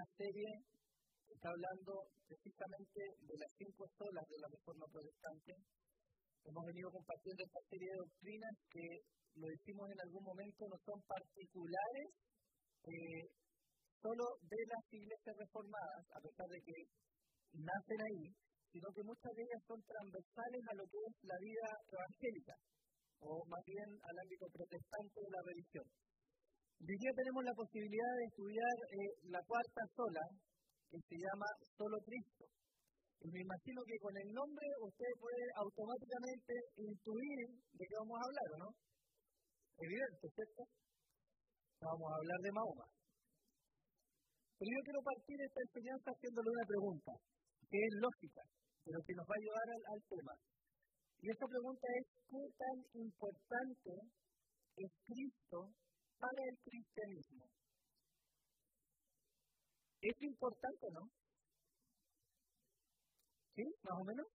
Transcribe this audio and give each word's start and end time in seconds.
una 0.00 0.16
serie 0.16 0.48
que 1.28 1.34
está 1.36 1.52
hablando 1.52 1.92
precisamente 2.24 3.00
de 3.20 3.36
las 3.36 3.52
cinco 3.52 3.84
solas 4.00 4.24
de 4.32 4.38
la 4.40 4.48
reforma 4.48 4.86
protestante. 4.88 5.52
Hemos 6.40 6.64
venido 6.64 6.88
compartiendo 6.88 7.44
esta 7.44 7.60
serie 7.68 7.88
de 7.92 8.00
doctrinas 8.00 8.54
que, 8.72 8.86
lo 9.36 9.46
decimos 9.46 9.84
en 9.92 10.00
algún 10.00 10.24
momento, 10.24 10.64
no 10.72 10.78
son 10.88 10.98
particulares 11.04 12.08
eh, 12.88 13.28
solo 14.00 14.24
de 14.40 14.60
las 14.72 14.84
iglesias 14.88 15.36
reformadas, 15.36 16.04
a 16.16 16.20
pesar 16.24 16.48
de 16.48 16.60
que 16.64 16.76
nacen 17.60 18.00
ahí, 18.00 18.24
sino 18.72 18.88
que 18.96 19.04
muchas 19.04 19.32
de 19.36 19.42
ellas 19.44 19.62
son 19.68 19.80
transversales 19.84 20.62
a 20.64 20.74
lo 20.80 20.84
que 20.88 20.96
es 20.96 21.14
la 21.28 21.36
vida 21.44 21.68
evangélica, 21.92 22.56
o 23.20 23.44
más 23.52 23.62
bien 23.68 23.90
al 24.00 24.16
ámbito 24.16 24.48
protestante 24.48 25.18
de 25.20 25.30
la 25.30 25.42
religión. 25.44 25.84
Hoy 26.80 26.96
día 26.96 27.12
tenemos 27.12 27.44
la 27.44 27.52
posibilidad 27.52 28.12
de 28.16 28.24
estudiar 28.24 28.76
eh, 28.88 29.12
la 29.28 29.40
cuarta 29.44 29.82
sola, 29.92 30.24
que 30.88 30.96
se 30.96 31.16
llama 31.20 31.44
Solo 31.76 32.00
Cristo. 32.08 32.48
Y 33.20 33.28
me 33.28 33.44
imagino 33.44 33.84
que 33.84 34.00
con 34.00 34.16
el 34.16 34.32
nombre 34.32 34.64
usted 34.80 35.12
puede 35.20 35.44
automáticamente 35.60 36.52
intuir 36.80 37.52
de 37.76 37.84
qué 37.84 37.94
vamos 38.00 38.16
a 38.16 38.24
hablar, 38.24 38.48
¿o 38.48 38.58
no? 38.64 38.68
Evidente, 39.76 40.24
¿cierto? 40.32 40.62
Vamos 41.84 42.08
a 42.08 42.16
hablar 42.16 42.40
de 42.48 42.56
Mahoma. 42.56 42.86
Pero 44.56 44.70
yo 44.72 44.80
quiero 44.80 45.02
partir 45.04 45.36
esta 45.36 45.60
enseñanza 45.60 46.08
haciéndole 46.16 46.48
una 46.48 46.64
pregunta, 46.64 47.12
que 47.68 47.76
es 47.76 47.92
lógica, 48.00 48.42
pero 48.88 49.04
que 49.04 49.16
nos 49.20 49.28
va 49.28 49.36
a 49.36 49.44
llevar 49.44 49.68
al, 49.68 49.82
al 49.84 50.00
tema. 50.08 50.32
Y 51.20 51.28
esta 51.28 51.44
pregunta 51.44 51.86
es, 52.00 52.04
¿qué 52.24 52.42
tan 52.56 52.76
importante 53.04 53.92
es 54.80 54.90
Cristo 55.04 55.68
para 56.20 56.42
el 56.44 56.56
cristianismo? 56.60 57.44
¿Es 60.00 60.16
importante 60.20 60.86
no? 60.92 61.04
¿Sí? 63.56 63.64
¿Más 63.82 63.96
o 64.00 64.04
menos? 64.04 64.28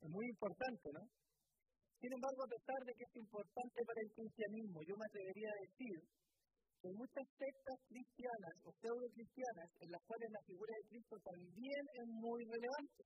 Es 0.00 0.10
muy 0.10 0.26
importante, 0.26 0.90
¿no? 0.94 1.02
Sin 2.00 2.10
embargo, 2.10 2.42
a 2.42 2.50
pesar 2.50 2.80
de 2.82 2.94
que 2.98 3.04
es 3.06 3.14
importante 3.14 3.78
para 3.86 4.00
el 4.02 4.10
cristianismo, 4.10 4.82
yo 4.82 4.94
me 4.98 5.06
atrevería 5.06 5.50
a 5.54 5.62
decir 5.62 5.98
que 6.82 6.88
hay 6.90 6.96
muchas 6.98 7.26
sectas 7.38 7.78
cristianas 7.86 8.54
o 8.66 8.74
pseudo 8.74 9.06
cristianas 9.14 9.70
en 9.78 9.90
las 9.94 10.02
cuales 10.02 10.28
la 10.34 10.42
figura 10.42 10.74
de 10.74 10.88
Cristo 10.90 11.14
también 11.22 11.82
es 11.94 12.06
muy 12.10 12.42
relevante. 12.42 13.02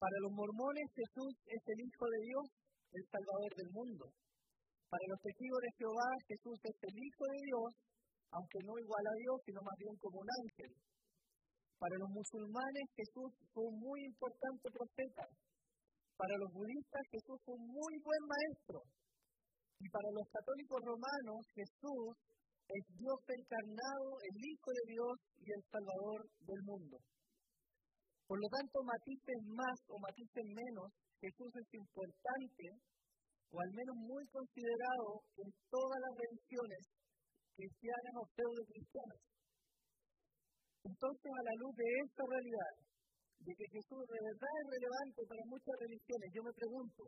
Para 0.00 0.16
los 0.24 0.32
mormones 0.32 0.88
Jesús 0.96 1.34
es 1.44 1.62
el 1.68 1.80
Hijo 1.84 2.06
de 2.08 2.20
Dios, 2.24 2.46
el 2.96 3.04
Salvador 3.12 3.52
del 3.60 3.70
mundo. 3.76 4.04
Para 4.90 5.04
los 5.08 5.20
testigos 5.20 5.60
de 5.60 5.74
Jehová 5.78 6.08
Jesús 6.28 6.58
es 6.64 6.76
el 6.82 6.96
Hijo 6.96 7.24
de 7.24 7.40
Dios, 7.44 7.68
aunque 8.30 8.58
no 8.64 8.74
igual 8.78 9.04
a 9.06 9.18
Dios, 9.18 9.36
sino 9.46 9.60
más 9.62 9.76
bien 9.78 9.96
como 9.98 10.20
un 10.20 10.30
ángel. 10.30 10.72
Para 11.78 11.96
los 11.98 12.10
musulmanes 12.10 12.86
Jesús 12.96 13.30
fue 13.52 13.64
un 13.64 13.78
muy 13.80 14.00
importante 14.04 14.66
profeta. 14.70 15.24
Para 16.16 16.34
los 16.38 16.50
budistas 16.52 17.02
Jesús 17.10 17.38
fue 17.44 17.54
un 17.54 17.66
muy 17.66 17.94
buen 18.02 18.22
maestro. 18.24 18.78
Y 19.80 19.86
para 19.90 20.10
los 20.14 20.26
católicos 20.30 20.80
romanos 20.80 21.42
Jesús 21.52 22.14
es 22.68 22.84
Dios 22.96 23.20
encarnado, 23.28 24.08
el 24.24 24.36
Hijo 24.40 24.70
de 24.72 24.84
Dios 24.88 25.16
y 25.36 25.46
el 25.52 25.62
Salvador 25.68 26.20
del 26.40 26.62
mundo. 26.64 26.96
Por 28.26 28.40
lo 28.40 28.48
tanto, 28.48 28.80
matices 28.82 29.40
más 29.52 29.78
o 29.88 30.00
matices 30.00 30.46
menos, 30.48 30.88
Jesús 31.20 31.52
es 31.60 31.68
importante, 31.74 32.64
o 33.50 33.56
al 33.60 33.70
menos 33.74 33.96
muy 33.96 34.24
considerado 34.28 35.20
en 35.36 35.48
todas 35.70 35.98
las 36.00 36.14
religiones 36.16 36.82
cristianas 37.54 38.14
o 38.18 38.24
pseudo-cristianas. 38.34 39.20
Entonces, 40.84 41.30
a 41.32 41.42
la 41.48 41.54
luz 41.64 41.72
de 41.76 41.88
esta 42.04 42.24
realidad, 42.28 42.74
de 43.44 43.52
que 43.56 43.66
Jesús 43.72 44.02
de 44.08 44.20
verdad 44.20 44.52
es 44.60 44.66
relevante 44.68 45.20
para 45.28 45.44
muchas 45.48 45.76
religiones, 45.80 46.28
yo 46.32 46.42
me 46.44 46.52
pregunto, 46.52 47.02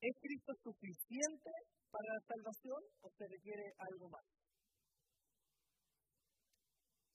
¿es 0.00 0.14
Cristo 0.20 0.52
suficiente 0.62 1.52
para 1.88 2.08
la 2.16 2.22
salvación 2.28 2.80
o 3.00 3.06
se 3.12 3.24
requiere 3.28 3.66
algo 3.76 4.06
más? 4.08 4.26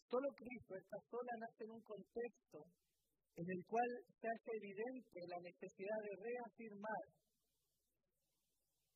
Solo 0.10 0.30
Cristo, 0.38 0.78
esta 0.78 1.00
sola, 1.10 1.34
nace 1.42 1.64
en 1.66 1.72
un 1.74 1.82
contexto 1.82 2.60
en 3.34 3.48
el 3.50 3.62
cual 3.66 3.90
se 4.14 4.28
hace 4.30 4.50
evidente 4.62 5.18
la 5.26 5.40
necesidad 5.42 6.00
de 6.06 6.14
reafirmar 6.22 7.04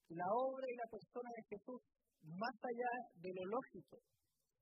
la 0.09 0.27
obra 0.31 0.65
y 0.67 0.75
la 0.75 0.89
persona 0.91 1.29
de 1.35 1.43
Jesús 1.51 1.79
más 2.23 2.55
allá 2.63 2.91
de 3.19 3.31
lo 3.35 3.43
lógico. 3.47 3.99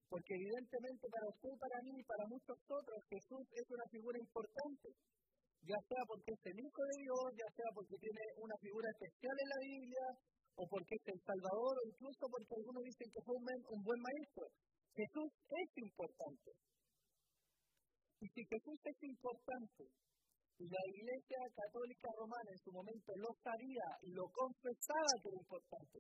Porque 0.10 0.34
evidentemente 0.38 1.06
para 1.10 1.28
usted, 1.30 1.54
para 1.58 1.78
mí 1.82 1.94
y 1.98 2.06
para 2.06 2.26
muchos 2.30 2.58
otros, 2.70 3.00
Jesús 3.10 3.46
es 3.52 3.66
una 3.70 3.88
figura 3.90 4.18
importante. 4.20 4.88
Ya 5.66 5.80
sea 5.90 6.04
porque 6.06 6.30
es 6.30 6.42
el 6.46 6.58
Hijo 6.62 6.82
de 6.86 6.98
Dios, 7.02 7.26
ya 7.34 7.50
sea 7.58 7.70
porque 7.74 7.98
tiene 7.98 8.22
una 8.38 8.58
figura 8.62 8.88
especial 8.94 9.34
en 9.34 9.50
la 9.50 9.60
Biblia, 9.66 10.06
o 10.56 10.64
porque 10.70 10.94
es 10.94 11.06
el 11.10 11.20
Salvador, 11.26 11.74
o 11.74 11.88
incluso 11.90 12.24
porque 12.30 12.54
algunos 12.54 12.84
dicen 12.86 13.10
que 13.12 13.22
fue 13.26 13.36
un 13.36 13.82
buen 13.82 14.02
maestro. 14.02 14.46
Jesús 14.94 15.32
es 15.50 15.70
importante. 15.76 16.52
Y 18.22 18.28
si 18.30 18.42
Jesús 18.46 18.80
es 18.80 18.98
importante, 19.04 19.84
la 20.64 20.84
Iglesia 20.88 21.42
Católica 21.52 22.08
Romana 22.16 22.50
en 22.52 22.62
su 22.64 22.72
momento 22.72 23.12
lo 23.20 23.32
sabía 23.44 23.88
y 24.08 24.10
lo 24.16 24.24
confesaba 24.32 25.12
que 25.20 25.28
era 25.28 25.44
importante, 25.44 26.00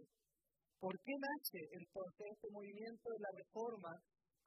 ¿por 0.80 0.96
qué 1.04 1.14
nace 1.20 1.60
entonces 1.76 2.24
este 2.32 2.48
movimiento 2.56 3.10
de 3.12 3.20
la 3.20 3.32
reforma 3.36 3.92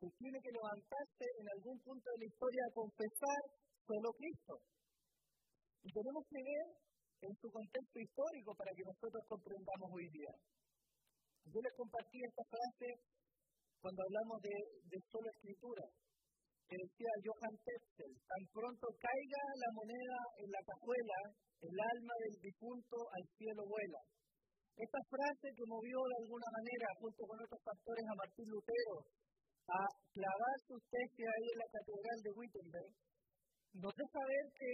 que 0.01 0.09
tiene 0.17 0.39
que 0.41 0.57
levantarse 0.57 1.27
en 1.37 1.47
algún 1.53 1.77
punto 1.85 2.07
de 2.09 2.19
la 2.25 2.29
historia 2.33 2.63
a 2.65 2.75
confesar 2.75 3.41
solo 3.85 4.09
Cristo? 4.17 4.55
Y 5.85 5.93
tenemos 5.93 6.25
que 6.25 6.41
ver 6.41 6.67
en 7.29 7.35
su 7.37 7.49
contexto 7.53 7.99
histórico 8.01 8.55
para 8.57 8.73
que 8.73 8.89
nosotros 8.89 9.23
comprendamos 9.29 9.89
hoy 9.93 10.09
día. 10.09 10.33
Yo 11.53 11.61
les 11.61 11.75
compartí 11.77 12.17
esta 12.25 12.45
frase 12.49 12.89
cuando 13.81 14.03
hablamos 14.03 14.41
de, 14.41 14.57
de 14.89 14.97
escritura, 14.99 15.85
que 16.69 16.77
decía 16.77 17.13
Johann 17.25 17.57
Tetzel, 17.65 18.13
tan 18.29 18.45
pronto 18.53 18.87
caiga 19.01 19.43
la 19.57 19.71
moneda 19.73 20.21
en 20.37 20.49
la 20.53 20.63
cajuela, 20.69 21.19
el 21.65 21.77
alma 21.81 22.15
del 22.29 22.37
difunto 22.45 22.97
al 23.09 23.25
cielo 23.41 23.65
vuela. 23.65 24.01
Esta 24.77 25.01
frase 25.09 25.49
que 25.57 25.65
movió 25.67 25.97
de 25.97 26.19
alguna 26.23 26.49
manera, 26.53 26.87
junto 27.01 27.25
con 27.25 27.41
otros 27.41 27.63
pastores, 27.65 28.05
a 28.05 28.21
Martín 28.21 28.49
Lutero, 28.53 28.97
a 29.69 29.81
clavar 30.13 30.57
sus 30.69 30.81
tesis 30.93 31.25
ahí 31.25 31.47
en 31.51 31.59
la 31.59 31.73
catedral 31.73 32.19
de 32.21 32.35
Wittenberg, 32.37 32.93
nos 33.81 33.95
deja 33.97 34.21
ver 34.29 34.47
que 34.55 34.71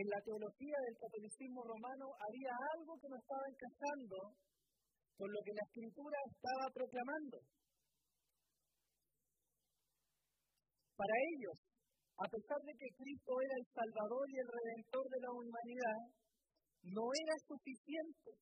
en 0.00 0.06
la 0.10 0.20
teología 0.24 0.78
del 0.80 0.96
catolicismo 0.96 1.60
romano 1.64 2.06
había 2.20 2.52
algo 2.76 2.92
que 3.00 3.08
no 3.08 3.16
estaba 3.16 3.46
encajando 3.48 4.16
con 5.16 5.28
lo 5.32 5.40
que 5.44 5.56
la 5.56 5.64
escritura 5.64 6.18
estaba 6.28 6.66
proclamando. 6.72 7.36
Para 10.96 11.14
ellos, 11.36 11.56
a 12.16 12.26
pesar 12.32 12.60
de 12.64 12.72
que 12.72 12.88
Cristo 12.96 13.32
era 13.36 13.56
el 13.60 13.66
Salvador 13.68 14.24
y 14.32 14.36
el 14.40 14.48
Redentor 14.48 15.04
de 15.12 15.20
la 15.20 15.30
humanidad, 15.36 16.00
no 16.88 17.04
era 17.12 17.36
suficiente, 17.44 18.32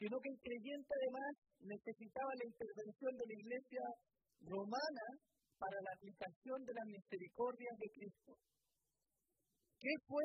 sino 0.00 0.16
que 0.16 0.32
el 0.32 0.40
creyente 0.40 0.90
además 0.96 1.32
necesitaba 1.60 2.32
la 2.32 2.48
intervención 2.48 3.12
de 3.20 3.26
la 3.28 3.36
Iglesia 3.36 3.84
romana 4.48 5.06
para 5.60 5.76
la 5.76 5.92
aplicación 5.92 6.64
de 6.64 6.72
las 6.72 6.86
misericordias 6.88 7.76
de 7.76 7.88
Cristo. 7.92 8.32
¿Qué 9.76 9.92
fue 10.08 10.24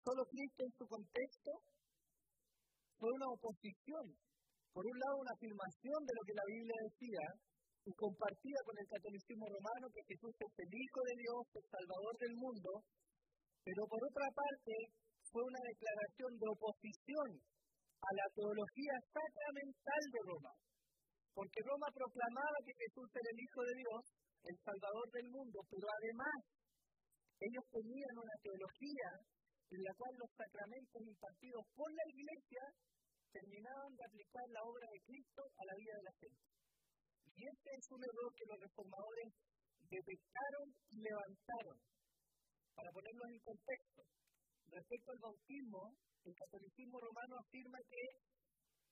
solo 0.00 0.24
Cristo 0.24 0.60
en 0.64 0.72
su 0.72 0.84
contexto? 0.88 1.50
Fue 2.96 3.10
una 3.12 3.28
oposición. 3.28 4.04
Por 4.72 4.84
un 4.88 4.96
lado, 4.96 5.20
una 5.20 5.36
afirmación 5.36 6.00
de 6.00 6.14
lo 6.16 6.22
que 6.24 6.34
la 6.40 6.48
Biblia 6.48 6.76
decía, 6.88 7.24
y 7.84 7.92
compartida 7.92 8.60
con 8.64 8.76
el 8.80 8.88
catolicismo 8.88 9.44
romano 9.44 9.92
que 9.92 10.04
Jesús 10.08 10.32
es 10.40 10.52
el 10.56 10.72
Hijo 10.72 11.00
de 11.04 11.14
Dios, 11.20 11.42
el 11.52 11.66
Salvador 11.68 12.14
del 12.16 12.34
mundo, 12.40 12.70
pero 13.60 13.82
por 13.84 14.00
otra 14.00 14.28
parte 14.32 14.74
fue 15.28 15.44
una 15.44 15.60
declaración 15.60 16.32
de 16.40 16.48
oposición 16.48 17.28
a 18.00 18.10
la 18.16 18.26
teología 18.32 18.94
sacramental 19.12 20.02
de 20.08 20.20
Roma, 20.24 20.52
porque 21.36 21.60
Roma 21.64 21.88
proclamaba 21.92 22.58
que 22.64 22.72
Jesús 22.72 23.08
era 23.12 23.28
el 23.28 23.40
Hijo 23.40 23.60
de 23.68 23.74
Dios, 23.76 24.02
el 24.48 24.56
Salvador 24.64 25.08
del 25.12 25.28
mundo, 25.28 25.58
pero 25.68 25.86
además 25.88 26.38
ellos 27.40 27.64
tenían 27.68 28.14
una 28.16 28.36
teología 28.40 29.08
en 29.74 29.80
la 29.84 29.92
cual 29.92 30.12
los 30.16 30.30
sacramentos 30.32 31.00
impartidos 31.04 31.64
por 31.76 31.88
la 31.92 32.04
Iglesia 32.08 32.64
terminaban 33.32 33.92
de 33.92 34.04
aplicar 34.08 34.46
la 34.48 34.62
obra 34.62 34.86
de 34.88 35.00
Cristo 35.04 35.42
a 35.42 35.62
la 35.68 35.74
vida 35.74 35.94
de 35.98 36.04
la 36.08 36.14
gente. 36.16 36.53
Y 37.34 37.42
este 37.42 37.70
es 37.74 37.86
un 37.90 38.02
error 38.02 38.30
que 38.34 38.46
los 38.46 38.58
reformadores 38.62 39.28
detectaron 39.90 40.66
y 40.90 40.96
levantaron. 41.02 41.78
Para 42.74 42.90
ponerlos 42.90 43.28
en 43.30 43.40
contexto, 43.42 44.00
respecto 44.70 45.08
al 45.12 45.20
bautismo, 45.22 45.82
el 46.24 46.34
catolicismo 46.34 46.98
romano 46.98 47.34
afirma 47.38 47.78
que 47.90 48.02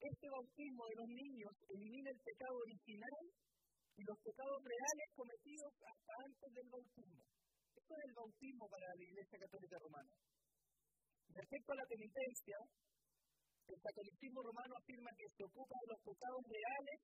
este 0.03 0.27
bautismo 0.27 0.83
de 0.91 0.97
los 0.99 1.09
niños 1.15 1.55
elimina 1.71 2.11
el 2.11 2.21
pecado 2.23 2.57
original 2.59 3.23
y 3.95 4.03
los 4.03 4.19
pecados 4.19 4.59
reales 4.59 5.09
cometidos 5.15 5.73
hasta 5.79 6.13
antes 6.27 6.51
del 6.53 6.69
bautismo. 6.69 7.23
Esto 7.79 7.93
es 7.95 8.03
el 8.11 8.15
bautismo 8.15 8.65
para 8.67 8.87
la 8.91 9.03
Iglesia 9.03 9.39
Católica 9.39 9.77
Romana. 9.79 10.15
Respecto 11.33 11.69
a 11.73 11.81
la 11.81 11.87
penitencia, 11.87 12.59
el 13.71 13.79
catolicismo 13.81 14.41
romano 14.43 14.73
afirma 14.77 15.11
que 15.17 15.29
se 15.31 15.43
ocupa 15.47 15.77
de 15.81 15.91
los 15.95 16.01
pecados 16.03 16.43
reales 16.51 16.99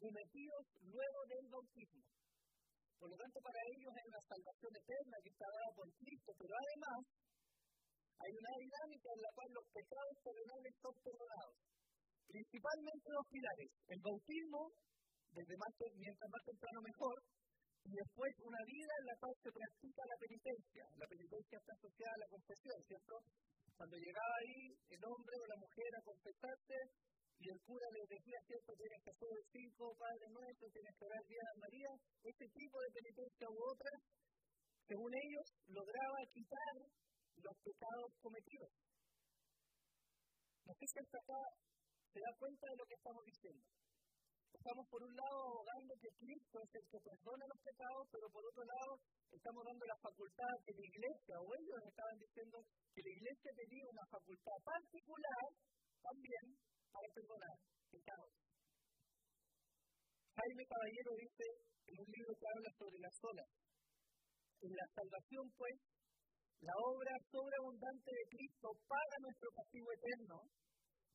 cometidos 0.00 0.64
luego 0.80 1.20
del 1.28 1.44
bautismo. 1.52 2.04
Por 2.96 3.08
lo 3.12 3.16
tanto, 3.16 3.38
para 3.40 3.60
ellos 3.68 3.92
hay 3.92 4.06
una 4.08 4.24
salvación 4.28 4.72
eterna 4.76 5.16
que 5.24 5.32
está 5.32 5.46
dada 5.48 5.70
por 5.76 5.88
Cristo, 6.00 6.30
pero 6.36 6.52
además 6.52 7.00
hay 8.20 8.32
una 8.36 8.52
dinámica 8.60 9.08
en 9.16 9.20
la 9.24 9.32
cual 9.32 9.50
los 9.56 9.66
pecados 9.72 10.16
terrenales 10.20 10.72
son 10.80 10.94
perdonados. 11.00 11.56
Principalmente 12.28 13.06
dos 13.08 13.26
pilares, 13.32 13.70
el 13.88 14.00
bautismo, 14.04 14.60
desde 15.32 15.56
más, 15.56 15.72
mientras 15.96 16.28
más 16.28 16.44
temprano 16.44 16.80
mejor, 16.84 17.16
y 17.80 17.90
después 17.96 18.30
una 18.44 18.62
vida 18.68 18.92
en 19.00 19.06
la 19.08 19.16
cual 19.16 19.34
se 19.40 19.50
practica 19.50 20.02
la 20.04 20.20
penitencia. 20.20 20.84
La 21.00 21.08
penitencia 21.08 21.56
está 21.56 21.72
asociada 21.72 22.12
a 22.12 22.22
la 22.22 22.28
confesión, 22.28 22.78
¿cierto? 22.84 23.14
Cuando 23.72 23.96
llegaba 23.96 24.34
ahí 24.44 24.60
el 24.92 25.02
hombre 25.08 25.34
o 25.40 25.46
la 25.48 25.58
mujer 25.64 25.90
a 25.96 26.04
confesarse 26.04 26.76
y 27.40 27.48
el 27.48 27.60
cura 27.64 27.88
les 27.96 28.06
decía, 28.08 28.38
¿cierto? 28.44 28.70
Tienes 28.76 29.00
que 29.00 29.10
hacer 29.16 29.34
cinco 29.48 29.96
Padres 29.96 30.28
Nuestros, 30.28 30.72
tienes 30.72 30.92
que 30.92 31.04
orar 31.08 31.24
bien 31.24 31.46
a 31.48 31.60
María, 31.60 31.90
este 32.20 32.46
tipo 32.52 32.76
de 32.84 32.90
penitencia 32.92 33.46
u 33.48 33.56
otra, 33.64 33.92
según 34.84 35.08
ellos, 35.08 35.46
lograba 35.72 36.20
quitar 36.28 36.74
los 37.40 37.56
pecados 37.64 38.10
cometidos. 38.20 38.72
No 40.68 40.72
sé 40.76 40.84
si 40.84 40.98
acá 41.00 41.40
se 42.12 42.20
da 42.20 42.32
cuenta 42.36 42.64
de 42.68 42.76
lo 42.76 42.84
que 42.84 42.94
estamos 43.00 43.24
diciendo. 43.24 43.64
Estamos 44.52 44.84
por 44.92 45.00
un 45.00 45.14
lado 45.16 45.38
abogando 45.40 45.94
que 45.96 46.12
Cristo 46.20 46.60
es 46.60 46.70
el 46.76 46.84
que 46.92 47.00
perdona 47.00 47.44
los 47.48 47.60
pecados, 47.64 48.04
pero 48.12 48.28
por 48.28 48.44
otro 48.44 48.64
lado 48.68 48.92
estamos 49.32 49.64
dando 49.64 49.84
la 49.88 49.98
facultad 50.04 50.52
que 50.66 50.76
la 50.76 50.84
iglesia, 50.84 51.34
o 51.40 51.48
ellos 51.56 51.80
estaban 51.88 52.18
diciendo 52.20 52.60
que 52.92 53.00
la 53.00 53.12
iglesia 53.16 53.50
tenía 53.56 53.84
una 53.88 54.04
facultad 54.10 54.58
particular 54.60 55.48
también 56.02 56.44
para 56.92 57.08
perdonar 57.14 57.56
pecados. 57.90 58.32
Jaime 60.34 60.64
Caballero 60.66 61.10
dice 61.16 61.46
en 61.90 61.96
un 62.00 62.10
libro 62.10 62.32
que 62.34 62.48
habla 62.50 62.70
sobre 62.78 62.98
las 63.00 63.16
olas, 63.22 63.50
en 64.60 64.72
la 64.76 64.86
salvación 64.94 65.44
pues, 65.56 65.76
la 66.60 66.74
obra 66.76 67.14
sobreabundante 67.30 68.10
de 68.12 68.24
Cristo 68.28 68.68
paga 68.86 69.16
nuestro 69.24 69.48
castigo 69.56 69.88
eterno 69.96 70.36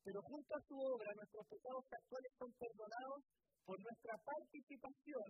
pero 0.06 0.22
junto 0.22 0.54
a 0.54 0.62
su 0.70 0.74
obra 0.78 1.10
nuestros 1.18 1.44
pecados 1.50 1.82
actuales 1.90 2.30
son 2.38 2.50
perdonados 2.54 3.20
por 3.66 3.74
nuestra 3.82 4.14
participación 4.22 5.28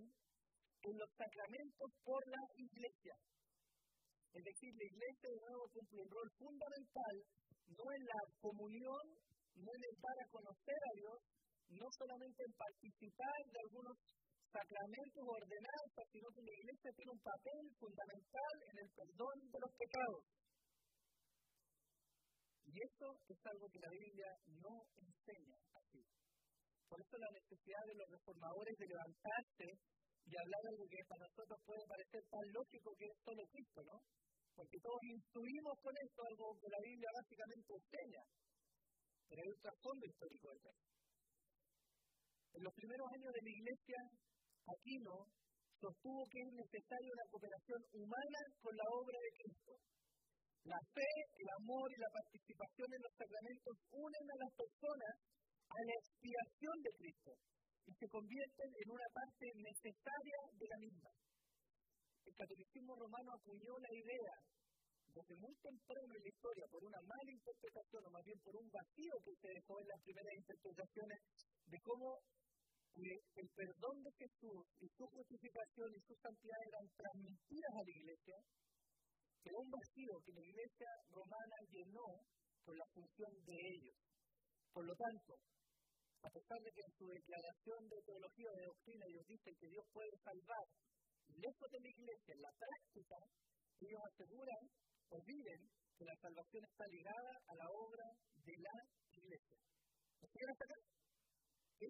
en 0.84 0.94
los 1.00 1.10
sacramentos 1.16 1.88
por 2.04 2.20
la 2.28 2.44
Iglesia. 2.60 3.16
Es 4.36 4.44
decir, 4.44 4.70
la 4.76 4.84
Iglesia 4.92 5.28
de 5.32 5.40
nuevo 5.48 5.64
cumple 5.72 5.96
un 6.04 6.10
rol 6.12 6.28
fundamental 6.36 7.14
no 7.72 7.84
en 7.88 8.04
la 8.04 8.20
comunión, 8.36 9.04
no 9.56 9.70
en 9.72 9.82
el 9.88 9.96
dar 10.00 10.18
a 10.20 10.30
conocer 10.30 10.80
a 10.80 10.92
Dios, 10.96 11.18
no 11.72 11.86
solamente 11.98 12.40
en 12.44 12.52
participar 12.54 13.40
de 13.50 13.58
algunos 13.64 13.96
sacramentos 14.52 15.22
o 15.24 15.32
ordenanzas, 15.32 16.06
sino 16.12 16.28
que 16.30 16.42
la 16.46 16.54
Iglesia 16.56 16.90
tiene 16.96 17.12
un 17.12 17.22
papel 17.24 17.64
fundamental 17.76 18.54
en 18.70 18.76
el 18.78 18.88
perdón 18.96 19.36
de 19.52 19.58
los 19.60 19.72
pecados. 19.76 20.22
Y 22.66 22.74
eso 22.76 23.08
es 23.28 23.40
algo 23.46 23.66
que 23.72 23.80
la 23.80 23.90
Biblia 23.90 24.30
no 24.60 24.74
enseña 25.00 25.58
así. 25.74 26.02
Por 26.88 27.00
eso 27.00 27.14
la 27.18 27.30
necesidad 27.32 27.82
de 27.88 27.98
los 27.98 28.08
reformadores 28.10 28.76
de 28.78 28.86
levantarse 28.86 29.66
y 30.26 30.32
hablar 30.34 30.60
de 30.62 30.70
algo 30.74 30.86
que 30.90 31.02
para 31.06 31.24
nosotros 31.26 31.58
puede 31.66 31.84
parecer 31.86 32.22
tan 32.30 32.46
lógico 32.52 32.88
que 32.98 33.06
es 33.06 33.16
solo 33.22 33.42
Cristo, 33.46 33.80
¿no? 33.86 33.96
Porque 34.54 34.78
todos 34.82 35.02
instruimos 35.02 35.74
con 35.82 35.94
esto 35.94 36.20
algo 36.26 36.46
que 36.58 36.68
la 36.68 36.80
Biblia 36.82 37.10
básicamente 37.14 37.70
enseña. 37.76 38.22
Pero 39.28 39.38
hay 39.42 39.50
un 39.50 39.62
trasfondo 39.62 40.04
histórico 40.06 40.46
detrás. 40.54 40.78
En 42.56 42.62
los 42.62 42.74
primeros 42.74 43.06
años 43.12 43.32
de 43.34 43.42
la 43.42 43.52
iglesia, 43.52 43.98
Aquino 44.66 45.16
sostuvo 45.78 46.26
que 46.30 46.40
es 46.40 46.50
necesaria 46.56 47.10
una 47.12 47.30
cooperación 47.30 47.80
humana 47.92 48.40
con 48.62 48.74
la 48.74 48.86
obra 48.90 49.18
de 49.20 49.30
Cristo 49.36 49.72
la 50.66 50.82
fe, 50.90 51.10
el 51.38 51.48
amor 51.62 51.86
y 51.94 51.98
la 52.02 52.10
participación 52.10 52.88
en 52.90 53.02
los 53.06 53.14
sacramentos 53.14 53.74
unen 53.86 54.26
a 54.34 54.40
las 54.42 54.52
personas 54.58 55.14
a 55.70 55.78
la 55.78 55.94
expiación 55.94 56.76
de 56.82 56.90
Cristo 56.98 57.32
y 57.86 57.92
se 57.94 58.10
convierten 58.10 58.70
en 58.74 58.88
una 58.90 59.08
parte 59.14 59.46
necesaria 59.54 60.38
de 60.58 60.66
la 60.66 60.78
misma. 60.82 61.10
El 62.26 62.34
catolicismo 62.34 62.98
romano 62.98 63.30
acuñó 63.30 63.78
la 63.78 63.92
idea 63.94 64.34
desde 65.16 65.36
muy 65.40 65.54
temprano 65.64 66.12
en 66.12 66.22
la 66.22 66.28
historia 66.28 66.66
por 66.68 66.84
una 66.84 67.00
mala 67.00 67.32
interpretación 67.32 68.04
o 68.04 68.10
más 68.12 68.24
bien 68.24 68.40
por 68.44 68.54
un 68.56 68.68
vacío 68.68 69.14
que 69.24 69.34
se 69.40 69.48
dejó 69.48 69.80
en 69.80 69.88
las 69.88 70.00
primeras 70.04 70.34
interpretaciones 70.36 71.18
de 71.72 71.78
cómo 71.80 72.20
el 72.96 73.48
perdón 73.56 73.96
de 74.04 74.12
Jesús 74.12 74.60
y 74.80 74.88
su 74.88 75.04
justificación 75.08 75.88
y 75.92 76.00
su 76.00 76.14
santidad 76.16 76.60
eran 76.68 76.86
transmitidas 76.96 77.72
a 77.76 77.84
la 77.84 77.92
iglesia 77.96 78.36
quedó 79.46 79.60
un 79.62 79.70
vacío 79.70 80.12
que 80.26 80.32
la 80.32 80.42
iglesia 80.42 80.90
romana 81.14 81.56
llenó 81.70 82.08
con 82.66 82.74
la 82.76 82.86
función 82.90 83.30
de 83.46 83.54
ellos. 83.54 83.96
Por 84.74 84.84
lo 84.84 84.94
tanto, 84.96 85.38
a 86.26 86.28
pesar 86.34 86.58
de 86.58 86.72
que 86.74 86.82
en 86.82 86.92
su 86.98 87.06
declaración 87.06 87.80
de 87.86 88.02
teología 88.02 88.50
o 88.50 88.58
de 88.58 88.66
doctrina 88.66 89.04
ellos 89.06 89.26
dicen 89.30 89.54
que 89.54 89.70
Dios 89.70 89.86
puede 89.94 90.16
salvar, 90.18 90.66
lejos 91.30 91.68
de 91.70 91.78
la 91.78 91.90
iglesia, 91.94 92.34
en 92.34 92.42
la 92.42 92.52
práctica, 92.58 93.16
ellos 93.78 94.02
aseguran 94.02 94.62
o 95.10 95.16
viven 95.22 95.60
que 95.96 96.04
la 96.04 96.16
salvación 96.20 96.62
está 96.64 96.84
ligada 96.88 97.32
a 97.46 97.54
la 97.54 97.68
obra 97.70 98.06
de 98.44 98.54
la 98.58 98.76
iglesia. 99.12 99.58
¿Me 100.20 100.28
siguen 100.28 100.50
hasta 100.50 100.64
acá? 100.64 100.78
¿Sí? 101.78 101.88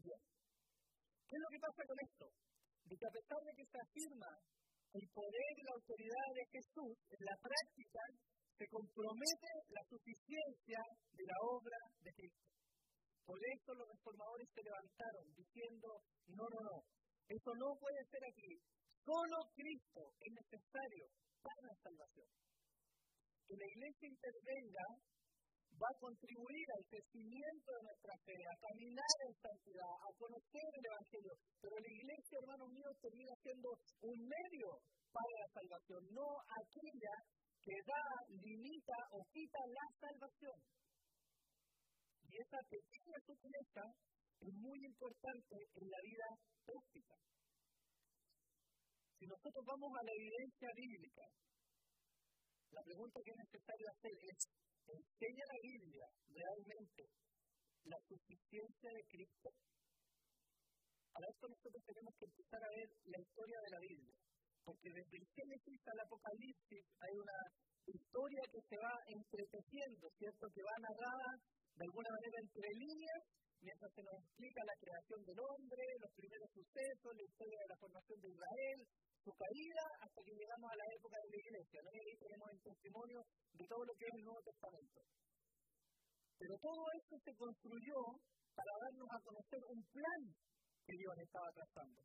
Bien. 0.00 0.20
¿Qué 1.28 1.34
es 1.36 1.42
lo 1.42 1.50
que 1.50 1.60
pasa 1.60 1.82
con 1.84 1.98
esto? 2.00 2.24
De 2.84 2.94
que 2.96 3.06
a 3.06 3.16
pesar 3.16 3.40
de 3.44 3.52
que 3.56 3.66
se 3.66 3.78
afirma 3.80 4.30
el 4.94 5.06
poder 5.10 5.52
y 5.58 5.62
la 5.64 5.74
autoridad 5.74 6.28
de 6.34 6.44
Jesús, 6.54 6.94
en 7.10 7.22
la 7.26 7.36
práctica, 7.42 8.02
se 8.54 8.66
compromete 8.70 9.50
la 9.74 9.82
suficiencia 9.90 10.80
de 11.10 11.24
la 11.26 11.38
obra 11.50 11.78
de 12.00 12.10
Cristo. 12.14 12.46
Por 13.26 13.40
eso 13.40 13.74
los 13.74 13.88
reformadores 13.88 14.48
se 14.54 14.62
levantaron 14.62 15.26
diciendo, 15.34 15.88
no, 16.28 16.44
no, 16.46 16.60
no, 16.60 16.76
eso 17.26 17.50
no 17.56 17.74
puede 17.80 18.00
ser 18.06 18.22
aquí. 18.22 18.52
Solo 19.02 19.36
Cristo 19.56 20.02
es 20.20 20.32
necesario 20.32 21.04
la 21.44 21.74
salvación. 21.82 22.28
Que 23.44 23.54
la 23.56 23.66
iglesia 23.68 24.08
intervenga 24.08 24.86
va 25.74 25.88
a 25.90 26.00
contribuir 26.00 26.66
al 26.70 26.84
crecimiento 26.86 27.68
de 27.74 27.82
nuestra 27.82 28.14
fe, 28.24 28.36
a 28.46 28.56
caminar 28.62 29.14
en 29.26 29.34
santidad, 29.42 29.92
a 30.00 30.10
conocer 30.16 30.66
el 30.70 30.86
Evangelio. 30.86 31.34
Pero 31.60 31.74
la 31.76 31.92
iglesia, 31.92 32.38
hermanos 32.40 32.70
míos, 32.70 32.94
termina 33.02 33.34
siendo 33.42 33.68
un 34.00 34.18
medio 34.22 34.68
para 35.10 35.34
la 35.34 35.48
salvación, 35.50 36.02
no 36.14 36.28
aquella 36.46 37.14
que 37.64 37.76
da, 37.86 38.04
limita 38.28 38.98
o 39.12 39.18
quita 39.32 39.60
la 39.66 39.86
salvación. 39.98 40.58
Y 42.28 42.32
esa 42.38 42.60
pequeña 42.68 43.18
sutileza 43.24 43.84
es 44.40 44.52
muy 44.54 44.78
importante 44.84 45.56
en 45.74 45.86
la 45.88 46.00
vida 46.02 46.28
práctica. 46.64 47.14
Si 49.18 49.26
nosotros 49.26 49.64
vamos 49.64 49.90
a 49.94 50.02
la 50.02 50.12
evidencia 50.12 50.68
bíblica, 50.74 51.24
la 52.70 52.82
pregunta 52.82 53.20
que 53.22 53.30
es 53.30 53.38
necesario 53.38 53.86
hacer 53.88 54.14
es, 54.26 54.38
¿enseña 54.90 55.44
la 55.46 55.58
Biblia 55.62 56.06
realmente 56.28 57.02
la 57.84 57.98
suficiencia 58.08 58.90
de 58.90 59.04
Cristo? 59.06 59.48
Para 61.14 61.30
esto 61.30 61.46
nosotros 61.46 61.82
tenemos 61.86 62.14
que 62.18 62.26
empezar 62.26 62.58
a 62.58 62.74
ver 62.74 62.88
la 63.06 63.20
historia 63.22 63.58
de 63.62 63.70
la 63.70 63.80
Biblia, 63.80 64.16
porque 64.66 64.90
desde 64.90 65.16
el 65.22 65.26
Génesis 65.30 65.80
al 65.86 66.00
Apocalipsis 66.02 66.84
hay 66.98 67.14
una 67.14 67.38
historia 67.86 68.42
que 68.50 68.62
se 68.66 68.76
va 68.82 68.94
entretejiendo, 69.06 70.10
¿cierto? 70.18 70.50
Que 70.50 70.62
va 70.66 70.74
narrada 70.82 71.30
de 71.78 71.84
alguna 71.86 72.10
manera 72.10 72.38
entre 72.42 72.66
líneas, 72.66 73.22
mientras 73.64 73.90
se 73.96 74.02
nos 74.04 74.16
explica 74.20 74.60
la 74.60 74.76
creación 74.76 75.20
del 75.24 75.40
hombre, 75.40 75.82
los 76.04 76.12
primeros 76.12 76.50
sucesos, 76.52 77.10
la 77.16 77.24
historia 77.24 77.58
de 77.64 77.70
la 77.72 77.80
formación 77.80 78.18
de 78.20 78.28
Israel, 78.28 78.78
su 79.24 79.32
caída 79.32 79.84
hasta 80.04 80.20
que 80.20 80.36
llegamos 80.36 80.68
a 80.68 80.76
la 80.76 80.88
época 80.92 81.16
de 81.24 81.28
la 81.32 81.40
iglesia. 81.40 81.78
¿no? 81.80 81.88
Y 81.88 81.98
ahí 82.04 82.14
tenemos 82.20 82.48
el 82.52 82.60
testimonio 82.60 83.18
de 83.56 83.64
todo 83.64 83.82
lo 83.88 83.94
que 83.96 84.04
es 84.04 84.14
el 84.20 84.24
Nuevo 84.28 84.42
Testamento. 84.44 85.00
Pero 86.36 86.54
todo 86.60 86.82
esto 87.00 87.14
se 87.24 87.32
construyó 87.40 87.98
para 88.52 88.72
darnos 88.84 89.08
a 89.08 89.22
conocer 89.24 89.60
un 89.64 89.80
plan 89.88 90.22
que 90.84 90.94
Dios 91.00 91.14
estaba 91.24 91.48
trazando. 91.56 92.00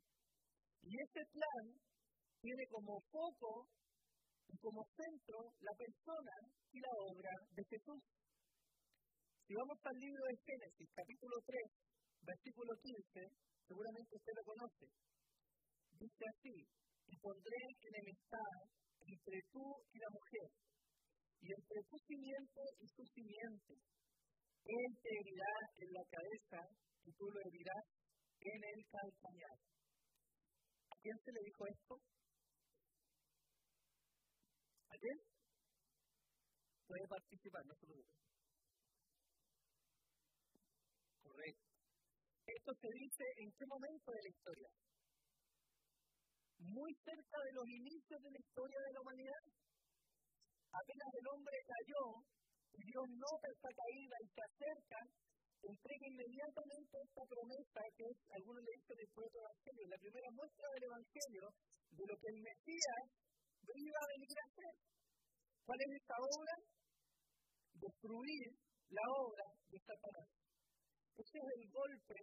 Y 0.80 0.96
ese 0.96 1.22
plan 1.28 1.64
tiene 2.40 2.64
como 2.72 2.96
foco 3.12 3.68
y 4.48 4.56
como 4.58 4.80
centro 4.96 5.52
la 5.60 5.74
persona 5.76 6.34
y 6.72 6.80
la 6.80 6.92
obra 7.04 7.32
de 7.52 7.62
Jesús. 7.68 8.00
Si 9.50 9.56
vamos 9.58 9.82
al 9.82 9.98
libro 9.98 10.22
de 10.30 10.36
Génesis, 10.46 10.88
capítulo 10.94 11.34
3, 11.42 11.58
versículo 12.22 12.70
15, 12.70 13.18
seguramente 13.66 14.14
usted 14.14 14.34
lo 14.38 14.44
conoce. 14.46 14.86
Dice 15.98 16.22
así, 16.22 16.54
y 17.10 17.18
pondré 17.18 17.58
enemistad 17.82 18.54
entre 19.02 19.42
tú 19.50 19.66
y 19.90 19.98
la 19.98 20.06
mujer, 20.14 20.48
y 21.42 21.50
entre 21.50 21.82
tu 21.82 21.98
simiente 21.98 22.62
y 22.78 22.86
su 22.94 23.02
simiente. 23.10 23.74
Él 23.74 24.90
te 25.02 25.14
en 25.18 25.90
la 25.98 26.04
cabeza 26.06 26.60
y 27.02 27.10
tú 27.10 27.26
lo 27.26 27.40
herirás 27.42 27.86
en 28.38 28.60
el 28.70 28.80
calcañar. 28.86 29.58
¿A 29.58 30.94
quién 31.02 31.18
se 31.26 31.32
le 31.34 31.40
dijo 31.42 31.66
esto? 31.66 31.98
¿A 34.86 34.94
quién? 34.94 35.18
Puede 36.86 37.06
participar, 37.10 37.66
no 37.66 37.74
se 37.74 37.86
preocupe. 37.90 38.29
Esto 41.40 42.72
se 42.80 42.90
dice 42.92 43.24
en 43.40 43.48
qué 43.56 43.64
momento 43.66 44.10
de 44.12 44.22
la 44.22 44.30
historia? 44.30 44.70
Muy 46.60 46.92
cerca 47.00 47.38
de 47.46 47.52
los 47.56 47.66
inicios 47.68 48.20
de 48.20 48.30
la 48.30 48.40
historia 48.40 48.80
de 48.84 48.92
la 48.92 49.00
humanidad. 49.00 49.42
Apenas 50.70 51.10
el 51.14 51.26
hombre 51.32 51.56
cayó 51.64 52.04
y 52.76 52.80
Dios 52.84 53.06
nota 53.16 53.46
esta 53.48 53.70
caída 53.72 54.16
y 54.20 54.28
se 54.28 54.42
acerca, 54.44 54.98
entrega 55.62 56.06
inmediatamente 56.06 56.94
esta 57.00 57.24
promesa 57.26 57.80
que 57.96 58.04
es, 58.04 58.16
algunos 58.36 58.62
le 58.62 58.72
dicen 58.76 58.98
el 59.00 59.10
proto 59.14 59.36
evangelio, 59.40 59.84
la 59.88 60.02
primera 60.04 60.30
muestra 60.30 60.66
del 60.74 60.84
evangelio 60.84 61.44
de 61.90 62.04
lo 62.06 62.14
que 62.20 62.28
el 62.28 62.38
Mesías 62.44 63.04
iba 63.70 64.00
a 64.00 64.10
venir 64.14 64.36
a 64.36 64.46
hacer. 64.50 64.74
¿Cuál 65.64 65.78
es 65.80 65.90
esta 66.00 66.16
obra? 66.18 66.54
Destruir 67.74 68.46
la 68.90 69.04
obra 69.16 69.46
de 69.70 69.78
Satanás. 69.80 70.28
Ese 71.20 71.36
es 71.36 71.48
el 71.52 71.68
golpe 71.68 72.16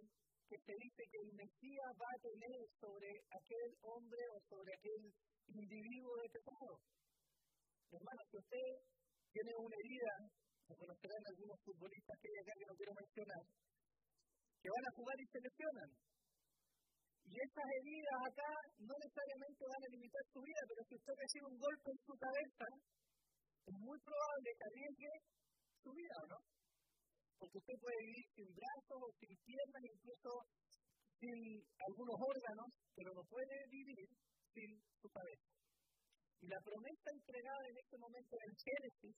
que 0.50 0.58
se 0.58 0.74
dice 0.74 1.02
que 1.06 1.20
el 1.22 1.30
Mesías 1.38 1.92
va 1.94 2.10
a 2.10 2.18
tener 2.18 2.58
sobre 2.82 3.10
aquel 3.30 3.70
hombre 3.86 4.22
o 4.34 4.36
sobre 4.50 4.74
aquel 4.74 5.02
individuo 5.54 6.18
de 6.18 6.28
pecado. 6.34 6.74
Hermano, 7.94 8.20
si 8.26 8.36
usted 8.42 8.68
tiene 9.30 9.54
una 9.54 9.76
herida, 9.78 10.14
lo 10.66 10.74
conocerán 10.74 11.22
algunos 11.30 11.58
futbolistas 11.62 12.18
que 12.18 12.26
hay 12.26 12.38
acá 12.42 12.52
que 12.58 12.66
no 12.66 12.74
quiero 12.74 12.94
mencionar, 12.98 13.42
que 14.58 14.68
van 14.74 14.86
a 14.90 14.96
jugar 14.98 15.16
y 15.22 15.26
se 15.30 15.44
lesionan. 15.46 15.90
Y 17.22 17.34
esas 17.38 17.68
heridas 17.78 18.18
acá 18.18 18.50
no 18.82 18.94
necesariamente 18.98 19.62
van 19.62 19.82
a 19.86 19.92
limitar 19.94 20.24
su 20.26 20.40
vida, 20.42 20.62
pero 20.66 20.82
si 20.90 20.94
usted 20.98 21.14
recibe 21.22 21.46
un 21.46 21.58
golpe 21.62 21.88
en 21.94 22.00
su 22.02 22.14
cabeza, 22.18 22.66
es 23.62 23.76
muy 23.78 23.98
probable 24.02 24.48
que 24.58 24.64
arriesgue 24.66 25.12
su 25.86 25.90
vida, 25.94 26.16
¿o 26.18 26.26
no? 26.34 26.57
Porque 27.38 27.58
usted 27.58 27.78
puede 27.80 27.98
vivir 28.02 28.26
sin 28.34 28.48
brazos 28.54 28.98
o 28.98 29.10
sin 29.18 29.32
piernas, 29.46 29.82
incluso 29.82 30.30
sin 31.18 31.38
algunos 31.86 32.16
órganos, 32.18 32.68
pero 32.94 33.14
no 33.14 33.22
puede 33.24 33.56
vivir 33.70 34.08
sin 34.54 34.70
su 35.00 35.08
cabeza. 35.08 35.48
Y 36.40 36.46
la 36.46 36.60
promesa 36.60 37.10
entregada 37.10 37.64
en 37.68 37.78
este 37.78 37.98
momento 37.98 38.36
en 38.46 38.52
Génesis 38.54 39.16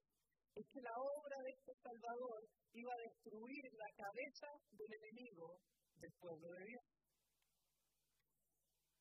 es 0.56 0.66
que 0.66 0.80
la 0.80 0.94
obra 0.96 1.36
de 1.44 1.50
este 1.50 1.72
Salvador 1.82 2.40
iba 2.72 2.92
a 2.92 3.02
destruir 3.04 3.64
la 3.72 3.90
cabeza 3.96 4.48
del 4.72 4.92
enemigo 4.92 5.60
del 5.96 6.12
pueblo 6.18 6.48
de 6.48 6.64
Dios. 6.64 6.84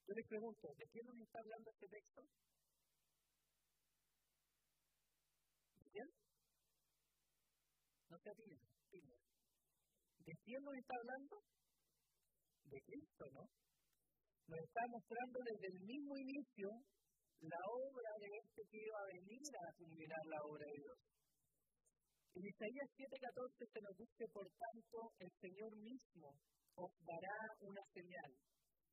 Yo 0.07 0.13
les 0.15 0.27
pregunto, 0.27 0.67
¿de 0.75 0.85
quién 0.91 1.05
nos 1.05 1.19
está 1.21 1.39
hablando 1.39 1.69
este 1.71 1.87
texto? 1.87 2.21
¿De 5.79 5.89
quién? 5.91 6.07
No 8.09 8.17
se 8.17 8.29
atiende. 8.29 8.78
¿De 10.29 10.37
quién 10.45 10.61
nos 10.61 10.77
está 10.77 10.93
hablando? 10.93 11.41
De 12.69 12.77
Cristo, 12.85 13.25
¿no? 13.33 13.49
Nos 14.45 14.59
está 14.61 14.81
mostrando 14.93 15.37
desde 15.41 15.67
el 15.73 15.79
mismo 15.89 16.13
inicio 16.21 16.69
la 17.41 17.57
obra 17.65 18.11
de 18.21 18.29
este 18.37 18.61
que 18.69 18.77
iba 18.77 18.99
a 19.01 19.09
venir 19.09 19.41
a 19.57 19.73
culminar 19.73 20.23
la 20.29 20.37
obra 20.45 20.65
de 20.69 20.77
Dios. 20.85 20.97
En 22.37 22.45
Isaías 22.45 22.89
7:14 22.93 23.73
se 23.73 23.81
nos 23.81 23.95
dice, 23.97 24.23
por 24.29 24.45
tanto, 24.53 24.97
el 25.17 25.31
Señor 25.41 25.73
mismo 25.81 26.29
os 26.77 26.93
dará 27.09 27.37
una 27.65 27.81
señal. 27.89 28.31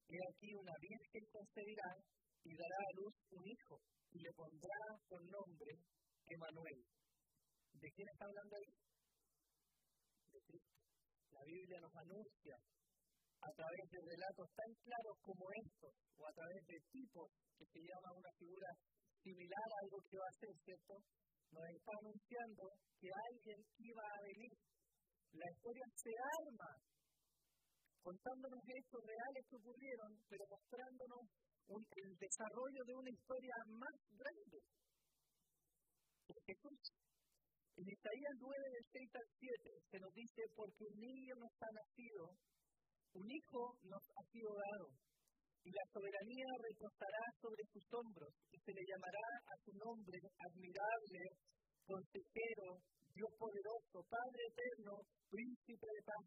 He 0.09 0.16
aquí 0.16 0.49
una 0.57 0.76
virgen 0.81 1.25
concebirá 1.37 1.90
y 2.49 2.50
dará 2.57 2.81
a 2.81 2.97
luz 2.97 3.12
un 3.37 3.45
hijo 3.45 3.76
y 4.09 4.25
le 4.25 4.33
pondrá 4.33 4.81
por 5.05 5.21
nombre 5.21 5.85
Emanuel. 6.33 6.81
¿De 7.76 7.88
quién 7.93 8.09
está 8.09 8.25
hablando 8.25 8.57
ahí? 8.57 8.73
De 10.33 10.40
Cristo. 10.49 10.86
La 11.37 11.45
Biblia 11.45 11.78
nos 11.85 11.95
anuncia 11.95 12.57
a 12.57 13.50
través 13.52 13.85
de 13.93 14.00
relatos 14.00 14.49
tan 14.57 14.73
claros 14.81 15.16
como 15.21 15.45
estos, 15.52 15.93
o 16.16 16.23
a 16.25 16.33
través 16.33 16.61
de 16.64 16.78
tipos 16.88 17.28
que 17.61 17.66
se 17.69 17.81
llama 17.85 18.16
una 18.16 18.33
figura 18.40 18.71
similar 19.21 19.69
a 19.69 19.81
algo 19.85 19.99
que 20.09 20.16
va 20.16 20.28
a 20.33 20.40
ser, 20.40 20.55
¿cierto? 20.64 20.95
Nos 21.52 21.66
está 21.76 21.93
anunciando 22.00 22.62
que 22.97 23.09
alguien 23.12 23.61
iba 23.85 24.05
a 24.09 24.23
venir. 24.25 24.55
La 25.37 25.49
historia 25.52 25.87
se 25.93 26.12
arma 26.40 26.73
contándonos 28.00 28.62
hechos 28.64 29.02
reales 29.05 29.43
que 29.50 29.57
ocurrieron, 29.61 30.11
pero 30.31 30.45
mostrándonos 30.49 31.25
el 31.69 32.11
desarrollo 32.16 32.83
de 32.87 32.95
una 32.95 33.11
historia 33.11 33.57
más 33.66 33.97
grande. 34.16 34.59
Jesús. 36.47 37.06
En 37.76 37.85
Isaías 37.85 38.37
9, 38.40 38.56
del 38.73 38.87
6 38.88 39.21
al 39.21 39.28
7, 39.37 39.68
se 39.92 39.99
nos 40.00 40.12
dice, 40.16 40.42
porque 40.56 40.80
un 40.80 40.97
niño 40.97 41.35
nos 41.37 41.52
ha 41.61 41.71
nacido, 41.76 42.25
un 43.12 43.26
hijo 43.28 43.62
nos 43.85 44.04
ha 44.16 44.23
sido 44.33 44.49
dado, 44.49 44.88
y 45.61 45.68
la 45.68 45.85
soberanía 45.92 46.49
reposará 46.56 47.25
sobre 47.37 47.62
sus 47.68 47.85
hombros, 47.92 48.33
y 48.49 48.56
se 48.64 48.73
le 48.73 48.80
llamará 48.80 49.28
a 49.45 49.54
su 49.61 49.73
nombre 49.76 50.16
admirable, 50.40 51.21
consejero, 51.85 52.80
Dios 53.12 53.33
poderoso, 53.37 53.97
Padre 54.09 54.40
eterno, 54.56 54.92
príncipe 55.28 55.88
de 55.92 56.02
paz. 56.09 56.25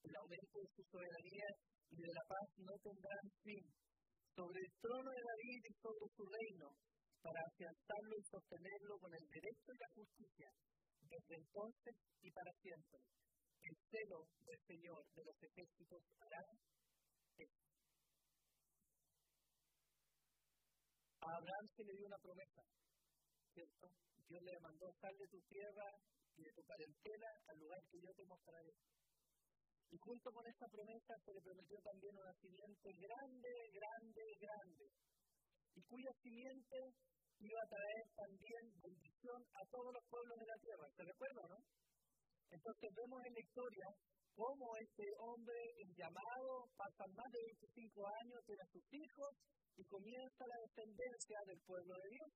El 0.00 0.16
aumento 0.16 0.56
de 0.64 0.70
su 0.76 0.82
soberanía 0.96 1.48
y 1.92 1.96
de 2.00 2.12
la 2.16 2.24
paz 2.24 2.48
no 2.56 2.72
tendrán 2.80 3.24
fin 3.44 3.64
sobre 4.32 4.60
el 4.64 4.72
trono 4.80 5.10
de 5.12 5.22
David 5.28 5.60
y 5.60 5.74
sobre 5.76 6.06
su 6.08 6.24
reino, 6.24 6.68
para 7.26 7.42
afianzarlo 7.42 8.14
y 8.14 8.24
sostenerlo 8.30 8.94
con 9.02 9.10
el 9.10 9.26
derecho 9.26 9.68
y 9.74 9.78
la 9.82 9.90
justicia, 9.98 10.48
desde 11.02 11.34
entonces 11.34 11.94
y 12.22 12.30
para 12.30 12.52
siempre. 12.62 12.98
El 13.66 13.74
celo 13.90 14.18
del 14.46 14.60
Señor 14.62 15.02
de 15.10 15.24
los 15.26 15.36
ejércitos 15.42 16.02
hará. 16.22 16.42
A 21.26 21.28
Abraham 21.34 21.66
se 21.74 21.82
le 21.82 21.92
dio 21.98 22.06
una 22.06 22.22
promesa, 22.22 22.62
¿cierto? 23.50 23.90
Dios 24.30 24.42
le 24.46 24.60
mandó, 24.62 24.86
sal 25.02 25.14
de 25.18 25.26
tu 25.26 25.40
tierra 25.50 25.88
y 26.38 26.42
de 26.46 26.52
tu 26.54 26.62
parentela 26.62 27.30
al 27.50 27.58
lugar 27.58 27.82
que 27.90 27.98
yo 27.98 28.10
te 28.14 28.24
mostraré. 28.30 28.70
Y 29.90 29.98
junto 29.98 30.30
con 30.30 30.46
esta 30.46 30.66
promesa 30.70 31.14
se 31.24 31.32
le 31.34 31.42
prometió 31.42 31.78
también 31.82 32.14
una 32.14 32.34
simiente 32.38 32.88
grande, 32.94 33.50
grande, 33.74 34.22
grande, 34.38 34.86
y 35.74 35.82
cuya 35.82 36.12
simiente 36.22 36.78
iba 37.40 37.60
a 37.60 37.68
traer 37.68 38.04
también 38.16 38.62
bendición 38.80 39.40
a 39.54 39.62
todos 39.68 39.90
los 39.92 40.04
pueblos 40.08 40.36
de 40.40 40.46
la 40.46 40.58
tierra. 40.60 40.86
¿Se 40.96 41.02
recuerda, 41.04 41.42
no? 41.52 41.58
Entonces 42.50 42.88
vemos 42.94 43.20
en 43.26 43.34
la 43.34 43.40
historia 43.40 43.86
cómo 44.36 44.66
este 44.76 45.06
hombre, 45.18 45.60
llamado, 45.96 46.68
pasa 46.76 47.04
más 47.08 47.28
de 47.32 47.40
25 47.56 48.04
años, 48.20 48.44
tiene 48.44 48.62
a 48.62 48.72
sus 48.72 48.86
hijos 48.92 49.32
y 49.76 49.82
comienza 49.84 50.42
la 50.44 50.60
descendencia 50.68 51.38
del 51.48 51.60
pueblo 51.64 51.92
de 51.96 52.08
Dios, 52.12 52.30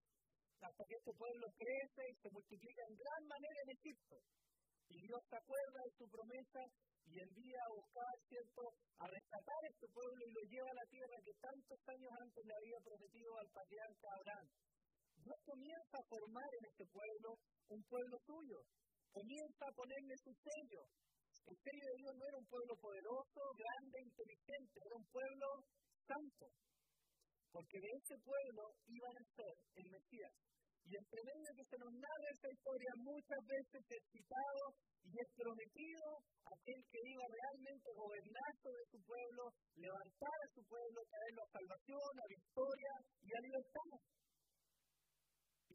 hasta 0.61 0.85
que 0.85 0.97
este 0.97 1.12
pueblo 1.12 1.47
crece 1.57 2.02
y 2.09 2.14
se 2.21 2.30
multiplica 2.33 2.83
en 2.88 2.97
gran 2.97 3.23
manera 3.28 3.59
en 3.64 3.71
Egipto. 3.76 4.16
Y 4.88 4.97
Dios 5.07 5.21
se 5.28 5.37
acuerda 5.37 5.80
de 5.85 5.92
su 5.97 6.04
promesa 6.09 6.62
y 7.07 7.14
envía 7.21 7.61
a 7.64 7.75
buscar, 7.75 8.14
¿cierto?, 8.28 8.62
a 8.99 9.07
rescatar 9.07 9.61
este 9.71 9.88
pueblo 9.88 10.21
y 10.25 10.33
lo 10.33 10.42
lleva 10.50 10.71
a 10.71 10.80
la 10.80 10.88
tierra 10.90 11.16
que 11.25 11.35
tantos 11.40 11.80
años 11.88 12.12
antes 12.21 12.42
le 12.45 12.54
había 12.54 12.80
prometido 12.85 13.30
al 13.38 13.49
patriarca 13.50 14.07
Abraham. 14.14 14.49
Comienza 15.30 15.94
a 15.94 16.08
formar 16.10 16.50
en 16.58 16.64
este 16.66 16.84
pueblo 16.90 17.38
un 17.70 17.82
pueblo 17.87 18.16
suyo, 18.26 18.58
comienza 19.14 19.62
a 19.62 19.76
ponerle 19.78 20.14
su 20.26 20.32
sello. 20.42 20.82
El 21.46 21.56
sello 21.56 21.84
de 21.87 21.96
Dios 22.02 22.14
no 22.18 22.25
era 22.26 22.38
un 22.38 22.49
pueblo 22.50 22.75
poderoso, 22.82 23.40
grande, 23.54 23.99
inteligente, 24.10 24.76
era 24.82 24.96
un 24.99 25.06
pueblo 25.06 25.46
santo, 26.02 26.46
porque 27.54 27.78
de 27.78 27.90
ese 27.94 28.16
pueblo 28.26 28.62
iba 28.90 29.06
a 29.06 29.18
nacer 29.22 29.54
el 29.78 29.87
Mesías. 29.90 30.34
Y 30.82 30.96
entre 30.99 31.20
medio 31.22 31.50
que 31.54 31.68
se 31.70 31.78
nos 31.78 31.92
narra 31.94 32.28
esta 32.34 32.50
historia, 32.50 32.90
muchas 32.99 33.42
veces 33.46 33.82
es 33.87 34.02
citado 34.10 34.64
y 35.06 35.12
es 35.14 35.28
prometido 35.38 36.06
aquel 36.42 36.80
que 36.90 37.00
iba 37.06 37.25
realmente 37.30 37.87
a 37.87 38.00
gobernar 38.00 38.50
sobre 38.58 38.84
su 38.90 38.99
pueblo, 39.06 39.42
levantar 39.78 40.38
a 40.42 40.50
su 40.50 40.62
pueblo, 40.66 40.99
traerlo 41.06 41.42
a 41.46 41.54
salvación, 41.54 42.12
a 42.18 42.26
victoria 42.26 42.94
y 43.22 43.28
a 43.30 43.40
libertad. 43.46 44.19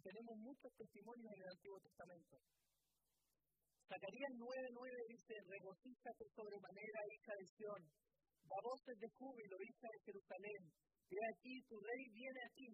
Tenemos 0.05 0.37
muchos 0.37 0.69
testimonios 0.77 1.33
en 1.33 1.41
el 1.41 1.49
Antiguo 1.49 1.81
Testamento. 1.81 2.37
Zacarías 3.89 4.33
9:9 4.37 4.85
dice, 5.09 5.33
regocíjate 5.49 6.23
sobremanera, 6.29 6.99
hija 7.09 7.33
de 7.33 7.45
Sión, 7.57 7.81
da 8.45 8.57
voces 8.61 8.97
de 9.01 9.09
júbilo, 9.17 9.57
hija 9.65 9.87
de 9.89 9.99
Jerusalén. 10.05 10.61
He 11.09 11.17
aquí, 11.17 11.53
tu 11.65 11.81
rey 11.81 12.03
viene 12.13 12.41
a 12.45 12.53
ti, 12.53 12.69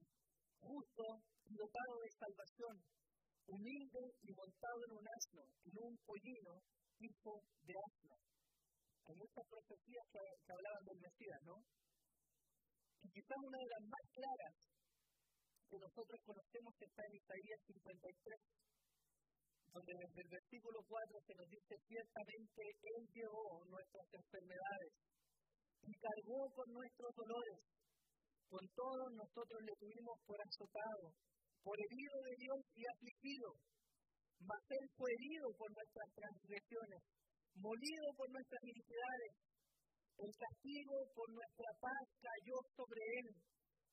justo 0.59 1.03
y 1.47 1.55
dotado 1.55 1.95
de 2.03 2.11
salvación, 2.19 2.75
humilde 3.47 4.03
y 4.27 4.29
montado 4.35 4.79
en 4.83 4.91
un 4.99 5.05
asno, 5.07 5.43
en 5.71 5.75
un 5.87 5.93
pollino, 6.03 6.53
hijo 6.99 7.33
de 7.63 7.73
asno. 7.79 8.15
Hay 9.07 9.15
muchas 9.15 9.45
profecías 9.47 10.03
que, 10.11 10.19
que 10.19 10.51
hablaban 10.51 10.83
del 10.83 10.99
Mesías, 10.99 11.41
¿no? 11.47 11.55
Y 12.99 13.07
quizás 13.07 13.39
una 13.39 13.59
de 13.63 13.71
las 13.71 13.83
más 13.87 14.03
claras 14.19 14.55
que 15.71 15.79
nosotros 15.79 16.19
conocemos 16.27 16.75
está 16.83 17.01
en 17.07 17.15
Isaías 17.15 17.59
53, 17.63 18.11
donde 19.71 19.93
desde 20.03 20.19
el 20.19 20.29
versículo 20.35 20.83
4 20.83 21.15
se 21.23 21.35
nos 21.39 21.47
dice, 21.47 21.73
ciertamente 21.87 22.59
Él 22.91 23.03
llevó 23.15 23.63
nuestras 23.71 24.07
enfermedades 24.11 24.91
y 25.87 25.91
cargó 25.95 26.43
con 26.51 26.67
nuestros 26.75 27.11
dolores. 27.15 27.59
Con 28.51 28.67
todos 28.75 29.07
nosotros 29.15 29.59
le 29.63 29.75
tuvimos 29.79 30.19
por 30.27 30.35
azotado, 30.43 31.15
por 31.63 31.79
herido 31.79 32.17
de 32.19 32.35
Dios 32.35 32.59
y 32.75 32.83
afligido. 32.91 33.49
Mas 34.43 34.63
Él 34.75 34.85
fue 34.99 35.07
herido 35.07 35.55
por 35.55 35.71
nuestras 35.71 36.09
transgresiones, 36.19 37.01
molido 37.55 38.07
por 38.19 38.27
nuestras 38.27 38.59
iniquidades. 38.67 39.31
El 40.19 40.31
castigo 40.35 40.95
por 41.15 41.31
nuestra 41.31 41.71
paz 41.79 42.05
cayó 42.19 42.59
sobre 42.75 42.99
Él, 43.23 43.27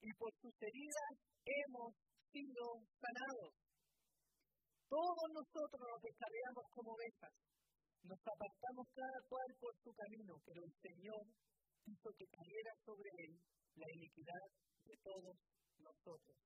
y 0.01 0.11
por 0.15 0.33
sus 0.41 0.55
heridas 0.63 1.13
hemos 1.45 1.95
sido 2.31 2.65
sanados. 3.01 3.53
Todos 4.89 5.29
nosotros 5.35 5.83
nos 5.85 6.01
descarriamos 6.01 6.65
como 6.73 6.93
ovejas, 6.95 7.35
nos 8.03 8.21
apartamos 8.25 8.87
cada 8.95 9.21
cual 9.29 9.49
por 9.61 9.75
su 9.85 9.91
camino, 9.93 10.35
pero 10.47 10.65
el 10.65 10.75
Señor 10.81 11.23
hizo 11.85 12.09
que 12.17 12.27
cayera 12.27 12.73
sobre 12.85 13.11
él 13.27 13.33
la 13.77 13.89
iniquidad 13.93 14.47
de 14.85 14.97
todos 15.05 15.37
nosotros. 15.79 16.37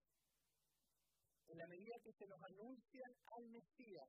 En 1.48 1.58
la 1.58 1.66
medida 1.66 1.96
que 2.02 2.12
se 2.12 2.26
nos 2.26 2.40
anuncia 2.42 3.06
al 3.06 3.44
Mesías, 3.50 4.08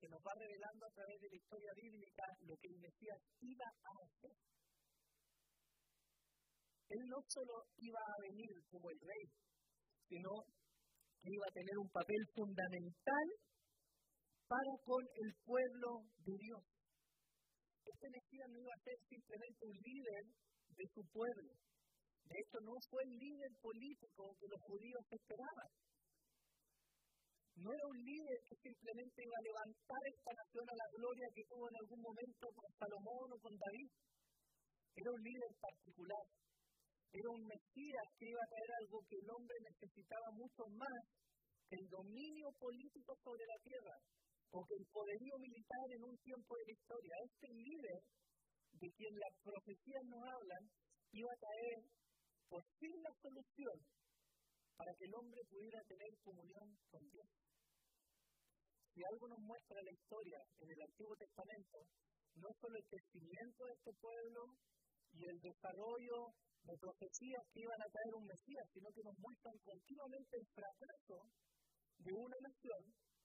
se 0.00 0.08
nos 0.08 0.18
va 0.18 0.34
revelando 0.34 0.86
a 0.86 0.94
través 0.98 1.20
de 1.20 1.30
la 1.30 1.36
historia 1.36 1.72
bíblica 1.76 2.24
lo 2.42 2.56
que 2.56 2.68
el 2.68 2.78
Mesías 2.80 3.20
iba 3.38 3.68
a 3.70 3.92
hacer. 4.02 4.34
Él 6.92 7.02
no 7.08 7.20
solo 7.24 7.54
iba 7.80 8.00
a 8.00 8.20
venir 8.20 8.52
como 8.68 8.90
el 8.90 9.00
rey, 9.00 9.24
sino 10.08 10.30
que 11.22 11.30
iba 11.32 11.46
a 11.48 11.56
tener 11.56 11.76
un 11.80 11.88
papel 11.88 12.22
fundamental 12.36 13.26
para 14.44 14.72
con 14.84 15.00
el 15.00 15.30
pueblo 15.40 16.04
de 16.20 16.34
Dios. 16.36 16.62
Este 17.88 18.06
Mesías 18.12 18.48
no 18.52 18.58
iba 18.60 18.74
a 18.76 18.84
ser 18.84 18.98
simplemente 19.08 19.62
un 19.64 19.78
líder 19.80 20.22
de 20.76 20.86
su 20.92 21.00
pueblo. 21.08 21.52
De 22.28 22.36
hecho, 22.36 22.58
no 22.60 22.76
fue 22.90 23.02
el 23.08 23.12
líder 23.16 23.52
político 23.60 24.36
que 24.36 24.48
los 24.52 24.60
judíos 24.68 25.04
esperaban. 25.08 25.70
No 27.56 27.72
era 27.72 27.86
un 27.88 28.00
líder 28.04 28.38
que 28.48 28.56
simplemente 28.60 29.22
iba 29.24 29.36
a 29.36 29.48
levantar 29.48 30.02
esta 30.12 30.32
nación 30.32 30.66
a 30.68 30.76
la 30.76 30.88
gloria 30.92 31.26
que 31.34 31.44
tuvo 31.48 31.68
en 31.68 31.76
algún 31.76 32.00
momento 32.00 32.44
con 32.52 32.68
Salomón 32.76 33.28
o 33.32 33.38
con 33.40 33.54
David. 33.56 33.90
Era 34.96 35.10
un 35.12 35.22
líder 35.22 35.52
particular. 35.56 36.24
Era 37.12 37.28
un 37.28 37.44
Mesías 37.44 38.08
que 38.16 38.24
iba 38.24 38.40
a 38.40 38.48
traer 38.48 38.70
algo 38.80 39.04
que 39.04 39.20
el 39.20 39.28
hombre 39.28 39.56
necesitaba 39.68 40.28
mucho 40.32 40.64
más 40.72 41.00
que 41.68 41.76
el 41.76 41.86
dominio 41.88 42.48
político 42.56 43.12
sobre 43.20 43.44
la 43.44 43.58
tierra, 43.60 43.96
porque 44.48 44.74
el 44.80 44.86
poderío 44.88 45.36
militar 45.36 45.86
en 45.92 46.02
un 46.08 46.16
tiempo 46.24 46.56
de 46.56 46.64
la 46.64 46.72
historia, 46.72 47.12
este 47.24 47.48
líder 47.52 48.00
de 48.80 48.88
quien 48.96 49.14
las 49.20 49.34
profecías 49.44 50.04
nos 50.08 50.24
hablan, 50.24 50.64
iba 51.12 51.28
a 51.28 51.42
traer 51.44 51.78
por 52.48 52.64
fin 52.80 52.96
la 53.04 53.12
solución 53.20 53.76
para 54.76 54.92
que 54.96 55.04
el 55.04 55.14
hombre 55.14 55.40
pudiera 55.48 55.80
tener 55.84 56.12
comunión 56.24 56.68
con 56.88 57.02
Dios. 57.12 57.28
Si 58.92 59.00
algo 59.04 59.28
nos 59.28 59.40
muestra 59.40 59.80
la 59.84 59.92
historia 59.92 60.40
en 60.60 60.68
el 60.68 60.80
Antiguo 60.80 61.16
Testamento, 61.16 61.78
no 62.36 62.48
solo 62.60 62.76
el 62.76 62.88
crecimiento 62.88 63.64
de 63.64 63.72
este 63.72 63.92
pueblo 64.00 64.40
y 65.12 65.24
el 65.28 65.38
desarrollo 65.40 66.16
de 66.62 66.74
profecías 66.78 67.42
que 67.50 67.60
iban 67.60 67.80
a 67.82 67.90
traer 67.90 68.12
un 68.14 68.26
Mesías, 68.26 68.66
sino 68.72 68.88
que 68.94 69.02
nos 69.02 69.16
muestran 69.18 69.56
continuamente 69.66 70.32
el 70.38 70.46
fracaso 70.54 71.16
de 71.98 72.12
una 72.12 72.38
nación 72.38 72.82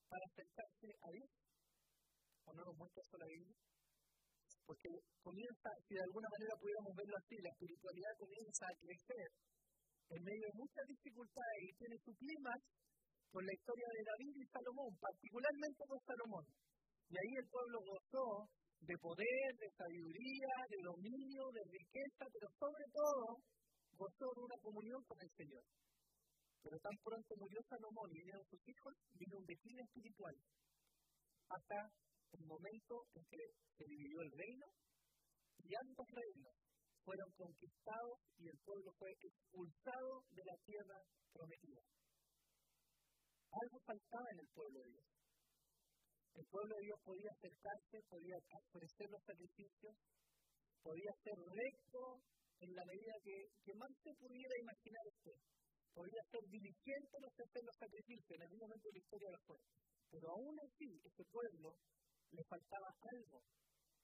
para 0.09 0.23
acercarse 0.25 0.87
a 0.89 1.09
Dios? 1.11 1.31
¿O 2.45 2.53
no 2.53 2.63
nos 2.65 2.77
muestra 2.77 3.03
eso 3.03 3.17
la 3.17 3.29
Biblia? 3.29 3.57
Porque 4.65 4.89
comienza, 5.23 5.69
si 5.87 5.95
de 5.95 6.05
alguna 6.07 6.27
manera 6.27 6.59
pudiéramos 6.59 6.93
verlo 6.95 7.15
así, 7.15 7.35
la 7.39 7.53
espiritualidad 7.55 8.13
comienza 8.19 8.63
a 8.67 8.77
crecer 8.79 9.27
en 10.09 10.21
medio 10.23 10.45
de 10.47 10.59
muchas 10.59 10.85
dificultades 10.87 11.61
y 11.67 11.77
tiene 11.77 11.97
su 12.03 12.11
clima 12.15 12.53
con 13.31 13.43
la 13.43 13.53
historia 13.53 13.89
de 13.91 14.01
David 14.07 14.33
y 14.39 14.45
Salomón, 14.47 14.91
particularmente 14.97 15.81
con 15.87 15.99
Salomón. 16.03 16.45
Y 17.07 17.15
ahí 17.15 17.33
el 17.39 17.47
pueblo 17.47 17.77
gozó 17.83 18.25
de 18.81 18.95
poder, 18.97 19.49
de 19.57 19.69
sabiduría, 19.77 20.53
de 20.69 20.79
dominio, 20.83 21.43
de 21.51 21.63
riqueza, 21.71 22.23
pero 22.31 22.47
sobre 22.59 22.85
todo 22.93 23.41
gozó 23.97 24.25
de 24.35 24.41
una 24.45 24.57
comunión 24.61 25.01
con 25.05 25.17
el 25.21 25.31
Señor. 25.35 25.63
Pero 26.61 26.77
tan 26.79 26.97
pronto 27.03 27.31
murió 27.37 27.59
Salomón 27.69 28.09
y 28.11 28.19
vinieron 28.19 28.45
sus 28.49 28.61
hijos, 28.67 28.93
vino 29.13 29.37
un 29.37 29.45
declive 29.45 29.81
espiritual. 29.81 30.35
Hasta 31.49 31.77
el 32.33 32.43
momento 32.45 33.07
en 33.15 33.23
que 33.25 33.43
se 33.77 33.85
dividió 33.87 34.21
el 34.21 34.31
reino 34.31 34.67
y 35.63 35.71
ambos 35.73 36.07
reinos 36.11 36.53
fueron 37.03 37.31
conquistados 37.39 38.19
y 38.37 38.47
el 38.49 38.57
pueblo 38.65 38.91
fue 38.99 39.09
expulsado 39.11 40.23
de 40.29 40.43
la 40.43 40.57
tierra 40.65 40.99
prometida. 41.31 41.81
Algo 43.47 43.79
faltaba 43.85 44.27
en 44.33 44.39
el 44.39 44.49
pueblo 44.53 44.79
de 44.83 44.91
Dios. 44.91 45.16
El 46.37 46.45
pueblo 46.53 46.75
de 46.77 46.85
Dios 46.85 46.99
podía 47.01 47.31
acercarse, 47.33 47.97
podía 48.13 48.37
ofrecer 48.37 49.09
los 49.09 49.23
sacrificios, 49.25 49.95
podía 50.85 51.11
ser 51.25 51.33
recto 51.33 52.21
en 52.61 52.75
la 52.77 52.85
medida 52.85 53.13
que, 53.25 53.73
más 53.73 53.89
se 54.05 54.13
pudiera 54.21 54.55
imaginar 54.61 55.01
usted 55.09 55.37
podría 55.97 56.21
ser 56.29 56.45
diligente 56.45 57.13
en 57.17 57.25
hacer 57.25 57.63
los 57.65 57.73
sacrificios, 57.73 58.37
en 58.37 58.43
algún 58.45 58.69
momento 58.69 58.85
de 58.85 58.93
la 58.93 59.01
historia 59.01 59.33
lo 59.33 59.41
fue. 59.49 59.57
Pero 60.13 60.29
aún 60.29 60.55
así, 60.61 61.01
este 61.01 61.25
pueblo 61.25 61.73
le 62.29 62.43
faltaba 62.45 62.93
algo 63.01 63.41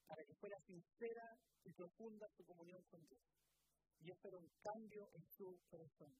para 0.09 0.25
que 0.25 0.33
fuera 0.41 0.57
sincera 0.65 1.37
y 1.61 1.69
profunda 1.69 2.25
su 2.33 2.43
comunión 2.49 2.81
con 2.89 3.05
Dios. 3.05 3.21
Y 4.01 4.09
eso 4.09 4.25
era 4.25 4.41
un 4.41 4.49
cambio 4.57 5.05
en 5.13 5.23
su 5.37 5.53
corazón. 5.69 6.17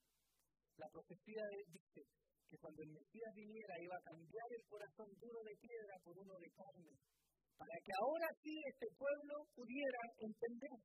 La 0.77 0.87
profecía 0.93 1.41
dice 1.65 2.05
que 2.53 2.61
cuando 2.61 2.85
el 2.85 2.93
Mesías 2.93 3.33
viniera 3.33 3.73
iba 3.81 3.97
a 3.97 4.05
cambiar 4.05 4.49
el 4.53 4.63
corazón 4.69 5.09
duro 5.17 5.41
de 5.41 5.57
piedra 5.57 5.97
por 6.05 6.13
uno 6.13 6.37
de 6.37 6.49
carne, 6.53 6.93
para 7.57 7.77
que 7.81 7.93
ahora 7.97 8.29
sí 8.45 8.53
este 8.69 8.93
pueblo 8.93 9.41
pudiera 9.57 10.01
entender. 10.21 10.77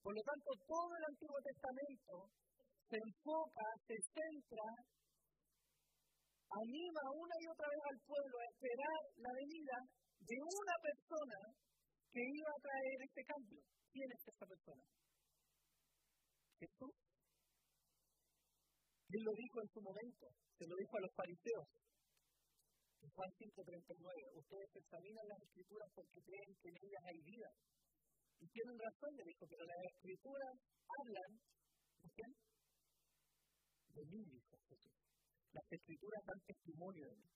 Por 0.00 0.16
lo 0.16 0.22
tanto, 0.24 0.48
todo 0.64 0.90
el 0.96 1.04
Antiguo 1.12 1.40
Testamento 1.44 2.14
se 2.88 2.96
enfoca, 2.96 3.66
se 3.84 3.96
centra, 4.16 4.68
anima 6.56 7.04
una 7.20 7.36
y 7.36 7.46
otra 7.52 7.68
vez 7.68 7.82
al 7.92 8.00
pueblo 8.08 8.34
a 8.40 8.48
esperar 8.48 9.00
la 9.20 9.32
venida 9.36 9.76
de 10.24 10.36
una 10.40 10.76
persona 10.80 11.40
que 12.16 12.22
iba 12.24 12.48
a 12.48 12.62
traer 12.64 12.98
este 13.04 13.22
cambio. 13.28 13.60
¿Quién 13.92 14.08
es 14.08 14.22
esa 14.24 14.46
persona? 14.48 14.84
Jesús. 16.64 17.11
Él 19.12 19.22
lo 19.22 19.32
dijo 19.36 19.56
en 19.60 19.68
su 19.68 19.80
momento, 19.80 20.24
se 20.56 20.66
lo 20.66 20.74
dijo 20.76 20.94
a 20.96 21.04
los 21.04 21.12
fariseos. 21.12 21.68
En 23.02 23.10
Juan 23.12 23.30
5:39, 23.36 24.40
ustedes 24.40 24.70
examinan 24.72 25.26
las 25.28 25.40
escrituras 25.42 25.88
porque 25.94 26.20
creen 26.22 26.50
que 26.60 26.68
en 26.68 26.76
ellas 26.80 27.02
hay 27.04 27.18
vida. 27.20 27.50
Y 28.40 28.46
tienen 28.48 28.76
razón, 28.78 29.12
le 29.14 29.24
dijo, 29.24 29.44
pero 29.46 29.64
las 29.66 29.80
escrituras 29.92 30.54
hablan 30.88 31.30
de 32.02 32.08
quién? 32.10 32.32
de 33.92 34.04
mí, 34.08 34.24
dijo 34.24 34.56
Jesús. 34.68 34.96
Las 35.52 35.66
escrituras 35.68 36.22
dan 36.24 36.40
testimonio 36.48 37.04
de 37.08 37.16
mí. 37.16 37.28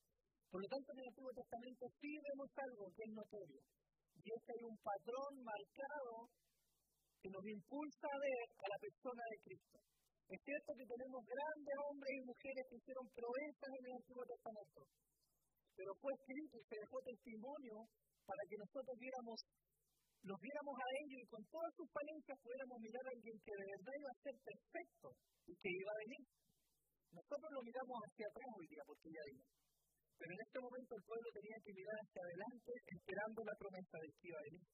Por 0.49 0.63
lo 0.63 0.69
tanto, 0.69 0.89
en 0.93 0.99
el 1.01 1.09
Antiguo 1.13 1.33
Testamento 1.37 1.85
sí 2.01 2.11
vemos 2.17 2.51
algo 2.57 2.85
que 2.97 3.03
es 3.05 3.13
notorio. 3.13 3.61
Y 4.17 4.27
es 4.33 4.41
que 4.41 4.53
hay 4.57 4.65
un 4.65 4.79
patrón 4.81 5.33
marcado 5.45 6.13
que 7.21 7.29
nos 7.29 7.45
impulsa 7.45 8.07
a 8.09 8.21
ver 8.25 8.47
a 8.57 8.67
la 8.73 8.79
persona 8.81 9.23
de 9.31 9.39
Cristo. 9.45 9.79
Es 10.27 10.41
cierto 10.43 10.75
que 10.75 10.91
tenemos 10.91 11.23
grandes 11.23 11.77
hombres 11.87 12.13
y 12.19 12.27
mujeres 12.27 12.63
que 12.67 12.79
hicieron 12.83 13.07
proezas 13.15 13.71
en 13.79 13.85
el 13.87 13.95
Antiguo 13.95 14.25
Testamento, 14.27 14.81
pero 15.79 15.91
fue 16.03 16.11
escrito 16.19 16.55
y 16.59 16.65
se 16.67 16.77
dejó 16.83 16.99
testimonio 17.07 17.77
para 18.27 18.43
que 18.51 18.59
nosotros 18.59 18.95
viéramos, 18.99 19.39
los 20.27 20.39
viéramos 20.43 20.77
a 20.83 20.89
ellos 20.99 21.21
y 21.23 21.31
con 21.31 21.43
todas 21.47 21.71
sus 21.79 21.89
falencias 21.95 22.43
pudiéramos 22.43 22.79
mirar 22.83 23.05
a 23.07 23.15
alguien 23.15 23.37
que 23.39 23.55
de 23.55 23.67
verdad 23.71 23.95
iba 24.03 24.11
a 24.11 24.23
ser 24.27 24.37
perfecto 24.43 25.09
y 25.47 25.53
que 25.63 25.71
iba 25.71 25.93
a 25.95 26.03
venir. 26.03 26.23
Nosotros 27.15 27.51
lo 27.55 27.63
miramos 27.63 27.97
hacia 28.03 28.27
atrás 28.27 28.51
hoy 28.51 28.67
día 28.67 28.83
porque 28.83 29.09
ya 29.15 29.23
vino. 29.31 29.47
Pero 30.19 30.31
en 30.35 30.43
este 30.43 30.59
momento 30.59 30.91
el 30.97 31.05
pueblo 31.07 31.29
tenía 31.39 31.59
que 31.63 31.71
mirar 31.71 31.97
hacia 32.03 32.23
adelante 32.27 32.73
esperando 32.83 33.41
la 33.47 33.57
promesa 33.63 33.97
de 34.03 34.09
que 34.11 34.27
iba 34.27 34.39
a 34.43 34.49
venir. 34.51 34.65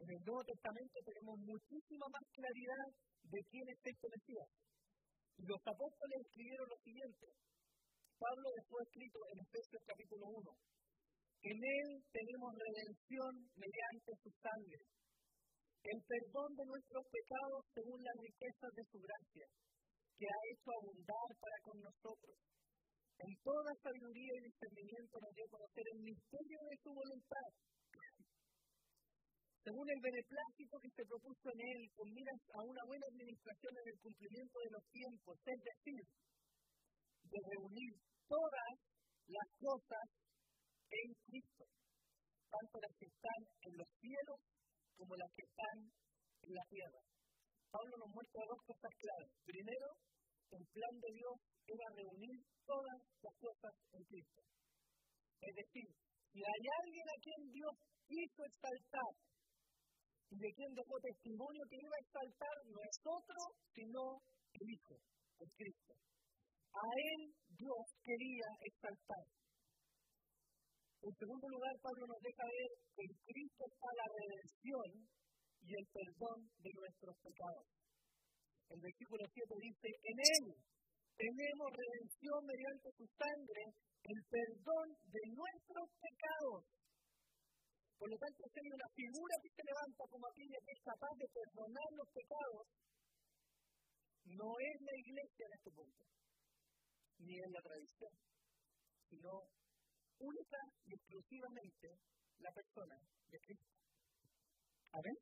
En 0.00 0.08
el 0.08 0.22
Nuevo 0.24 0.40
Testamento 0.48 0.96
tenemos 1.04 1.36
muchísima 1.44 2.06
más 2.08 2.24
claridad 2.32 2.88
de 3.20 3.40
quién 3.52 3.68
es 3.68 3.80
este 3.84 4.08
Mesías. 4.08 4.48
Y 5.36 5.44
los 5.44 5.60
apóstoles 5.60 6.16
escribieron 6.24 6.72
lo 6.72 6.78
siguiente. 6.80 7.26
Pablo 8.16 8.48
dejó 8.48 8.80
escrito 8.80 9.18
en 9.28 9.36
Efesios 9.44 9.82
capítulo 9.84 10.24
1. 10.40 10.56
En 11.52 11.58
él 11.60 11.88
tenemos 12.16 12.48
redención 12.56 13.32
mediante 13.60 14.12
su 14.24 14.30
sangre, 14.40 14.80
el 15.84 16.00
perdón 16.08 16.50
de 16.56 16.64
nuestros 16.64 17.04
pecados 17.04 17.60
según 17.76 18.00
las 18.00 18.16
riquezas 18.24 18.72
de 18.72 18.84
su 18.88 18.98
gracia, 19.04 19.46
que 20.16 20.26
ha 20.28 20.40
hecho 20.48 20.68
abundar 20.80 21.28
para 21.36 21.58
con 21.60 21.76
nosotros. 21.80 22.36
En 23.20 23.32
toda 23.44 23.72
sabiduría 23.84 24.32
y 24.32 24.48
discernimiento 24.48 25.20
nos 25.20 25.32
dio 25.36 25.44
conocer 25.48 25.84
el 25.92 26.00
misterio 26.08 26.60
de 26.72 26.76
su 26.80 26.88
voluntad, 26.88 27.50
según 29.60 29.86
el 29.92 30.00
beneplácito 30.00 30.74
que 30.80 30.90
se 30.96 31.04
propuso 31.04 31.46
en 31.52 31.60
él, 31.60 31.80
con 31.92 32.08
miras 32.08 32.40
a 32.56 32.60
una 32.64 32.82
buena 32.88 33.06
administración 33.12 33.72
en 33.76 33.86
el 33.92 33.98
cumplimiento 34.00 34.56
de 34.56 34.70
los 34.72 34.84
tiempos, 34.88 35.36
es 35.44 35.60
decir, 35.60 36.02
de 37.28 37.38
reunir 37.44 37.92
todas 38.24 38.72
las 39.28 39.48
cosas 39.60 40.06
en 40.90 41.08
Cristo, 41.28 41.64
tanto 42.48 42.74
las 42.80 42.94
que 42.96 43.06
están 43.06 43.40
en 43.68 43.72
los 43.76 43.88
cielos 44.00 44.38
como 44.96 45.12
las 45.16 45.30
que 45.36 45.44
están 45.44 45.76
en 46.40 46.52
la 46.56 46.64
tierra. 46.72 47.00
Pablo 47.70 47.94
nos 48.00 48.10
muestra 48.16 48.42
dos 48.48 48.60
cosas 48.64 48.92
claras. 48.96 49.30
Primero, 49.44 49.88
el 50.50 50.64
plan 50.72 50.96
de 50.98 51.10
Dios 51.14 51.36
era 51.68 51.86
reunir 51.94 52.36
todas 52.66 52.98
las 53.22 53.34
cosas 53.38 53.72
en 53.92 54.02
Cristo. 54.08 54.40
Es 55.40 55.54
decir, 55.54 55.88
si 56.32 56.38
hay 56.42 56.64
alguien 56.82 57.06
a 57.06 57.20
quien 57.22 57.42
Dios 57.54 57.74
hizo 58.08 58.40
exaltar 58.42 59.12
y 60.30 60.36
de 60.38 60.50
quien 60.54 60.72
dejó 60.74 60.94
testimonio 61.02 61.62
que 61.68 61.78
iba 61.82 61.96
a 61.96 62.04
exaltar, 62.06 62.56
no 62.70 62.78
es 62.86 62.96
otro 63.02 63.40
sino 63.74 64.22
el 64.54 64.66
Hijo, 64.70 64.94
el 65.42 65.50
Cristo. 65.58 65.92
A 66.70 66.86
él 66.86 67.34
Dios 67.58 67.84
quería 68.02 68.48
exaltar. 68.62 69.24
En 71.02 71.14
segundo 71.16 71.48
lugar, 71.48 71.74
Pablo 71.82 72.06
nos 72.06 72.20
deja 72.22 72.44
ver 72.44 72.70
que 72.94 73.02
en 73.08 73.14
Cristo 73.26 73.64
está 73.66 73.88
la 73.96 74.08
redención 74.20 74.88
y 75.64 75.70
el 75.74 75.86
perdón 75.90 76.38
de 76.60 76.70
nuestros 76.76 77.16
pecados. 77.24 77.66
El 78.70 78.80
versículo 78.80 79.24
7 79.32 79.54
dice, 79.66 79.88
en 79.90 80.18
Él 80.20 80.44
tenemos 81.16 81.68
redención 81.74 82.38
mediante 82.46 82.88
su 82.96 83.06
sangre, 83.18 83.62
el 84.04 84.20
perdón 84.30 84.88
de 85.10 85.22
nuestros 85.34 85.86
pecados. 85.98 86.64
Por 88.00 88.08
lo 88.08 88.16
tanto, 88.16 88.40
hay 88.48 88.70
una 88.72 88.88
figura 88.96 89.34
que 89.44 89.52
se 89.52 89.60
levanta 89.60 90.08
como 90.08 90.24
aquella 90.24 90.56
que 90.64 90.72
es 90.72 90.80
capaz 90.80 91.12
de 91.20 91.28
perdonar 91.28 91.90
los 92.00 92.08
pecados, 92.16 92.64
no 94.24 94.50
es 94.56 94.76
la 94.80 94.94
iglesia 94.96 95.44
en 95.44 95.52
este 95.52 95.70
punto, 95.76 96.02
ni 97.20 97.36
es 97.36 97.50
la 97.52 97.60
tradición, 97.60 98.12
sino 99.04 99.30
única 100.16 100.60
y 100.88 100.96
exclusivamente 100.96 101.88
la 102.40 102.50
persona 102.56 102.96
de 103.28 103.38
Cristo. 103.44 103.76
¿Amén? 104.96 105.16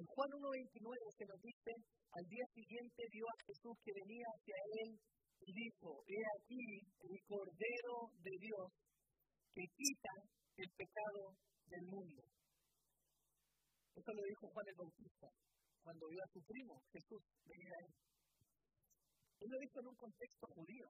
En 0.00 0.04
Juan 0.16 0.30
1.29 0.32 0.80
se 1.12 1.26
nos 1.28 1.40
dice, 1.44 1.72
al 2.08 2.24
día 2.24 2.46
siguiente 2.56 3.04
vio 3.12 3.26
a 3.28 3.44
Jesús 3.44 3.76
que 3.84 3.92
venía 3.92 4.24
hacia 4.32 4.56
él 4.80 4.90
y 5.44 5.52
dijo, 5.52 6.00
he 6.08 6.20
aquí 6.40 6.64
el 7.04 7.20
Cordero 7.28 7.96
de 8.24 8.32
Dios 8.40 8.72
que 9.52 9.64
quita 9.76 10.12
el 10.56 10.70
pecado 10.76 11.36
del 11.68 11.84
mundo. 11.84 12.22
Eso 13.96 14.12
lo 14.12 14.22
dijo 14.24 14.48
Juan 14.48 14.66
el 14.68 14.76
Bautista 14.76 15.28
cuando 15.82 16.08
vio 16.08 16.20
a 16.22 16.32
su 16.32 16.40
primo 16.42 16.82
Jesús 16.92 17.22
venir 17.44 17.70
a 17.72 17.80
él. 17.86 17.92
Él 19.40 19.48
lo 19.52 19.58
dijo 19.60 19.80
en 19.80 19.86
un 19.86 19.96
contexto 19.96 20.46
judío, 20.48 20.88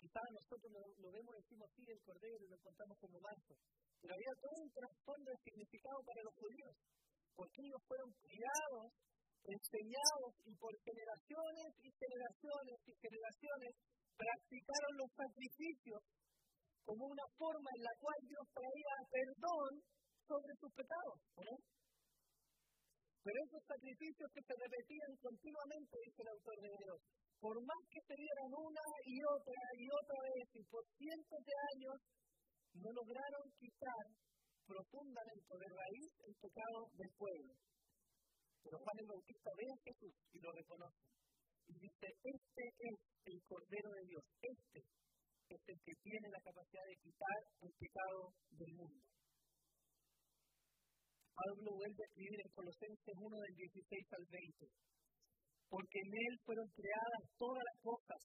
quizás 0.00 0.24
nosotros 0.32 0.68
lo, 0.72 1.12
vemos 1.12 1.32
y 1.32 1.40
decimos 1.40 1.68
sí, 1.76 1.82
el 1.88 2.02
cordero 2.04 2.42
y 2.44 2.48
lo 2.48 2.58
contamos 2.58 2.96
como 2.98 3.20
manso. 3.20 3.54
Pero 4.00 4.12
había 4.12 4.34
todo 4.40 4.56
un 4.60 4.72
trasfondo 4.72 5.28
de 5.30 5.38
significado 5.44 5.98
para 6.04 6.20
los 6.24 6.34
judíos, 6.34 6.74
porque 7.36 7.60
ellos 7.64 7.82
fueron 7.88 8.10
criados, 8.20 8.84
enseñados 9.44 10.32
y 10.44 10.52
por 10.56 10.72
generaciones 10.84 11.68
y 11.84 11.88
generaciones 11.92 12.76
y 12.84 12.92
generaciones 13.00 13.72
practicaron 14.16 14.92
los 14.96 15.10
sacrificios 15.12 16.00
como 16.84 17.04
una 17.08 17.26
forma 17.36 17.70
en 17.74 17.82
la 17.82 17.94
cual 17.98 18.20
Dios 18.28 18.46
traía 18.52 18.96
perdón 19.10 19.72
sobre 20.28 20.52
sus 20.60 20.72
pecados. 20.72 21.18
¿no? 21.40 21.52
Pero 23.24 23.36
esos 23.40 23.64
sacrificios 23.64 24.28
que 24.36 24.44
se 24.44 24.54
repetían 24.54 25.12
continuamente, 25.16 25.96
dice 26.04 26.20
el 26.20 26.32
autor 26.36 26.56
de 26.60 26.68
Hebreos, 26.68 27.00
por 27.40 27.56
más 27.56 27.82
que 27.88 28.00
se 28.04 28.14
dieran 28.20 28.52
una 28.52 28.86
y 29.04 29.16
otra 29.24 29.60
y 29.80 29.84
otra 29.88 30.18
vez 30.28 30.46
y 30.52 30.62
por 30.68 30.84
cientos 30.96 31.40
de 31.40 31.56
años, 31.72 31.96
no 32.76 32.88
lograron 32.92 33.44
quitar 33.56 34.04
profundamente 34.68 35.52
de 35.56 35.68
raíz 35.72 36.12
el 36.24 36.34
pecado 36.36 36.78
del 37.00 37.10
pueblo. 37.16 37.52
Pero 38.64 38.76
Juan 38.80 38.96
el 39.00 39.08
Bautista 39.08 39.50
ve 39.56 39.66
a 39.72 39.82
Jesús 39.84 40.14
y 40.32 40.38
lo 40.40 40.50
reconoce. 40.52 41.04
Y 41.68 41.72
dice, 41.80 42.06
este 42.12 42.64
es 42.76 42.96
el 43.24 43.38
Cordero 43.48 43.90
de 43.92 44.04
Dios, 44.04 44.24
este 44.40 44.80
es 45.48 45.62
el 45.68 45.78
que 45.84 45.94
tiene 46.02 46.28
la 46.30 46.40
capacidad 46.40 46.86
de 46.88 46.96
quitar 47.02 47.38
el 47.60 47.72
pecado 47.76 48.32
del 48.56 48.72
mundo. 48.74 49.02
Pablo 51.34 51.70
vuelve 51.74 52.02
a 52.02 52.08
escribir 52.08 52.40
en 52.40 52.52
Colosenses 52.54 53.16
1 53.18 53.36
del 53.40 53.54
16 53.54 54.12
al 54.14 54.26
20 54.30 54.94
porque 55.74 55.98
en 56.06 56.10
Él 56.14 56.34
fueron 56.46 56.68
creadas 56.70 57.22
todas 57.34 57.58
las 57.58 57.78
cosas, 57.82 58.20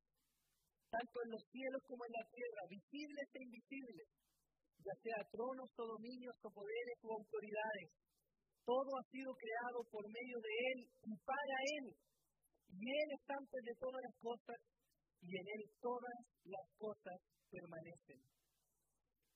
tanto 0.93 1.17
en 1.25 1.29
los 1.33 1.43
cielos 1.49 1.81
como 1.89 2.05
en 2.05 2.13
la 2.13 2.25
tierra, 2.29 2.61
visibles 2.69 3.27
e 3.33 3.39
invisibles, 3.41 4.07
ya 4.85 4.95
sea 5.01 5.29
tronos 5.33 5.69
o 5.73 5.83
dominios 5.97 6.37
o 6.45 6.49
poderes 6.53 6.97
o 7.01 7.09
autoridades. 7.09 7.89
Todo 8.61 8.89
ha 8.93 9.05
sido 9.09 9.33
creado 9.33 9.81
por 9.89 10.05
medio 10.05 10.37
de 10.45 10.53
Él 10.69 10.79
y 11.09 11.13
para 11.25 11.57
Él. 11.73 11.85
Y 12.69 12.85
Él 12.85 13.07
es 13.17 13.23
antes 13.33 13.61
de 13.65 13.75
todas 13.81 13.97
las 13.97 14.15
cosas 14.21 14.57
y 15.21 15.29
en 15.35 15.45
Él 15.45 15.63
todas 15.81 16.19
las 16.45 16.67
cosas 16.77 17.17
permanecen. 17.51 18.19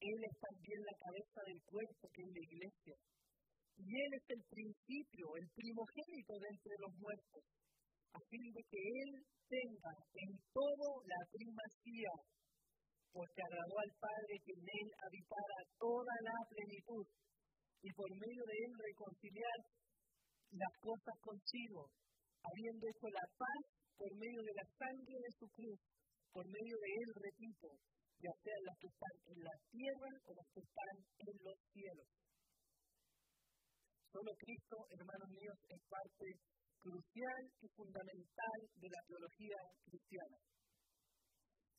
Él 0.04 0.20
es 0.20 0.36
también 0.40 0.80
la 0.84 0.96
cabeza 1.00 1.40
del 1.48 1.62
cuerpo 1.64 2.04
que 2.12 2.22
es 2.24 2.32
la 2.34 2.44
iglesia. 2.44 2.96
Y 3.78 3.88
Él 3.90 4.12
es 4.20 4.26
el 4.30 4.44
principio, 4.50 5.26
el 5.40 5.48
primogénito 5.56 6.34
de 6.40 6.48
entre 6.52 6.76
los 6.80 6.94
muertos 7.00 7.44
a 8.14 8.20
fin 8.30 8.46
de 8.54 8.62
que 8.70 8.78
Él 8.78 9.12
tenga 9.50 9.94
en 10.14 10.32
todo 10.54 10.88
la 11.06 11.22
primacía, 11.34 12.14
porque 13.10 13.42
agradó 13.42 13.76
al 13.82 13.94
Padre 13.98 14.34
que 14.46 14.54
en 14.54 14.66
Él 14.70 14.90
habitara 15.02 15.58
toda 15.82 16.14
la 16.22 16.38
plenitud, 16.46 17.06
y 17.82 17.90
por 17.94 18.10
medio 18.14 18.44
de 18.46 18.56
Él 18.66 18.72
reconciliar 18.78 19.58
las 20.54 20.74
cosas 20.78 21.16
consigo, 21.22 21.90
habiendo 22.46 22.86
hecho 22.86 23.08
la 23.10 23.26
paz 23.34 23.62
por 23.98 24.12
medio 24.16 24.42
de 24.42 24.54
la 24.54 24.66
sangre 24.78 25.18
de 25.20 25.32
su 25.38 25.48
cruz, 25.54 25.80
por 26.32 26.46
medio 26.48 26.76
de 26.82 26.90
Él, 27.02 27.10
repito, 27.14 27.68
ya 28.24 28.34
sean 28.40 28.64
las 28.66 28.78
que 28.80 28.88
están 28.88 29.16
en 29.30 29.40
la 29.44 29.56
tierra 29.70 30.12
o 30.26 30.30
las 30.34 30.48
que 30.54 30.62
están 30.64 30.96
en 30.98 31.36
los 31.44 31.58
cielos. 31.74 32.10
Solo 34.14 34.32
Cristo, 34.38 34.76
hermanos 34.94 35.30
míos, 35.34 35.58
es 35.70 35.82
parte 35.90 36.28
crucial 36.80 37.44
y 37.62 37.68
fundamental 37.74 38.60
de 38.76 38.90
la 38.90 39.02
teología 39.08 39.60
cristiana. 39.88 40.38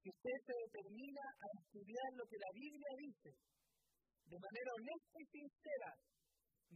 Si 0.02 0.08
usted 0.10 0.36
se 0.44 0.54
determina 0.68 1.24
a 1.24 1.46
estudiar 1.60 2.08
lo 2.12 2.24
que 2.28 2.38
la 2.40 2.52
Biblia 2.52 2.92
dice 2.98 3.30
de 4.24 4.38
manera 4.40 4.70
honesta 4.76 5.16
y 5.16 5.26
sincera, 5.32 5.90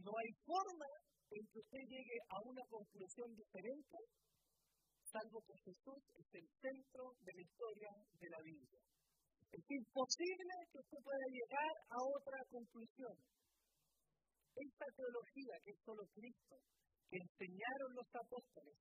no 0.01 0.11
hay 0.13 0.31
forma 0.45 0.89
en 1.29 1.43
que 1.45 1.59
usted 1.59 1.83
llegue 1.85 2.17
a 2.25 2.37
una 2.41 2.63
conclusión 2.69 3.29
diferente, 3.35 3.97
salvo 5.11 5.41
que 5.41 5.57
Jesús 5.65 6.01
es 6.21 6.27
el 6.33 6.47
centro 6.61 7.03
de 7.25 7.31
la 7.33 7.41
historia 7.41 7.91
de 8.19 8.29
la 8.29 8.41
Biblia. 8.45 8.81
Es 9.49 9.65
imposible 9.65 10.53
que 10.69 10.77
usted 10.77 10.99
pueda 11.01 11.27
llegar 11.33 11.73
a 11.89 11.97
otra 12.05 12.39
conclusión. 12.49 13.15
Esta 14.55 14.85
teología, 14.93 15.55
que 15.65 15.71
es 15.71 15.79
solo 15.85 16.03
Cristo, 16.13 16.55
que 17.09 17.17
enseñaron 17.17 17.89
los 17.97 18.09
apóstoles 18.13 18.77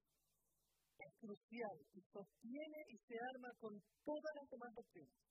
es 0.98 1.14
crucial 1.20 1.76
y 1.94 2.00
sostiene 2.10 2.80
y 2.90 2.96
se 3.06 3.14
arma 3.14 3.50
con 3.60 3.72
todas 4.02 4.32
las 4.34 4.50
demás 4.50 4.74
doctrinas. 4.74 5.22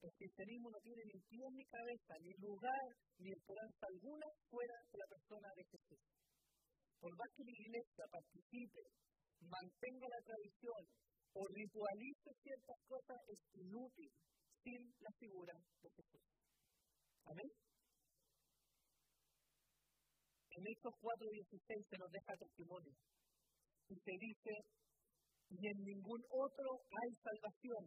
El 0.00 0.12
cristianismo 0.16 0.70
no 0.70 0.80
tiene 0.80 1.02
ni 1.12 1.18
pie 1.28 1.44
ni 1.52 1.64
cabeza, 1.66 2.14
ni 2.22 2.32
lugar, 2.40 2.88
ni 3.18 3.28
esperanza 3.30 3.82
alguna 3.84 4.26
fuera 4.48 4.76
de 4.90 4.98
la 4.98 5.08
persona 5.10 5.48
de 5.54 5.64
Jesús. 5.64 6.02
Por 7.00 7.12
más 7.18 7.28
que 7.36 7.44
la 7.44 7.52
iglesia 7.52 8.04
participe, 8.10 8.82
mantenga 9.40 10.06
la 10.08 10.22
tradición 10.24 10.82
o 11.34 11.46
ritualice 11.46 12.30
ciertas 12.42 12.78
cosas, 12.88 13.18
es 13.28 13.40
inútil 13.54 14.10
sin 14.62 14.80
la 15.00 15.12
figura 15.18 15.54
de 15.82 15.88
Jesús. 15.90 16.24
Amén. 17.26 17.50
En 20.50 20.64
estos 20.66 20.92
4.16 20.98 21.86
se 21.86 21.98
nos 21.98 22.10
deja 22.10 22.34
testimonio. 22.34 22.94
Y 23.88 23.94
se 23.94 24.14
dice, 24.18 24.52
y 25.48 25.66
en 25.66 25.78
ningún 25.84 26.22
otro 26.28 26.68
hay 26.90 27.10
salvación, 27.22 27.84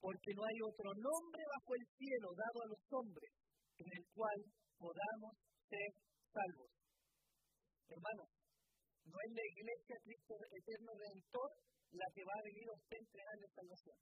porque 0.00 0.30
no 0.36 0.42
hay 0.44 0.58
otro 0.68 0.92
nombre 0.92 1.42
bajo 1.56 1.74
el 1.74 1.86
cielo 1.96 2.28
dado 2.36 2.58
a 2.62 2.70
los 2.70 2.82
hombres 2.92 3.32
en 3.78 3.88
el 3.88 4.04
cual 4.14 4.38
podamos 4.78 5.32
ser 5.70 5.90
salvos. 6.30 6.70
Hermanos, 7.88 8.28
no 9.04 9.16
es 9.18 9.30
la 9.32 9.46
iglesia 9.46 9.96
Cristo 10.04 10.34
Eterno 10.50 10.92
Redentor 10.94 11.50
la 11.92 12.06
que 12.14 12.24
va 12.24 12.34
a 12.38 12.46
venir 12.48 12.66
a 12.68 12.78
usted 12.78 12.98
entregarle 12.98 13.46
salvación. 13.52 13.98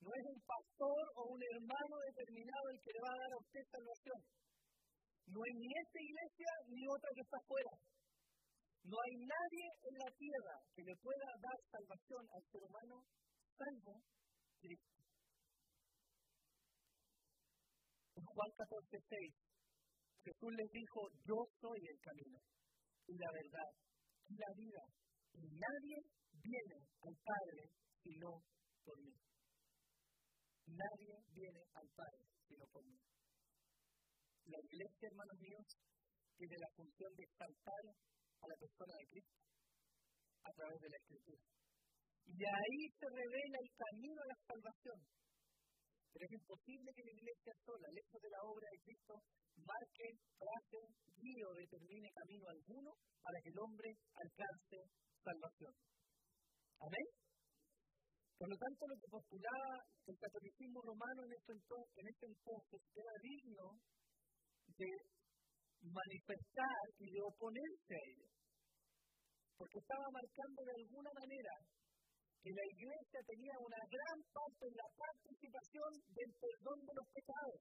No 0.00 0.10
es 0.12 0.24
un 0.24 0.40
pastor 0.40 1.02
o 1.16 1.22
un 1.32 1.42
hermano 1.42 1.96
determinado 2.08 2.66
el 2.72 2.80
que 2.80 2.92
le 2.92 3.00
va 3.00 3.12
a 3.12 3.20
dar 3.20 3.32
a 3.32 3.42
usted 3.42 3.62
salvación. 3.72 4.20
No 5.26 5.40
es 5.44 5.54
ni 5.56 5.68
esta 5.68 6.00
iglesia 6.00 6.50
ni 6.68 6.82
otra 6.86 7.10
que 7.12 7.24
está 7.26 7.36
afuera. 7.36 7.72
No 8.86 8.96
hay 9.02 9.14
nadie 9.18 9.66
en 9.82 9.94
la 9.98 10.10
tierra 10.14 10.56
que 10.72 10.82
le 10.86 10.96
pueda 11.02 11.28
dar 11.42 11.58
salvación 11.74 12.22
al 12.30 12.42
ser 12.46 12.62
humano 12.62 13.02
salvo 13.58 13.94
Cristo. 14.60 14.96
Juan 18.14 18.50
14, 18.56 19.00
6, 19.08 19.34
Jesús 20.24 20.52
les 20.54 20.70
dijo, 20.70 21.00
yo 21.24 21.38
soy 21.60 21.80
el 21.88 21.98
camino 22.00 22.38
y 23.06 23.14
la 23.18 23.30
verdad 23.32 23.70
y 24.28 24.34
la 24.34 24.50
vida. 24.56 24.82
Y 25.34 25.46
nadie 25.58 25.96
viene 26.42 26.78
al 27.02 27.14
Padre 27.22 27.62
sino 28.02 28.42
por 28.84 28.98
mí. 29.00 29.14
Nadie 30.66 31.14
viene 31.34 31.62
al 31.74 31.88
Padre 31.94 32.22
sino 32.48 32.64
por 32.72 32.84
mí. 32.84 32.98
La 34.46 34.58
iglesia, 34.62 35.08
hermanos 35.10 35.38
míos, 35.40 35.66
tiene 36.36 36.56
la 36.58 36.70
función 36.76 37.10
de 37.16 37.24
exaltar 37.24 37.84
a 37.90 38.46
la 38.46 38.56
persona 38.56 38.94
de 38.94 39.06
Cristo 39.10 39.40
a 40.44 40.50
través 40.54 40.78
de 40.80 40.90
la 40.90 40.98
Escritura. 41.02 41.42
Y 42.26 42.38
ahí 42.42 42.80
se 42.98 43.06
revela 43.06 43.58
el 43.58 43.70
camino 43.74 44.18
a 44.22 44.30
la 44.30 44.38
salvación. 44.46 44.98
Pero 46.16 46.32
es 46.32 46.40
imposible 46.40 46.88
que 46.96 47.04
la 47.04 47.12
iglesia 47.12 47.52
sola, 47.60 47.92
lejos 47.92 48.16
de 48.24 48.32
la 48.32 48.40
obra 48.40 48.64
de 48.72 48.80
Cristo, 48.88 49.20
marque, 49.60 50.08
trace, 50.40 50.80
guíe 51.12 51.44
o 51.44 51.52
determine 51.52 52.08
camino 52.08 52.48
alguno 52.48 52.96
para 53.20 53.36
que 53.44 53.52
el 53.52 53.58
hombre 53.60 53.88
alcance 54.16 54.78
salvación. 55.20 55.76
Amén. 56.80 57.06
Por 58.32 58.48
lo 58.48 58.56
tanto, 58.56 58.80
lo 58.88 58.96
que 58.96 59.12
postulaba 59.12 59.72
el 60.08 60.16
catolicismo 60.16 60.80
romano 60.88 61.20
en 61.20 61.32
este 61.36 61.52
entonces, 61.52 61.96
en 62.00 62.08
este 62.08 62.26
entonces 62.32 62.80
era 62.96 63.14
digno 63.20 63.66
de 64.72 64.90
manifestar 65.84 66.84
y 66.96 67.12
de 67.12 67.20
oponerse 67.20 67.92
a 67.92 68.04
ello. 68.08 68.28
Porque 69.52 69.84
estaba 69.84 70.08
marcando 70.08 70.64
de 70.64 70.76
alguna 70.80 71.12
manera 71.12 71.52
que 72.46 72.54
la 72.54 72.66
iglesia 72.78 73.20
tenía 73.26 73.58
una 73.58 73.82
gran 73.90 74.18
parte 74.30 74.70
en 74.70 74.74
la 74.78 74.86
participación 74.94 75.90
del 76.14 76.30
perdón 76.38 76.78
de 76.86 76.94
los 76.94 77.06
pecados. 77.10 77.58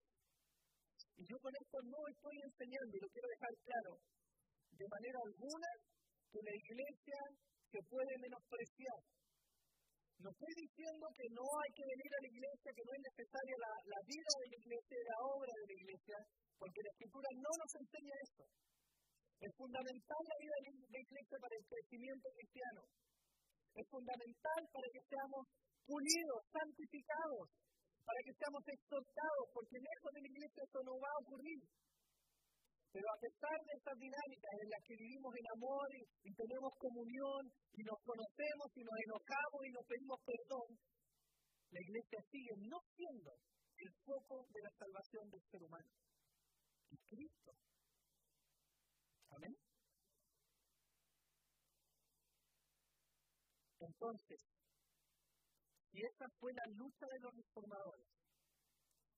Y 1.18 1.26
yo 1.26 1.42
con 1.42 1.54
esto 1.58 1.78
no 1.90 2.02
estoy 2.06 2.38
enseñando, 2.46 2.94
y 2.94 3.02
lo 3.02 3.10
quiero 3.10 3.28
dejar 3.34 3.54
claro, 3.66 3.92
de 4.78 4.86
manera 4.86 5.18
alguna 5.26 5.72
que 6.30 6.38
la 6.38 6.54
iglesia 6.54 7.20
se 7.66 7.82
puede 7.90 8.14
menospreciar. 8.30 9.00
No 10.22 10.30
estoy 10.30 10.54
diciendo 10.54 11.06
que 11.18 11.28
no 11.34 11.46
hay 11.50 11.72
que 11.74 11.86
venir 11.90 12.12
a 12.14 12.22
la 12.22 12.30
iglesia, 12.30 12.70
que 12.78 12.86
no 12.86 12.94
es 12.94 13.02
necesaria 13.10 13.56
la, 13.90 14.00
vida 14.06 14.32
de 14.38 14.48
la 14.54 14.58
iglesia 14.70 14.98
la 15.02 15.20
obra 15.34 15.50
de 15.50 15.66
la 15.66 15.76
iglesia, 15.82 16.18
porque 16.62 16.86
la 16.86 16.94
escritura 16.94 17.30
no 17.42 17.52
nos 17.58 17.72
enseña 17.74 18.16
eso. 18.22 18.44
Es 19.50 19.52
fundamental 19.58 20.22
la 20.30 20.38
vida 20.46 20.56
de 20.62 20.94
la 20.94 21.02
iglesia 21.10 21.38
para 21.42 21.56
el 21.58 21.66
crecimiento 21.74 22.28
cristiano. 22.38 22.82
Es 23.76 23.86
fundamental 23.92 24.62
para 24.72 24.88
que 24.88 25.02
seamos 25.04 25.44
pulidos, 25.86 26.42
santificados, 26.50 27.46
para 28.06 28.20
que 28.24 28.34
seamos 28.40 28.64
exhortados, 28.66 29.46
porque 29.52 29.78
lejos 29.78 30.12
de 30.16 30.22
la 30.22 30.32
iglesia 30.32 30.64
eso 30.64 30.80
no 30.86 30.96
va 30.96 31.12
a 31.12 31.22
ocurrir. 31.22 31.62
Pero 32.96 33.08
a 33.12 33.20
pesar 33.20 33.58
de 33.60 33.74
estas 33.76 33.98
dinámicas 34.00 34.54
en 34.56 34.70
las 34.72 34.82
que 34.88 34.96
vivimos 34.96 35.32
en 35.36 35.48
amor 35.52 35.88
y, 35.92 36.04
y, 36.24 36.32
tenemos 36.32 36.72
comunión 36.80 37.44
y 37.76 37.84
nos 37.84 38.00
conocemos 38.08 38.68
y 38.72 38.82
nos 38.88 38.98
enojamos 39.04 39.60
y 39.68 39.72
nos 39.76 39.84
pedimos 39.84 40.18
perdón, 40.24 40.70
la 41.76 41.82
iglesia 41.84 42.20
sigue 42.32 42.56
no 42.72 42.80
siendo 42.96 43.36
el 43.36 43.92
foco 44.00 44.48
de 44.48 44.62
la 44.64 44.72
salvación 44.80 45.28
del 45.28 45.44
ser 45.52 45.62
humano. 45.68 45.92
Es 46.92 47.00
Cristo. 47.04 47.52
Amén. 49.36 49.65
Entonces, 53.80 54.40
si 55.92 56.00
esa 56.00 56.26
fue 56.40 56.52
la 56.54 56.68
lucha 56.76 57.06
de 57.08 57.20
los 57.20 57.34
reformadores, 57.36 58.08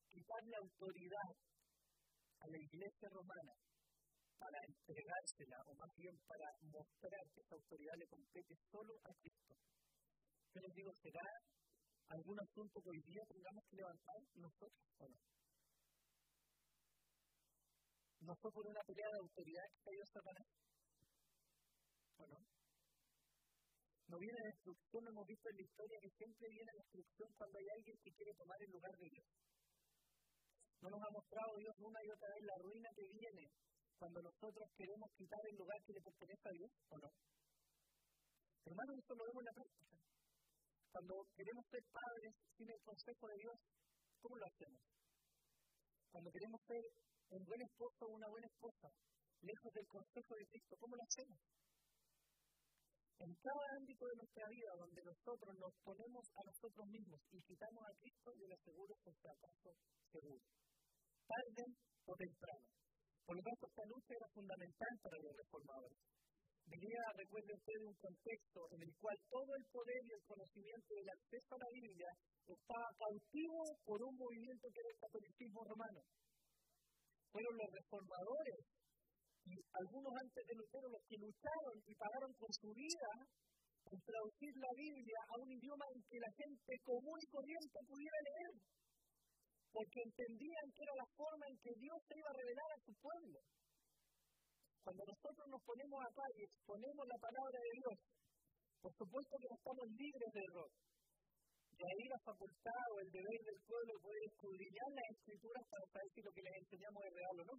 quitarle 0.10 0.56
autoridad 0.58 1.32
a 2.40 2.48
la 2.48 2.58
iglesia 2.58 3.10
romana 3.10 3.54
para 4.38 4.58
entregársela, 4.66 5.58
o 5.66 5.74
más 5.74 5.92
bien 5.98 6.16
para 6.26 6.48
mostrar 6.70 7.22
que 7.34 7.42
esa 7.42 7.56
autoridad 7.56 7.96
le 7.98 8.08
compete 8.08 8.54
solo 8.70 8.94
a 9.06 9.14
Cristo. 9.18 9.54
Yo 10.54 10.62
les 10.62 10.74
digo, 10.74 10.92
¿será 10.94 11.26
algún 12.10 12.40
asunto 12.40 12.82
que 12.82 12.90
hoy 12.90 13.02
día 13.02 13.24
tengamos 13.28 13.64
que 13.70 13.76
levantar 13.78 14.20
nosotros 14.36 14.86
o 14.98 15.10
no? 15.10 15.18
¿No 18.22 18.36
fue 18.42 18.52
por 18.52 18.66
una 18.68 18.82
pelea 18.86 19.10
de 19.14 19.20
autoridad 19.22 19.66
que 19.74 19.82
cayó 19.82 20.04
Satanás? 20.06 20.48
¿O 22.18 22.28
no? 22.28 22.57
No 24.08 24.18
viene 24.18 24.40
destrucción, 24.40 25.04
hemos 25.08 25.28
visto 25.28 25.50
en 25.50 25.58
la 25.58 25.68
historia 25.68 26.00
que 26.00 26.16
siempre 26.16 26.48
viene 26.48 26.72
destrucción 26.80 27.28
cuando 27.36 27.60
hay 27.60 27.68
alguien 27.76 27.98
que 28.04 28.12
quiere 28.16 28.34
tomar 28.40 28.58
el 28.64 28.72
lugar 28.72 28.96
de 28.96 29.10
Dios. 29.12 29.28
No 30.80 30.90
nos 30.90 31.02
ha 31.04 31.12
mostrado 31.12 31.52
Dios 31.60 31.76
una 31.80 32.00
y 32.06 32.10
otra 32.10 32.30
vez 32.32 32.44
la 32.48 32.58
ruina 32.64 32.90
que 32.96 33.04
viene 33.04 33.44
cuando 34.00 34.22
nosotros 34.22 34.70
queremos 34.78 35.10
quitar 35.18 35.42
el 35.44 35.58
lugar 35.58 35.80
que 35.84 35.94
le 35.94 36.02
pertenece 36.02 36.48
a 36.48 36.56
Dios, 36.56 36.72
¿o 36.90 36.98
no? 36.98 37.10
Hermanos, 38.64 38.96
esto 38.96 39.16
lo 39.16 39.26
vemos 39.26 39.42
en 39.42 39.50
la 39.52 39.58
práctica. 39.58 39.96
Cuando 40.92 41.14
queremos 41.36 41.66
ser 41.68 41.84
padres 41.92 42.32
sin 42.56 42.70
el 42.70 42.82
consejo 42.84 43.28
de 43.28 43.38
Dios, 43.38 43.56
¿cómo 44.22 44.38
lo 44.38 44.46
hacemos? 44.46 44.82
Cuando 46.12 46.32
queremos 46.32 46.62
ser 46.64 46.84
un 47.30 47.44
buen 47.44 47.62
esposo 47.62 48.06
o 48.06 48.16
una 48.16 48.28
buena 48.30 48.48
esposa, 48.48 48.88
lejos 49.42 49.72
del 49.74 49.88
consejo 49.88 50.36
de 50.36 50.46
Cristo, 50.48 50.76
¿cómo 50.80 50.96
lo 50.96 51.04
hacemos? 51.04 51.40
En 53.18 53.34
cada 53.42 53.66
ámbito 53.82 54.06
de 54.06 54.16
nuestra 54.22 54.46
vida 54.46 54.72
donde 54.78 55.02
nosotros 55.02 55.54
nos 55.58 55.74
ponemos 55.82 56.26
a 56.38 56.42
nosotros 56.46 56.86
mismos 56.86 57.20
y 57.34 57.42
quitamos 57.50 57.82
a 57.82 57.98
Cristo, 57.98 58.30
yo 58.38 58.46
le 58.46 58.54
aseguro 58.54 58.94
que 59.02 59.10
es 59.10 59.18
fracaso 59.18 59.70
seguro. 60.14 60.46
Tarde 61.26 61.66
o 62.06 62.14
temprano. 62.14 62.68
Por 63.26 63.36
lo 63.36 63.44
tanto, 63.44 63.64
esta 63.68 63.86
lucha 63.90 64.14
era 64.14 64.30
fundamental 64.38 64.94
para 65.02 65.18
los 65.18 65.34
reformadores. 65.34 66.00
Venía, 66.68 67.02
recuerde 67.18 67.58
usted, 67.58 67.80
un 67.90 67.98
contexto 67.98 68.60
en 68.72 68.82
el 68.86 68.94
cual 69.02 69.18
todo 69.32 69.52
el 69.56 69.66
poder 69.72 70.02
y 70.04 70.14
el 70.14 70.24
conocimiento 70.28 70.92
del 70.94 71.10
acceso 71.10 71.50
a 71.56 71.64
la 71.64 71.72
Biblia 71.74 72.12
estaba 72.46 72.88
cautivo 73.02 73.60
por 73.84 74.00
un 74.04 74.16
movimiento 74.16 74.68
que 74.70 74.80
era 74.80 74.92
el 74.94 75.00
catolicismo 75.00 75.64
romano. 75.64 76.00
Fueron 77.32 77.56
los 77.58 77.70
reformadores 77.72 78.62
y 79.48 79.56
algunos 79.80 80.12
antes 80.12 80.44
de 80.44 80.56
Lutero 80.60 80.88
los 80.92 81.04
que 81.08 81.18
lucharon 81.24 81.78
y 81.88 81.94
pagaron 81.96 82.32
con 82.36 82.52
su 82.52 82.70
vida 82.76 83.12
en 83.88 84.00
traducir 84.04 84.54
la 84.60 84.74
Biblia 84.76 85.20
a 85.32 85.34
un 85.40 85.48
idioma 85.48 85.86
en 85.96 86.00
que 86.04 86.20
la 86.20 86.32
gente 86.36 86.72
común 86.84 87.18
y 87.24 87.32
corriente 87.32 87.78
pudiera 87.88 88.20
leer, 88.28 88.54
porque 89.72 90.00
entendían 90.04 90.68
que 90.76 90.84
era 90.84 90.96
la 91.00 91.08
forma 91.16 91.46
en 91.48 91.58
que 91.64 91.74
Dios 91.80 91.98
se 92.04 92.16
iba 92.20 92.30
a 92.30 92.40
revelar 92.44 92.70
a 92.76 92.84
su 92.84 92.92
pueblo. 93.00 93.40
Cuando 94.84 95.04
nosotros 95.08 95.46
nos 95.48 95.62
ponemos 95.64 96.00
acá 96.04 96.26
y 96.36 96.40
exponemos 96.44 97.04
la 97.08 97.20
palabra 97.20 97.58
de 97.64 97.72
Dios, 97.80 97.96
por 98.84 98.94
supuesto 98.96 99.34
que 99.40 99.50
no 99.52 99.56
estamos 99.56 99.86
libres 99.96 100.32
de 100.36 100.44
error. 100.52 100.72
De 101.78 101.86
ahí 101.86 102.04
la 102.10 102.22
facultad 102.26 102.86
o 102.92 103.00
el 103.00 103.10
deber 103.12 103.42
del 103.48 103.60
pueblo 103.68 103.92
de 103.94 104.02
poder 104.02 104.24
escudriñar 104.28 104.90
las 104.98 105.08
escrituras 105.14 105.64
para 105.70 105.86
saber 105.94 106.10
si 106.10 106.20
lo 106.26 106.32
que 106.34 106.42
les 106.42 106.56
enseñamos 106.58 107.02
es 107.06 107.14
real 107.14 107.36
o 107.38 107.46
no. 107.48 107.56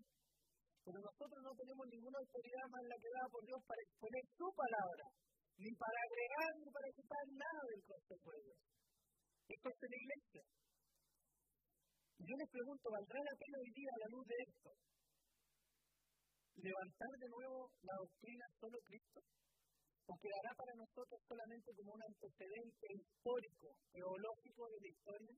Pero 0.89 1.05
nosotros 1.05 1.41
no 1.45 1.53
tenemos 1.53 1.85
ninguna 1.85 2.17
autoridad 2.17 2.65
más 2.73 2.81
la 2.89 2.97
que 2.97 3.13
dada 3.13 3.29
por 3.29 3.45
Dios 3.45 3.61
para 3.69 3.85
exponer 3.85 4.25
su 4.25 4.49
palabra, 4.57 5.05
ni 5.61 5.71
para 5.77 5.99
agregar 6.01 6.51
ni 6.65 6.69
para 6.73 6.89
quitar 6.97 7.25
nada 7.29 7.63
del 7.69 7.83
consejo 7.85 8.29
de 8.33 8.41
Dios. 8.49 8.61
Esto 9.53 9.69
es 9.69 9.77
la 9.85 10.01
iglesia. 10.01 10.43
Y 12.09 12.23
yo 12.25 12.35
les 12.41 12.49
pregunto, 12.49 12.85
¿valdrá 12.89 13.21
la 13.21 13.37
pena 13.37 13.57
hoy 13.61 13.73
día 13.77 13.93
a 13.93 14.01
la 14.01 14.09
luz 14.17 14.25
de 14.33 14.39
esto? 14.49 14.71
¿Levantar 16.57 17.13
de 17.21 17.29
nuevo 17.37 17.59
la 17.85 17.95
doctrina 18.01 18.45
solo 18.57 18.79
Cristo? 18.89 19.21
¿O 20.09 20.13
quedará 20.17 20.51
para 20.57 20.73
nosotros 20.73 21.21
solamente 21.29 21.69
como 21.77 22.01
un 22.01 22.01
antecedente 22.01 22.87
histórico, 22.97 23.77
teológico 23.93 24.63
de 24.73 24.79
la 24.81 24.89
historia? 24.89 25.37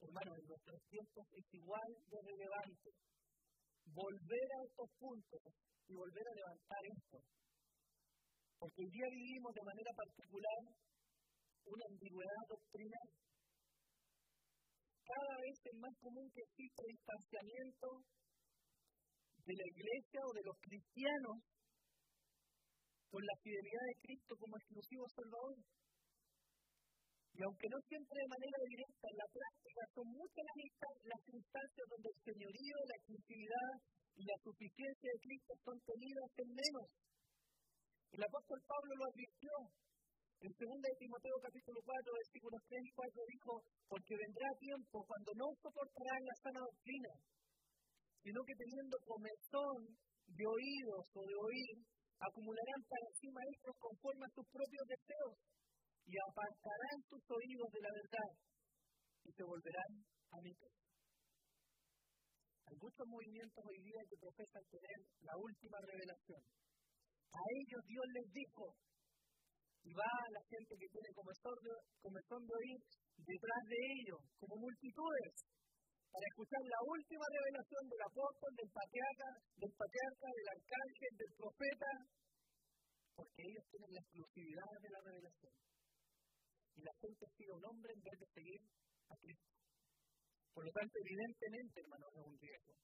Hermanos, 0.00 0.34
en 0.40 0.46
nuestros 0.48 0.80
tiempos 0.88 1.24
es 1.36 1.46
igual 1.52 1.90
de 2.08 2.16
relevante 2.16 2.88
volver 3.86 4.46
a 4.52 4.64
estos 4.64 4.88
puntos 4.98 5.42
y 5.88 5.92
volver 5.94 6.26
a 6.28 6.38
levantar 6.38 6.82
esto. 6.86 7.18
Porque 8.58 8.82
hoy 8.82 8.90
día 8.90 9.08
vivimos 9.10 9.52
de 9.54 9.66
manera 9.66 9.92
particular 9.96 10.60
una 11.66 11.84
ambigüedad 11.90 12.44
doctrinal. 12.48 13.08
Cada 15.02 15.34
vez 15.42 15.56
es 15.66 15.76
más 15.78 15.94
común 15.98 16.30
que 16.30 16.42
exista 16.42 16.82
distanciamiento 16.86 17.88
de 19.42 19.54
la 19.58 19.66
iglesia 19.66 20.20
o 20.22 20.32
de 20.32 20.44
los 20.46 20.56
cristianos 20.62 21.36
con 23.10 23.20
la 23.20 23.36
fidelidad 23.42 23.84
de 23.90 24.00
Cristo 24.00 24.32
como 24.38 24.56
exclusivo 24.56 25.04
Salvador. 25.10 25.56
Y 27.32 27.40
aunque 27.40 27.68
no 27.72 27.78
siempre 27.88 28.16
de 28.20 28.28
manera 28.28 28.58
directa, 28.68 29.04
en 29.08 29.16
la 29.16 29.28
práctica 29.32 29.82
son 29.96 30.06
muchas 30.12 30.46
las 31.08 31.22
instancias 31.32 31.86
donde 31.88 32.08
el 32.12 32.18
señorío, 32.28 32.76
la 32.84 32.96
exclusividad 33.00 33.72
y 34.12 34.22
la 34.28 34.36
suficiencia 34.44 35.08
de 35.08 35.22
Cristo 35.24 35.52
son 35.64 35.76
tenidas 35.80 36.30
en 36.36 36.48
menos. 36.52 36.88
El 38.12 38.22
apóstol 38.22 38.60
Pablo 38.68 38.92
lo 39.00 39.08
advirtió. 39.08 39.54
En 40.44 40.52
2 40.52 40.58
de 40.58 40.92
Timoteo 40.98 41.36
capítulo 41.40 41.78
4, 41.80 42.20
versículos 42.20 42.60
3 42.68 42.82
y 42.84 42.92
4 42.92 43.32
dijo, 43.32 43.52
porque 43.88 44.14
vendrá 44.18 44.48
tiempo 44.58 44.96
cuando 45.06 45.30
no 45.38 45.46
soportarán 45.62 46.22
la 46.28 46.36
sana 46.42 46.60
doctrina, 46.60 47.12
sino 48.20 48.42
que 48.44 48.58
teniendo 48.60 48.96
comezón 49.06 49.78
de 50.28 50.44
oídos 50.44 51.04
o 51.14 51.20
de 51.24 51.36
oír, 51.38 51.76
acumularán 52.20 52.82
para 52.90 53.08
sí 53.16 53.26
maestros 53.32 53.76
conforme 53.78 54.26
a 54.26 54.34
sus 54.34 54.46
propios 54.50 54.84
deseos 54.84 55.34
y 56.06 56.12
apartarán 56.18 56.98
sus 57.08 57.22
oídos 57.30 57.68
de 57.72 57.80
la 57.80 57.92
verdad 57.94 58.30
y 59.24 59.30
se 59.32 59.44
volverán 59.44 59.92
a 60.32 60.36
mí. 60.42 60.52
Hay 62.66 62.76
muchos 62.80 63.06
movimientos 63.06 63.62
hoy 63.62 63.80
día 63.84 64.02
que 64.08 64.16
profesan 64.16 64.64
tener 64.66 64.98
la 65.22 65.34
última 65.36 65.78
revelación. 65.78 66.42
A 67.32 67.40
ellos 67.62 67.82
Dios 67.86 68.06
les 68.16 68.28
dijo, 68.32 68.64
y 69.82 69.90
va 69.94 70.12
la 70.30 70.42
gente 70.46 70.72
que 70.78 70.88
tiene 70.88 71.10
como 71.14 71.30
son 71.42 72.42
de 72.46 72.54
oír 72.54 72.80
detrás 73.18 73.62
de 73.66 73.78
ellos, 73.98 74.20
como 74.38 74.54
multitudes, 74.56 75.32
para 76.12 76.28
escuchar 76.28 76.62
la 76.64 76.80
última 76.86 77.26
revelación 77.28 77.84
del 77.88 78.02
apóstol, 78.04 78.50
del 78.52 78.70
patriarca, 78.70 79.28
del 79.56 79.72
patriarca, 79.72 80.28
arcángel, 80.28 81.12
del 81.16 81.32
profeta, 81.40 81.90
porque 83.16 83.42
ellos 83.42 83.64
tienen 83.70 83.90
la 83.96 84.00
exclusividad 84.00 84.72
de 84.82 84.90
la 84.92 85.00
revelación 85.02 85.54
y 86.76 86.80
la 86.80 86.94
gente 87.00 87.24
sigue 87.36 87.52
un 87.52 87.64
hombre 87.64 87.92
en 87.92 88.02
vez 88.02 88.16
de 88.16 88.28
seguir 88.32 88.60
Cristo. 89.20 89.52
Por 90.52 90.64
lo 90.64 90.72
tanto, 90.72 90.94
evidentemente, 91.00 91.80
hermanos, 91.80 92.10
es 92.12 92.24
un 92.24 92.38
riesgo. 92.38 92.74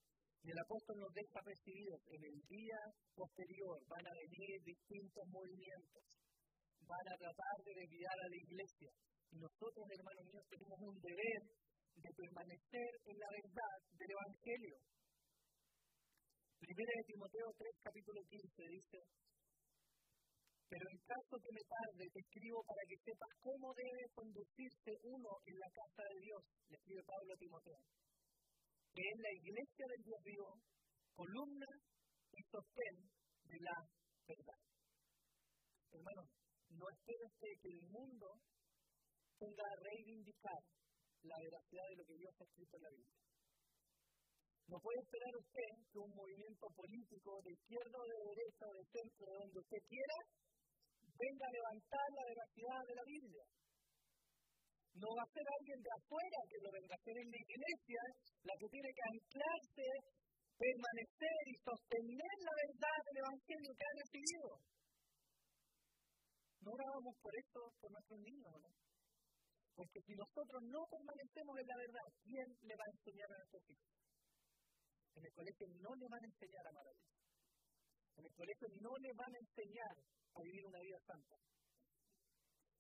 Y 0.43 0.51
el 0.51 0.59
apóstol 0.59 0.97
nos 1.03 1.13
deja 1.13 1.41
percibidos 1.43 2.01
en 2.09 2.23
el 2.25 2.39
día 2.47 2.81
posterior 3.15 3.77
van 3.91 4.07
a 4.07 4.15
venir 4.15 4.63
distintos 4.63 5.25
movimientos, 5.29 6.03
van 6.87 7.07
a 7.11 7.19
tratar 7.19 7.57
de 7.65 7.73
desviar 7.75 8.17
a 8.17 8.31
la 8.31 8.39
iglesia. 8.39 8.91
Y 9.29 9.37
nosotros, 9.37 9.85
hermanos 9.85 10.25
míos, 10.31 10.47
tenemos 10.49 10.79
un 10.79 10.97
deber 11.03 11.41
de 11.99 12.11
permanecer 12.15 12.91
en 13.05 13.17
la 13.19 13.29
verdad 13.29 13.77
del 13.93 14.11
Evangelio. 14.15 14.77
Primera 16.59 16.93
de 16.97 17.05
Timoteo 17.13 17.49
3, 17.59 17.71
capítulo 17.83 18.21
15, 18.25 18.63
dice, 18.73 18.99
pero 20.69 20.85
en 20.85 21.01
caso 21.01 21.35
que 21.41 21.53
me 21.57 21.65
tarde, 21.65 22.05
te 22.13 22.21
escribo 22.21 22.61
para 22.61 22.83
que 22.85 23.01
sepas 23.01 23.33
cómo 23.41 23.73
debe 23.73 24.05
conducirse 24.13 24.93
uno 25.03 25.31
en 25.49 25.57
la 25.57 25.71
casa 25.73 26.03
de 26.13 26.19
Dios, 26.21 26.43
le 26.69 26.77
escribe 26.77 27.09
Pablo 27.09 27.33
a 27.33 27.41
Timoteo, 27.41 27.81
que 28.93 29.01
es 29.01 29.17
la 29.17 29.33
iglesia 29.33 29.85
del 29.89 30.03
Dios 30.05 30.21
vivo, 30.25 30.49
columna 31.17 31.71
y 32.37 32.41
sostén 32.53 32.97
de 33.49 33.59
la 33.65 33.77
verdad. 34.29 34.61
Hermanos, 35.89 36.29
no 36.69 36.85
espere 36.85 37.25
usted 37.25 37.53
que 37.65 37.73
el 37.73 37.83
mundo 37.89 38.29
tenga 39.41 39.65
a 39.65 39.81
reivindicar 39.89 40.61
la 41.25 41.37
veracidad 41.41 41.87
de 41.89 41.97
lo 41.97 42.05
que 42.05 42.19
Dios 42.21 42.33
ha 42.39 42.45
escrito 42.45 42.77
en 42.77 42.83
la 42.83 42.93
Biblia. 42.93 43.19
No 44.69 44.77
puede 44.85 45.01
esperar 45.01 45.33
usted 45.33 45.71
que 45.89 45.99
un 45.99 46.13
movimiento 46.13 46.67
político 46.77 47.41
de 47.41 47.53
izquierda 47.57 47.97
o 47.97 48.05
de 48.05 48.19
derecha 48.37 48.65
o 48.69 48.75
de 48.77 48.85
centro, 48.93 49.25
de 49.25 49.39
donde 49.41 49.61
usted 49.65 49.81
quiera, 49.89 50.17
venga 51.19 51.45
a 51.47 51.57
levantar 51.59 52.07
la 52.15 52.25
veracidad 52.31 52.81
de 52.87 52.95
la 52.95 53.05
Biblia. 53.05 53.45
No 54.99 55.09
va 55.15 55.23
a 55.23 55.35
ser 55.35 55.47
alguien 55.47 55.81
de 55.83 55.93
afuera 55.95 56.39
que 56.51 56.59
lo 56.63 56.71
venga 56.75 56.93
a 56.95 56.99
hacer 56.99 57.17
en 57.19 57.31
la 57.31 57.41
iglesia, 57.43 58.03
la 58.43 58.55
que 58.59 58.69
tiene 58.71 58.91
que 58.91 59.05
anclarse, 59.15 59.87
permanecer 60.59 61.41
y 61.47 61.55
sostener 61.63 62.35
la 62.43 62.55
verdad 62.59 62.99
del 63.07 63.19
Evangelio 63.23 63.71
que 63.79 63.87
ha 63.87 63.95
recibido. 64.03 64.49
No 66.67 66.71
orábamos 66.75 67.15
por 67.23 67.33
esto 67.39 67.61
por 67.79 67.91
nuestros 67.95 68.19
niños, 68.19 68.53
¿no? 68.59 68.71
Porque 69.79 70.03
si 70.03 70.13
nosotros 70.19 70.61
no 70.67 70.83
permanecemos 70.91 71.55
en 71.55 71.67
la 71.71 71.79
verdad, 71.79 72.07
¿quién 72.27 72.49
le 72.67 72.75
va 72.75 72.83
a 72.83 72.95
enseñar 72.99 73.31
a 73.31 73.39
nuestros 73.39 73.63
hijos? 73.71 73.91
En 75.15 75.23
el 75.23 75.35
colegio 75.39 75.67
no 75.79 75.91
le 75.95 76.07
van 76.11 76.23
a 76.23 76.27
enseñar 76.27 76.67
a 76.67 76.71
amar 76.75 76.87
En 78.19 78.25
el 78.27 78.35
colegio 78.35 78.67
no 78.83 78.93
le 78.99 79.11
van 79.15 79.33
a 79.35 79.39
enseñar 79.39 79.95
a 80.35 80.43
vivir 80.43 80.65
una 80.67 80.81
vida 80.81 80.99
santa. 81.07 81.37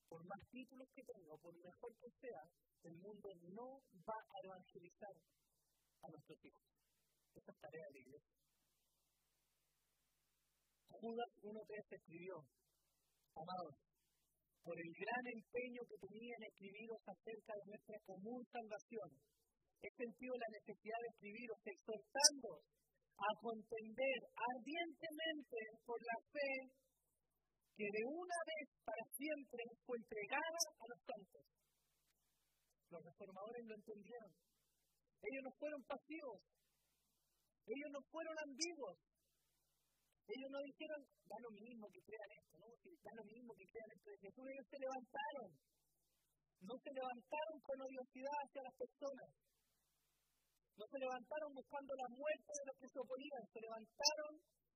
Por 0.08 0.24
más 0.24 0.40
títulos 0.50 0.88
que 0.94 1.02
tenga, 1.02 1.36
por 1.36 1.54
mejor 1.56 1.92
que 2.00 2.10
sea, 2.20 2.42
el 2.84 2.96
mundo 2.96 3.28
no 3.52 3.68
va 4.08 4.18
a 4.18 4.38
evangelizar 4.44 5.14
a 6.02 6.06
nuestros 6.08 6.38
hijos. 6.44 6.64
Esa 7.34 7.52
es 7.52 7.58
tarea 7.60 7.86
de 7.86 7.92
la 7.92 8.00
iglesia. 8.00 8.38
Judas 10.98 11.30
1.3 11.42 11.94
escribió, 11.94 12.34
amados, 13.36 13.74
por 14.64 14.74
el 14.74 14.90
gran 14.98 15.24
empeño 15.30 15.82
que 15.86 15.98
tenían 16.02 16.42
escribiros 16.42 17.00
acerca 17.06 17.52
de 17.54 17.64
nuestra 17.70 17.98
común 18.04 18.42
salvación, 18.50 19.08
he 19.78 19.90
sentido 19.94 20.34
la 20.34 20.50
necesidad 20.58 20.98
de 20.98 21.10
escribiros 21.14 21.60
exhortándoos 21.64 22.62
a 23.18 23.30
contender 23.40 24.18
ardientemente 24.34 25.58
por 25.86 25.98
la 26.02 26.18
fe 26.34 26.50
que 27.78 27.86
de 27.86 28.02
una 28.10 28.38
vez 28.42 28.66
para 28.82 29.04
siempre 29.14 29.62
fue 29.86 29.94
entregada 30.02 30.62
a 30.66 30.84
los 30.90 30.98
santos. 30.98 31.42
Los 32.90 33.02
reformadores 33.06 33.62
lo 33.70 33.74
entendieron. 33.78 34.32
Ellos 35.22 35.42
no 35.46 35.52
fueron 35.62 35.80
pasivos. 35.86 36.42
Ellos 37.70 37.90
no 37.94 38.02
fueron 38.10 38.34
ambiguos. 38.34 38.98
Ellos 40.26 40.50
no 40.50 40.58
dijeron, 40.58 41.00
da 41.22 41.38
lo 41.38 41.50
mismo 41.54 41.86
que 41.94 42.02
crean 42.02 42.30
esto, 42.34 42.54
¿no? 42.58 42.66
Da 42.74 43.12
lo 43.14 43.24
mismo 43.30 43.50
que 43.54 43.66
crean 43.70 43.90
esto 43.94 44.10
de 44.10 44.22
Jesús. 44.26 44.42
Ellos 44.42 44.68
se 44.74 44.78
levantaron. 44.82 45.48
No 46.58 46.74
se 46.82 46.90
levantaron 46.90 47.56
con 47.62 47.76
odiosidad 47.78 48.38
hacia 48.42 48.66
las 48.66 48.74
personas. 48.74 49.30
No 50.74 50.84
se 50.90 50.98
levantaron 50.98 51.50
buscando 51.54 51.94
la 51.94 52.08
muerte 52.10 52.50
de 52.58 52.64
los 52.66 52.76
que 52.82 52.90
se 52.90 52.98
oponían. 52.98 53.44
Se 53.54 53.60
levantaron 53.62 54.32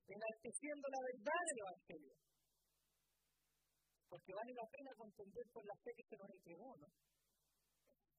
enalteciendo 0.06 0.86
la 0.86 1.02
verdad 1.02 1.42
del 1.50 1.58
Evangelio 1.66 2.14
porque 4.12 4.37
vale 4.37 4.53
la 4.53 4.68
pena 4.68 4.92
contender 4.92 5.44
por 5.57 5.64
la 5.64 5.72
fe 5.81 5.90
que 5.96 6.05
se 6.05 6.20
nos 6.20 6.29
entregó, 6.29 6.77
¿no? 6.77 6.88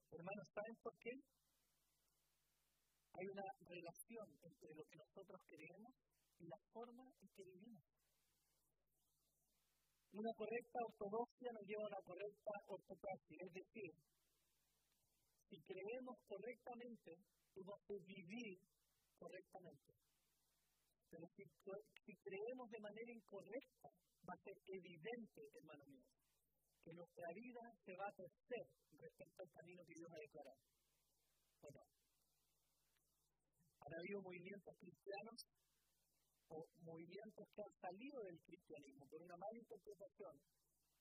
Hermanos, 0.10 0.48
¿saben 0.50 0.76
por 0.82 0.98
qué? 0.98 1.14
Hay 3.14 3.26
una 3.30 3.46
relación 3.62 4.26
entre 4.42 4.74
lo 4.74 4.84
que 4.90 4.98
nosotros 4.98 5.38
creemos 5.46 5.94
y 6.42 6.50
la 6.50 6.58
forma 6.74 7.06
en 7.22 7.28
que 7.30 7.44
vivimos. 7.46 7.86
Una 10.18 10.34
correcta 10.34 10.80
ortodoxia 10.82 11.50
nos 11.54 11.66
lleva 11.70 11.86
a 11.86 11.92
una 11.94 12.02
correcta 12.10 12.54
ortopraxia, 12.74 13.38
es 13.46 13.54
decir, 13.54 13.92
si 15.46 15.58
creemos 15.62 16.18
correctamente, 16.26 17.12
hemos 17.54 17.80
de 17.86 17.98
vivir 18.02 18.58
correctamente. 19.22 19.94
Pero 21.14 21.26
si, 21.38 21.44
si 21.46 22.14
creemos 22.18 22.66
de 22.66 22.82
manera 22.82 23.12
incorrecta, 23.14 23.90
va 24.28 24.34
a 24.34 24.44
ser 24.44 24.56
evidente, 24.68 25.42
hermano 25.56 25.84
mío, 25.86 26.08
que 26.84 26.94
nuestra 26.94 27.28
vida 27.36 27.64
se 27.86 27.94
va 27.96 28.08
a 28.08 28.16
torcer 28.16 28.66
respecto 29.00 29.44
al 29.44 29.52
camino 29.52 29.82
que 29.84 29.96
Dios 29.96 30.12
ha 30.12 30.20
declarado. 30.20 30.62
¿O 31.64 31.72
no? 31.72 31.84
Han 33.84 33.94
habido 34.00 34.22
movimientos 34.22 34.74
cristianos 34.80 35.38
o 36.48 36.58
movimientos 36.84 37.46
que 37.56 37.62
han 37.64 37.76
salido 37.80 38.18
del 38.24 38.40
cristianismo 38.44 39.04
por 39.08 39.22
una 39.24 39.36
mala 39.36 39.58
interpretación 39.60 40.36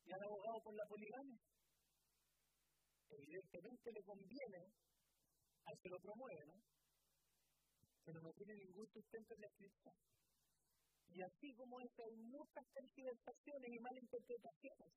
y 0.02 0.12
han 0.12 0.22
abogado 0.22 0.58
por 0.62 0.74
la 0.74 0.86
poligamia. 0.86 1.42
Evidentemente 3.10 3.86
le 3.92 4.02
conviene 4.02 4.62
al 5.62 5.76
que 5.78 5.90
lo 5.90 5.98
promueve, 6.00 6.42
¿no? 6.46 6.58
Pero 8.04 8.18
no 8.18 8.32
tiene 8.32 8.54
ningún 8.56 8.86
sustento 8.90 9.34
en 9.34 9.40
la 9.42 9.46
escritura. 9.46 9.94
Y 11.12 11.20
así 11.20 11.52
como 11.52 11.76
hay 11.76 12.16
muchas 12.24 12.64
tergiversaciones 12.72 13.68
y 13.68 13.78
malinterpretaciones. 13.84 14.92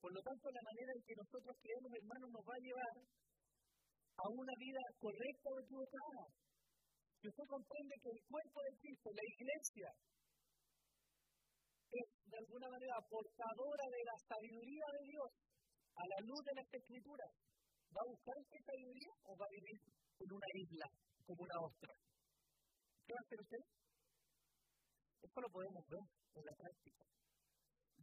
Por 0.00 0.12
lo 0.14 0.22
tanto, 0.24 0.48
la 0.48 0.62
manera 0.64 0.92
en 0.96 1.02
que 1.04 1.20
nosotros 1.20 1.54
creemos, 1.60 1.92
hermanos, 1.92 2.30
nos 2.32 2.44
va 2.48 2.54
a 2.56 2.64
llevar 2.64 2.94
a 4.16 4.24
una 4.24 4.54
vida 4.56 4.82
correcta 4.96 5.48
o 5.52 5.60
equivocada. 5.60 6.24
Si 7.20 7.28
usted 7.28 7.46
comprende 7.50 7.94
que 8.00 8.10
el 8.14 8.20
cuerpo 8.24 8.58
de 8.62 8.72
Cristo, 8.78 9.08
la 9.12 9.26
iglesia, 9.26 9.88
es 11.92 12.06
de 12.24 12.36
alguna 12.38 12.68
manera 12.72 12.96
portadora 13.04 13.84
de 13.84 14.02
la 14.08 14.16
sabiduría 14.32 14.86
de 14.96 15.02
Dios 15.12 15.30
a 15.92 16.04
la 16.08 16.18
luz 16.24 16.40
de 16.40 16.54
las 16.56 16.68
escrituras, 16.72 17.30
¿va 17.92 18.00
a 18.00 18.10
buscar 18.16 18.34
esta 18.38 18.58
sabiduría 18.64 19.12
o 19.28 19.36
va 19.36 19.44
a 19.44 19.54
vivir 19.60 19.76
en 20.24 20.28
una 20.32 20.48
isla 20.56 20.86
como 21.26 21.42
una 21.42 21.58
ostra? 21.68 21.92
¿Qué 23.04 23.12
va 23.12 23.20
a 23.20 23.26
hacer 23.28 23.40
usted? 23.44 23.62
Esto 25.22 25.40
lo 25.40 25.50
podemos 25.50 25.84
ver 25.88 26.04
en 26.34 26.44
la 26.44 26.54
práctica. 26.54 27.04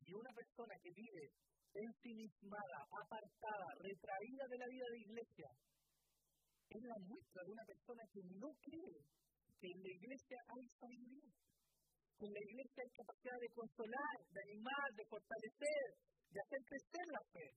Y 0.06 0.14
una 0.14 0.32
persona 0.36 0.76
que 0.82 0.92
vive 0.92 1.26
ensimismada, 1.76 2.78
apartada, 2.88 3.68
retraída 3.80 4.44
de 4.48 4.58
la 4.58 4.68
vida 4.68 4.88
de 4.92 5.00
iglesia, 5.00 5.50
es 6.70 6.82
la 6.82 7.00
muestra 7.04 7.42
de 7.44 7.52
una 7.52 7.66
persona 7.66 8.04
que 8.12 8.22
no 8.40 8.50
cree 8.64 9.00
que 9.60 9.68
en 9.72 9.80
la 9.84 9.92
iglesia 9.92 10.38
hay 10.50 10.66
sabiduría. 10.80 11.36
Que 12.16 12.26
en 12.26 12.34
la 12.34 12.44
iglesia 12.48 12.80
hay 12.80 12.92
capacidad 12.96 13.40
de 13.40 13.52
consolar, 13.52 14.16
de 14.32 14.40
animar, 14.40 14.88
de 14.96 15.06
fortalecer, 15.06 15.86
de 16.32 16.40
hacer 16.40 16.62
crecer 16.64 17.06
la 17.12 17.24
fe. 17.32 17.48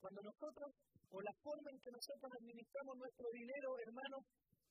Cuando 0.00 0.20
nosotros, 0.22 0.68
o 1.08 1.16
la 1.20 1.34
forma 1.40 1.68
en 1.72 1.80
que 1.80 1.90
nosotros 1.90 2.30
administramos 2.30 2.94
nuestro 2.96 3.26
dinero, 3.32 3.68
hermanos, 3.80 4.22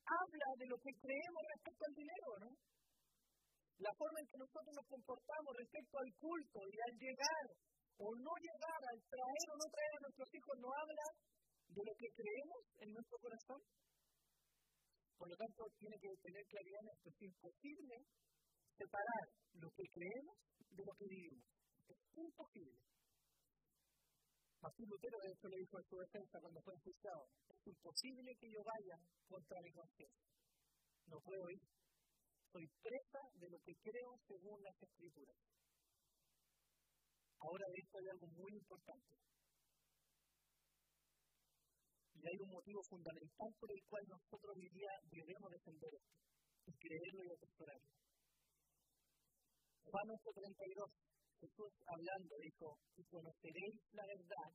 habla 0.06 0.48
de 0.56 0.66
lo 0.70 0.76
que 0.78 0.92
creemos 1.02 1.42
respecto 1.52 1.82
al 1.84 1.94
dinero, 1.98 2.28
¿no? 2.46 2.50
La 3.78 3.94
forma 3.94 4.18
en 4.18 4.26
que 4.26 4.42
nosotros 4.42 4.74
nos 4.74 4.86
comportamos 4.90 5.50
respecto 5.54 5.94
al 5.98 6.10
culto 6.18 6.58
y 6.66 6.76
al 6.82 6.94
llegar 6.98 7.46
o 7.98 8.06
no 8.10 8.32
llegar, 8.42 8.80
al 8.90 9.00
traer 9.06 9.46
o 9.50 9.56
no 9.58 9.66
traer 9.70 9.92
a 9.94 10.02
nuestros 10.02 10.28
hijos, 10.34 10.54
no 10.58 10.70
habla 10.70 11.06
de 11.68 11.82
lo 11.86 11.94
que 11.94 12.08
creemos 12.10 12.62
en 12.78 12.88
nuestro 12.90 13.16
corazón. 13.18 13.60
Por 15.18 15.26
lo 15.30 15.36
tanto, 15.36 15.62
tiene 15.78 15.96
que 15.98 16.10
tener 16.22 16.42
claridad 16.46 16.82
en 16.82 16.90
esto. 16.94 17.06
Es 17.10 17.22
imposible 17.22 17.94
separar 18.78 19.24
lo 19.58 19.68
que 19.70 19.86
creemos 19.94 20.36
de 20.74 20.82
lo 20.82 20.92
que 20.94 21.06
vivimos. 21.06 21.46
Es 21.86 22.18
imposible. 22.18 22.78
Martín 24.58 24.86
Lutero 24.90 25.18
de 25.22 25.30
esto 25.30 25.48
le 25.48 25.58
dijo 25.58 25.78
en 25.78 25.86
su 25.86 25.96
defensa 25.98 26.38
cuando 26.42 26.60
fue 26.62 26.74
enjuiciado. 26.74 27.22
Es 27.50 27.66
imposible 27.66 28.30
que 28.38 28.50
yo 28.50 28.60
vaya 28.62 28.96
contra 29.26 29.58
mi 29.62 29.70
conciencia. 29.70 30.26
No 31.06 31.18
puedo 31.22 31.50
ir. 31.50 31.77
Soy 32.52 32.66
presa 32.82 33.22
de 33.36 33.48
lo 33.50 33.58
que 33.60 33.74
creo 33.84 34.10
según 34.26 34.62
las 34.62 34.76
escrituras. 34.80 35.36
Ahora 37.40 37.66
de 37.68 37.78
esto 37.78 37.98
hay 37.98 38.08
algo 38.08 38.26
muy 38.26 38.52
importante. 38.56 39.14
Y 42.18 42.26
hay 42.26 42.38
un 42.42 42.50
motivo 42.50 42.82
fundamental 42.88 43.50
por 43.60 43.70
el 43.70 43.82
cual 43.88 44.04
nosotros 44.08 44.56
hoy 44.56 44.68
día 44.74 44.92
debemos 45.06 45.50
defender 45.54 45.92
esto, 45.94 46.18
y 46.66 46.72
creerlo 46.72 47.22
y 47.22 47.30
atesorarlo. 47.30 47.92
Juan 49.86 50.08
8:32, 50.08 50.90
Jesús 51.40 51.72
hablando 51.86 52.34
dijo, 52.42 52.78
y 52.96 53.04
conoceréis 53.04 53.78
la 53.92 54.04
verdad, 54.04 54.50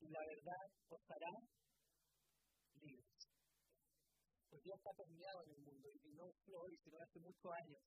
y 0.00 0.06
la 0.10 0.20
verdad 0.20 0.64
os 0.90 1.02
hará. 1.08 1.32
Dios 4.62 4.76
está 4.76 4.92
terminado 4.96 5.38
en 5.44 5.50
el 5.50 5.60
mundo, 5.66 5.86
y 6.04 6.10
no 6.14 6.24
hoy, 6.26 6.72
sino 6.82 6.96
hace 7.00 7.18
muchos 7.20 7.50
años. 7.52 7.80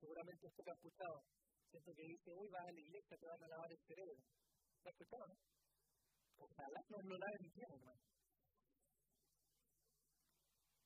Seguramente 0.00 0.46
usted 0.46 0.64
lo 0.64 0.72
ha 0.72 0.76
escuchado. 0.76 1.16
Siento 1.70 1.90
que 1.94 2.04
dice, 2.04 2.28
hoy 2.30 2.48
vas 2.50 2.66
a 2.66 2.72
la 2.72 2.80
iglesia, 2.80 3.16
te 3.16 3.26
van 3.26 3.42
a 3.42 3.48
lavar 3.48 3.70
el 3.72 3.82
cerebro. 3.86 4.20
¿Lo 4.20 4.86
ha 4.86 4.92
escuchado, 4.92 5.24
no? 5.26 5.36
Ojalá 6.44 6.80
no 6.90 6.98
lo 7.02 7.16
laven 7.18 7.52
tiempo, 7.54 7.74
hermano. 7.78 8.02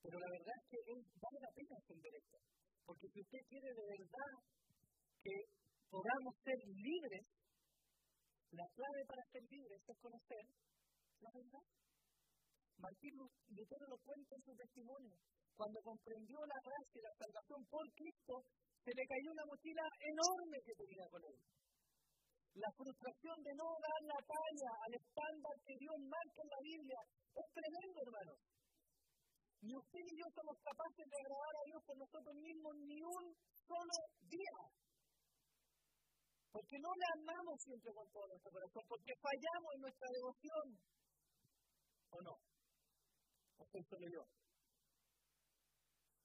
Pero 0.03 0.17
la 0.19 0.31
verdad 0.31 0.57
es 0.57 0.67
que 0.71 0.79
vale 0.89 1.39
la 1.41 1.53
pena 1.53 1.75
entender 1.77 2.13
esto. 2.15 2.39
Porque 2.87 3.07
si 3.13 3.21
usted 3.21 3.43
quiere 3.49 3.69
de 3.75 3.85
verdad 3.85 4.33
que 5.21 5.35
podamos 5.91 6.35
ser 6.45 6.59
libres, 6.65 7.25
la 8.53 8.67
clave 8.73 9.03
para 9.05 9.23
ser 9.29 9.43
libres 9.51 9.81
es 9.85 9.99
conocer 10.01 10.45
la 11.21 11.31
verdad. 11.35 11.65
Martín 12.79 13.15
Lutero 13.51 13.87
lo 13.91 13.99
cuenta 13.99 14.37
en 14.37 14.43
su 14.43 14.55
testimonio. 14.55 15.15
Cuando 15.59 15.83
comprendió 15.83 16.39
la 16.47 16.61
gracia 16.63 16.99
y 16.99 17.03
la 17.03 17.15
salvación 17.19 17.61
por 17.67 17.85
Cristo, 17.99 18.35
se 18.85 18.95
le 18.95 19.05
cayó 19.11 19.29
una 19.35 19.47
mochila 19.51 19.85
enorme 19.99 20.57
que 20.63 20.79
tenía 20.79 21.07
con 21.11 21.23
él. 21.27 21.39
La 22.55 22.71
frustración 22.79 23.37
de 23.43 23.53
no 23.59 23.67
dar 23.83 24.03
la 24.07 24.21
talla 24.23 24.71
al 24.87 24.93
estándar 24.95 25.55
que 25.67 25.75
Dios 25.79 25.99
marca 26.07 26.41
en 26.43 26.51
la 26.55 26.63
Biblia 26.63 27.01
es 27.35 27.47
tremendo, 27.51 27.99
hermanos. 28.07 28.39
Ni 29.59 29.75
usted 29.75 30.03
ni 30.07 30.15
yo 30.15 30.27
somos 30.31 30.57
capaces 30.63 31.07
de 31.11 31.19
agradar 31.19 31.55
a 31.59 31.67
Dios 31.67 31.81
por 31.83 31.97
nosotros 31.99 32.35
mismos 32.39 32.73
ni 32.87 32.99
un 33.03 33.25
solo 33.67 33.97
día. 34.31 34.59
Porque 36.55 36.79
no 36.79 36.91
le 36.95 37.07
amamos 37.19 37.59
siempre 37.59 37.91
con 37.91 38.07
todo 38.15 38.27
nuestro 38.31 38.51
corazón, 38.55 38.85
porque 38.87 39.13
fallamos 39.19 39.71
en 39.75 39.81
nuestra 39.83 40.09
devoción. 40.15 40.67
¿O 42.15 42.19
no? 42.23 42.35
¿O 43.69 43.71
soy 43.71 43.85
solo 43.85 44.09
yo? 44.09 44.25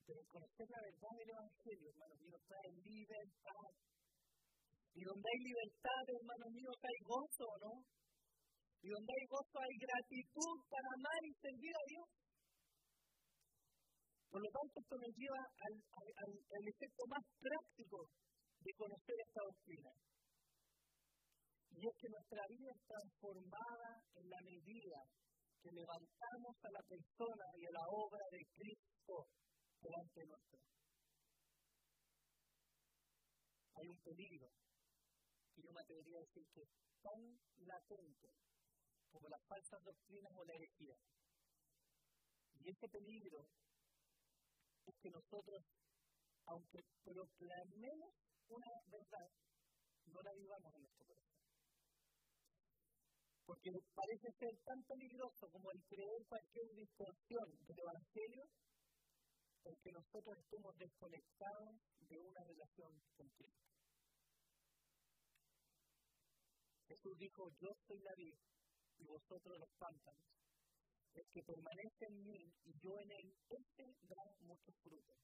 Pero 0.07 0.19
conocer 0.31 0.67
la 0.71 0.79
verdad 0.79 1.11
del 1.19 1.29
Evangelio, 1.29 1.89
hermanos 1.91 2.19
míos, 2.23 2.41
trae 2.47 2.71
libertad. 2.71 3.71
Y 4.95 5.03
donde 5.03 5.27
hay 5.27 5.39
libertad, 5.43 6.03
hermanos 6.07 6.51
míos, 6.55 6.77
hay 6.79 6.99
gozo, 7.03 7.47
¿no? 7.59 7.73
Y 8.79 8.87
donde 8.87 9.11
hay 9.11 9.25
gozo 9.27 9.55
hay 9.59 9.75
gratitud 9.75 10.55
para 10.71 10.87
amar 10.87 11.21
y 11.23 11.33
servir 11.35 11.75
a 11.75 11.83
Dios. 11.87 12.07
Por 14.31 14.39
lo 14.39 14.49
tanto, 14.55 14.79
esto 14.79 14.95
nos 15.03 15.13
lleva 15.19 15.43
al, 15.43 16.63
efecto 16.63 17.03
más 17.11 17.23
práctico 17.43 18.07
de 18.63 18.71
conocer 18.79 19.15
esta 19.19 19.41
doctrina. 19.43 19.91
Y 21.75 21.87
es 21.91 21.95
que 21.99 22.07
nuestra 22.07 22.43
vida 22.47 22.71
es 22.71 22.81
transformada 22.87 23.89
en 24.15 24.29
la 24.31 24.41
medida 24.47 24.99
que 25.63 25.71
levantamos 25.71 26.55
a 26.59 26.71
la 26.71 26.83
persona 26.83 27.45
y 27.55 27.65
a 27.65 27.71
la 27.71 27.85
obra 27.87 28.25
de 28.31 28.43
Cristo 28.51 29.27
delante 29.79 30.25
nuestro. 30.27 30.59
Hay 33.75 33.87
un 33.87 33.99
peligro 34.03 34.47
que 35.55 35.61
yo 35.63 35.71
me 35.71 35.81
atrevería 35.81 36.17
a 36.17 36.27
decir 36.27 36.43
que 36.53 36.61
es 36.61 36.69
tan 37.01 37.21
latente 37.63 38.27
como 39.09 39.29
las 39.29 39.41
falsas 39.47 39.79
doctrinas 39.83 40.31
o 40.35 40.43
la 40.43 40.53
herejía. 40.53 40.97
Y 42.59 42.69
ese 42.69 42.87
peligro 42.89 43.47
es 44.85 44.95
que 45.01 45.09
nosotros, 45.11 45.63
aunque 46.45 46.79
proclamemos 47.03 48.13
una 48.49 48.71
verdad, 48.91 49.29
no 50.07 50.21
la 50.21 50.33
vivamos 50.33 50.75
en 50.75 50.81
nuestro 50.81 51.05
corazón. 51.05 51.32
Porque 53.45 53.71
parece 53.93 54.31
ser 54.39 54.53
tan 54.63 54.83
peligroso 54.83 55.49
como 55.51 55.71
el 55.71 55.83
creer 55.83 56.25
cualquier 56.27 56.67
distorsión 56.75 57.47
del 57.67 57.79
Evangelio, 57.79 58.43
porque 59.63 59.91
nosotros 59.91 60.37
estemos 60.37 60.75
desconectados 60.77 61.75
de 62.07 62.17
una 62.19 62.43
relación 62.43 62.91
con 63.15 63.27
Cristo. 63.29 63.69
Jesús 66.87 67.17
dijo, 67.17 67.49
yo 67.59 67.69
soy 67.87 67.99
la 67.99 68.15
vida 68.15 68.39
y 68.99 69.05
vosotros 69.05 69.57
los 69.59 69.69
pámpanos 69.77 70.33
el 71.15 71.27
que 71.31 71.43
permanece 71.43 72.05
en 72.09 72.23
mí 72.23 72.41
y 72.65 72.71
yo 72.81 72.97
en 72.97 73.11
él, 73.11 73.33
este 73.49 73.83
da 74.09 74.23
muchos 74.41 74.75
frutos. 74.81 75.17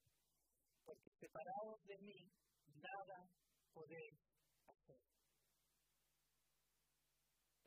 Porque 0.85 1.09
separados 1.19 1.81
de 1.85 1.97
mí, 1.99 2.31
nada 2.77 3.17
podéis 3.73 4.19
hacer. 4.67 5.01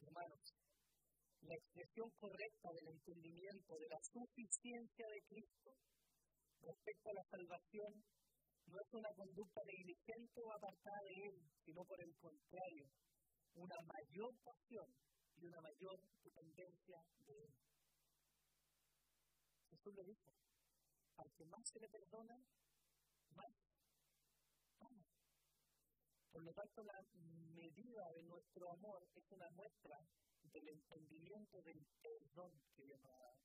Hermanos, 0.01 0.41
la 1.53 1.59
expresión 1.61 2.09
correcta 2.17 2.73
del 2.73 2.89
entendimiento 2.97 3.77
de 3.77 3.89
la 3.93 4.01
suficiencia 4.01 5.05
de 5.05 5.21
Cristo 5.29 5.71
respecto 6.65 7.11
a 7.11 7.19
la 7.21 7.25
salvación 7.29 7.93
no 8.73 8.81
es 8.81 8.89
una 8.93 9.13
conducta 9.13 9.61
negligente 9.69 10.41
o 10.41 10.49
apartada 10.49 11.03
de 11.05 11.15
Él, 11.29 11.37
sino 11.61 11.85
por 11.85 12.01
el 12.01 12.15
contrario, 12.17 12.89
una 13.53 13.77
mayor 13.85 14.33
pasión 14.41 14.89
y 15.37 15.45
una 15.45 15.61
mayor 15.61 16.01
dependencia 16.25 16.99
de 17.27 17.35
Él. 17.45 17.53
Jesús 19.69 19.93
le 19.93 20.05
dijo, 20.09 20.33
al 21.21 21.29
que 21.37 21.45
más 21.53 21.69
se 21.69 21.81
le 21.81 21.89
perdona, 21.93 22.37
más 23.37 23.53
ama. 24.81 25.05
Por 26.33 26.45
lo 26.45 26.53
tanto, 26.55 26.81
la 26.81 26.97
medida 27.53 28.05
de 28.17 28.23
nuestro 28.23 28.73
amor 28.73 29.05
es 29.13 29.25
una 29.29 29.51
muestra 29.51 30.01
del 30.53 30.69
entendimiento 30.69 31.63
del 31.63 31.81
perdón 32.03 32.53
que 32.77 32.85
Dios 32.85 33.01
nos 33.01 33.13
ha 33.13 33.19
dado. 33.19 33.41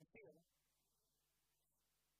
¿Entiendes? 0.00 0.44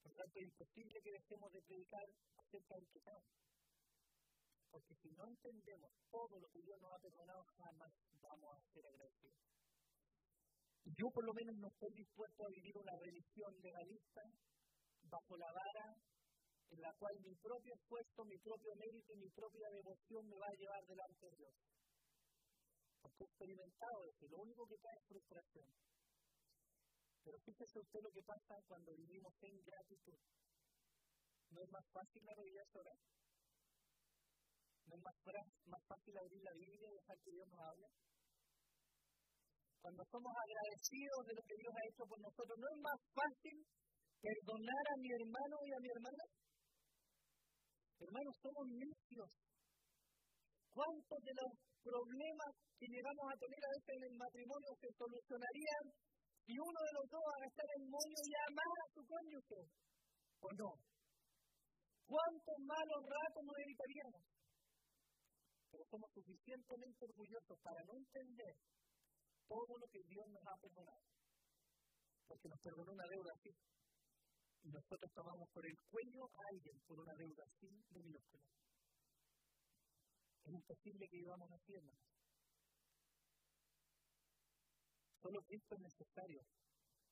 Por 0.03 0.15
tanto, 0.15 0.39
es 0.39 0.45
imposible 0.45 1.01
que 1.03 1.13
dejemos 1.13 1.53
de 1.53 1.63
predicar 1.63 2.07
acerca 2.37 2.75
del 2.77 2.87
pecado. 2.87 3.23
Porque 4.71 4.95
si 4.95 5.11
no 5.11 5.27
entendemos 5.27 5.91
todo 6.11 6.39
lo 6.39 6.49
que 6.49 6.63
Dios 6.63 6.79
nos 6.81 6.93
ha 6.93 7.01
perdonado, 7.01 7.43
jamás 7.57 7.93
vamos 8.21 8.57
a 8.57 8.73
ser 8.73 8.87
agradecidos. 8.87 9.39
yo 10.97 11.11
por 11.11 11.25
lo 11.25 11.35
menos 11.35 11.57
no 11.57 11.69
estoy 11.69 11.93
dispuesto 11.95 12.45
a 12.45 12.51
vivir 12.51 12.77
una 12.77 12.97
religión 12.97 13.53
legalista 13.61 14.23
bajo 15.05 15.37
la 15.37 15.53
vara 15.53 15.97
en 16.71 16.81
la 16.81 16.93
cual 16.99 17.15
mi 17.21 17.35
propio 17.37 17.75
esfuerzo, 17.75 18.25
mi 18.25 18.39
propio 18.39 18.75
mérito 18.77 19.15
y 19.15 19.19
mi 19.19 19.31
propia 19.31 19.69
devoción 19.71 20.29
me 20.29 20.37
va 20.37 20.49
a 20.49 20.59
llevar 20.59 20.85
delante 20.87 21.27
de 21.27 21.37
Dios. 21.37 21.55
Porque 23.09 23.25
he 23.25 23.29
experimentado 23.33 23.99
lo 24.29 24.39
único 24.45 24.67
que 24.69 24.77
cae 24.77 24.97
es 25.01 25.07
frustración. 25.09 25.69
Pero 27.25 27.39
fíjese 27.41 27.79
usted 27.81 28.01
lo 28.03 28.13
que 28.13 28.23
pasa 28.23 28.55
cuando 28.69 28.93
vivimos 28.93 29.33
en 29.41 29.57
gratitud. 29.65 30.21
¿No 31.51 31.63
es 31.63 31.71
más 31.73 31.87
fácil 31.93 32.23
arrodillarse 32.29 32.79
orar? 32.79 33.01
¿No 34.89 34.93
es 34.97 35.03
más, 35.03 35.17
más 35.65 35.85
fácil 35.89 36.17
abrir 36.19 36.43
la 36.43 36.53
Biblia 36.53 36.89
y 36.89 36.97
dejar 37.01 37.17
que 37.25 37.33
Dios 37.33 37.49
nos 37.49 37.61
hable? 37.61 37.89
Cuando 39.81 40.03
somos 40.11 40.33
agradecidos 40.37 41.21
de 41.25 41.35
lo 41.35 41.43
que 41.49 41.57
Dios 41.57 41.73
ha 41.73 41.89
hecho 41.89 42.05
por 42.05 42.21
nosotros, 42.21 42.57
¿no 42.61 42.69
es 42.69 42.79
más 42.85 43.01
fácil 43.17 43.57
perdonar 44.21 44.85
a 44.93 44.97
mi 45.01 45.11
hermano 45.17 45.57
y 45.65 45.71
a 45.73 45.81
mi 45.81 45.89
hermana? 45.89 46.25
Hermanos, 47.99 48.35
somos 48.43 48.67
necios. 48.69 49.31
¿Cuántos 50.69 51.19
de 51.25 51.33
los 51.35 51.68
problemas 51.83 52.53
que 52.79 52.87
llegamos 52.87 53.27
a 53.27 53.39
tener 53.39 53.61
a 53.63 53.75
veces 53.75 53.93
en 53.99 54.05
el 54.09 54.17
matrimonio 54.19 54.71
se 54.81 54.91
solucionarían 54.95 55.85
si 56.49 56.53
uno 56.57 56.81
de 56.81 56.93
los 56.97 57.07
dos 57.13 57.25
a 57.29 57.45
estar 57.45 57.69
el 57.77 57.85
moño 57.93 58.19
y 58.25 58.33
amar 58.49 58.73
a 58.81 58.87
su 58.95 59.01
cónyuge? 59.05 59.61
¿O 60.41 60.49
no? 60.57 60.71
¿Cuántos 62.09 62.59
malos 62.65 63.01
ratos 63.05 63.43
nos 63.45 63.59
evitaríamos? 63.59 64.23
Pero 65.69 65.85
somos 65.93 66.09
suficientemente 66.17 67.05
orgullosos 67.05 67.59
para 67.61 67.85
no 67.85 67.93
entender 68.01 68.55
todo 69.45 69.73
lo 69.77 69.87
que 69.93 70.01
Dios 70.09 70.25
nos 70.33 70.45
ha 70.49 70.57
perdonado. 70.57 71.05
Porque 72.29 72.49
nos 72.49 72.61
perdonó 72.61 72.93
una 72.93 73.09
deuda 73.13 73.33
así. 73.37 73.53
Y 74.65 74.69
nosotros 74.73 75.11
tomamos 75.13 75.49
por 75.53 75.65
el 75.67 75.77
cuello 75.93 76.25
a 76.33 76.43
alguien 76.49 76.77
por 76.89 76.97
una 77.01 77.13
deuda 77.13 77.45
así 77.45 77.69
de 77.93 78.01
minúscula. 78.01 78.45
Es 80.49 80.55
imposible 80.55 81.07
que 81.11 81.19
vivamos 81.19 81.53
así, 81.53 81.75
hermanos. 81.75 82.01
Solo 85.21 85.45
Cristo 85.45 85.75
es 85.77 85.81
necesario 85.83 86.41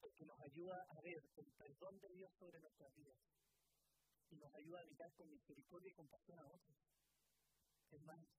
porque 0.00 0.24
nos 0.24 0.40
ayuda 0.40 0.76
a 0.88 1.00
ver 1.04 1.20
el 1.36 1.52
perdón 1.52 2.00
de 2.00 2.08
Dios 2.16 2.32
sobre 2.38 2.60
nuestras 2.60 2.94
vidas 2.96 3.18
y 4.30 4.36
nos 4.36 4.54
ayuda 4.54 4.80
a 4.80 4.88
mirar 4.88 5.12
con 5.20 5.28
misericordia 5.28 5.90
y 5.90 6.00
compasión 6.00 6.38
a 6.40 6.48
otros. 6.48 6.76
Hermanos, 7.92 8.30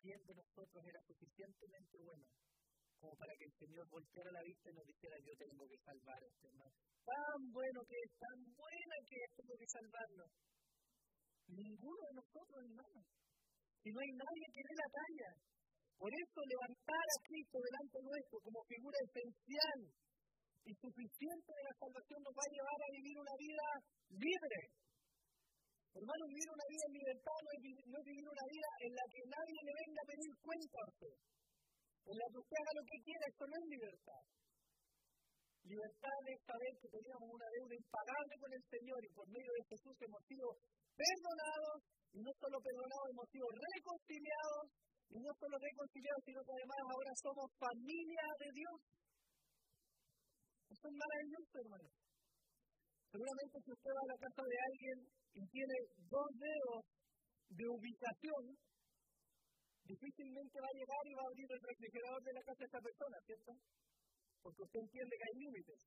¿quién 0.00 0.24
de 0.24 0.34
nosotros 0.40 0.84
era 0.88 1.02
suficientemente 1.04 1.98
bueno 2.00 2.24
como 2.96 3.14
para 3.14 3.36
que 3.36 3.44
el 3.44 3.52
Señor 3.60 3.86
volteara 3.90 4.32
la 4.32 4.42
vista 4.42 4.70
y 4.70 4.74
nos 4.74 4.86
dijera, 4.86 5.18
yo 5.20 5.36
tengo 5.36 5.68
que 5.68 5.78
salvar 5.84 6.18
a 6.18 6.26
este 6.26 6.48
hermano. 6.48 6.74
Tan 7.04 7.52
bueno 7.52 7.84
que 7.86 7.94
es, 7.94 8.10
tan 8.18 8.40
buena 8.56 8.96
que 9.06 9.16
es, 9.22 9.30
tengo 9.36 9.54
que 9.54 9.68
salvarlo. 9.68 10.24
Ninguno 11.46 12.02
de 12.08 12.14
nosotros, 12.14 12.58
hermano. 12.58 13.06
Si 13.82 13.88
no 13.90 13.98
hay 14.00 14.12
nadie 14.14 14.46
que 14.54 14.62
dé 14.66 14.74
la 14.74 14.88
talla. 14.90 15.30
Por 15.98 16.10
eso 16.14 16.38
levantar 16.46 17.06
a 17.10 17.18
Cristo 17.26 17.56
delante 17.58 17.98
nuestro 18.06 18.36
como 18.38 18.58
figura 18.70 18.98
esencial 19.02 19.80
y 20.62 20.72
suficiente 20.78 21.50
de 21.58 21.64
la 21.66 21.74
salvación 21.74 22.18
nos 22.22 22.34
va 22.38 22.44
a 22.46 22.54
llevar 22.54 22.78
a 22.78 22.92
vivir 22.94 23.16
una 23.18 23.36
vida 23.38 23.66
libre. 24.14 24.58
Hermano, 25.98 26.22
vivir 26.30 26.48
una 26.54 26.66
vida 26.70 26.84
en 26.86 26.94
libertad 27.02 27.38
no 27.42 27.50
es, 27.50 27.60
no 27.90 27.98
vivir 28.06 28.26
una 28.30 28.46
vida 28.46 28.70
en 28.86 28.92
la 28.94 29.04
que 29.10 29.22
nadie 29.26 29.60
le 29.66 29.74
venga 29.74 30.00
a 30.02 30.10
pedir 30.12 30.32
cuenta 30.38 30.76
a 30.78 30.88
usted 30.94 31.16
en 32.08 32.16
la 32.16 32.26
que 32.32 32.40
usted 32.40 32.56
haga 32.56 32.72
lo 32.72 32.84
que 32.88 32.98
quiera, 33.04 33.24
esto 33.28 33.44
no 33.44 33.56
es 33.60 33.66
libertad. 33.68 34.22
Libertad 35.68 36.20
es 36.24 36.40
saber 36.48 36.72
que 36.80 36.88
teníamos 36.88 37.28
una 37.28 37.48
deuda 37.52 37.74
impagable 37.76 38.34
con 38.40 38.50
el 38.56 38.64
Señor 38.64 39.00
y 39.04 39.10
por 39.12 39.26
medio 39.28 39.52
de 39.52 39.62
Jesús 39.68 39.96
hemos 40.00 40.22
sido 40.24 40.46
perdonados, 40.96 41.78
y 41.84 41.97
no 42.18 42.32
solo 42.38 42.56
perdonados, 42.58 43.06
hemos 43.10 43.28
sido 43.30 43.46
reconciliados, 43.48 44.66
y 45.08 45.16
no 45.24 45.32
solo 45.40 45.56
reconciliados, 45.56 46.22
sino 46.24 46.40
que 46.44 46.52
además 46.52 46.80
ahora 46.84 47.12
somos 47.16 47.48
familia 47.56 48.26
de 48.38 48.48
Dios. 48.52 48.78
Eso 50.68 50.84
es 50.84 50.94
maravilloso, 51.00 51.54
hermano. 51.64 51.88
Seguramente 53.08 53.56
si 53.64 53.70
usted 53.72 53.92
va 53.96 54.02
a 54.04 54.12
la 54.12 54.20
casa 54.20 54.42
de 54.44 54.58
alguien 54.68 54.98
y 55.32 55.42
tiene 55.48 55.76
dos 56.12 56.28
dedos 56.36 56.82
de 57.48 57.64
ubicación, 57.64 58.42
difícilmente 59.88 60.60
va 60.60 60.68
a 60.68 60.76
llegar 60.76 61.02
y 61.08 61.16
va 61.16 61.24
a 61.24 61.30
abrir 61.32 61.48
el 61.48 61.62
refrigerador 61.64 62.20
de 62.20 62.36
la 62.36 62.44
casa 62.44 62.60
de 62.60 62.68
esa 62.68 62.84
persona, 62.84 63.16
¿cierto? 63.24 63.50
Porque 64.44 64.60
usted 64.60 64.80
entiende 64.84 65.16
que 65.16 65.24
hay 65.24 65.36
límites. 65.40 65.80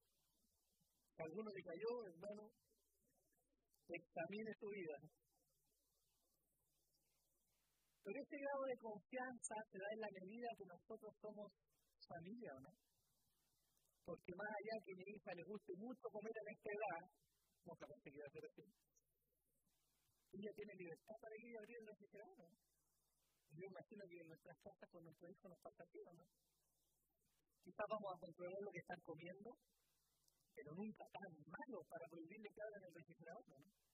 Alguno 1.21 1.49
le 1.53 1.61
cayó, 1.61 1.91
hermano, 2.09 2.43
examine 3.85 4.51
su 4.57 4.67
vida. 4.73 4.97
Pero 8.03 8.17
ese 8.17 8.37
grado 8.37 8.63
de 8.65 8.77
confianza 8.81 9.55
se 9.69 9.77
da 9.77 9.89
en 9.93 10.01
la 10.01 10.11
medida 10.17 10.57
que 10.57 10.65
nosotros 10.65 11.11
somos 11.21 11.47
familia, 12.07 12.51
¿o 12.57 12.61
no? 12.65 12.71
Porque 14.05 14.33
más 14.33 14.49
allá 14.49 14.75
que 14.81 14.93
a 14.93 14.99
mi 14.99 15.05
hija 15.05 15.31
le 15.37 15.45
guste 15.45 15.73
mucho 15.77 16.05
comer 16.09 16.33
en 16.33 16.49
esta 16.49 16.69
edad, 16.73 17.01
no 17.61 17.73
se 17.77 17.85
va 17.85 17.93
a 17.93 18.01
hacer 18.01 18.45
así, 18.49 18.65
ella 20.31 20.51
tiene 20.55 20.73
libertad 20.79 21.17
para 21.21 21.35
ir 21.35 21.53
a 21.53 21.59
abrir 21.59 21.77
el 21.77 21.87
refrigerador, 21.91 22.39
¿no? 22.39 22.59
Yo 23.51 23.63
imagino 23.67 24.03
que 24.07 24.15
en 24.15 24.27
nuestras 24.31 24.57
casas 24.63 24.89
con 24.89 25.03
nuestro 25.03 25.27
hijo 25.27 25.45
nos 25.51 25.59
pasa 25.59 25.83
así, 25.83 25.99
¿no? 26.07 26.23
Quizás 27.61 27.85
vamos 27.85 28.09
a 28.15 28.21
controlar 28.23 28.61
lo 28.63 28.71
que 28.71 28.79
están 28.79 29.01
comiendo, 29.05 29.49
pero 30.55 30.69
nunca 30.73 31.03
tan 31.11 31.31
malo 31.35 31.77
para 31.85 32.07
prohibirle 32.07 32.49
que 32.49 32.61
en 32.63 32.83
el 32.87 32.93
refrigerador, 32.95 33.45
¿no? 33.51 33.90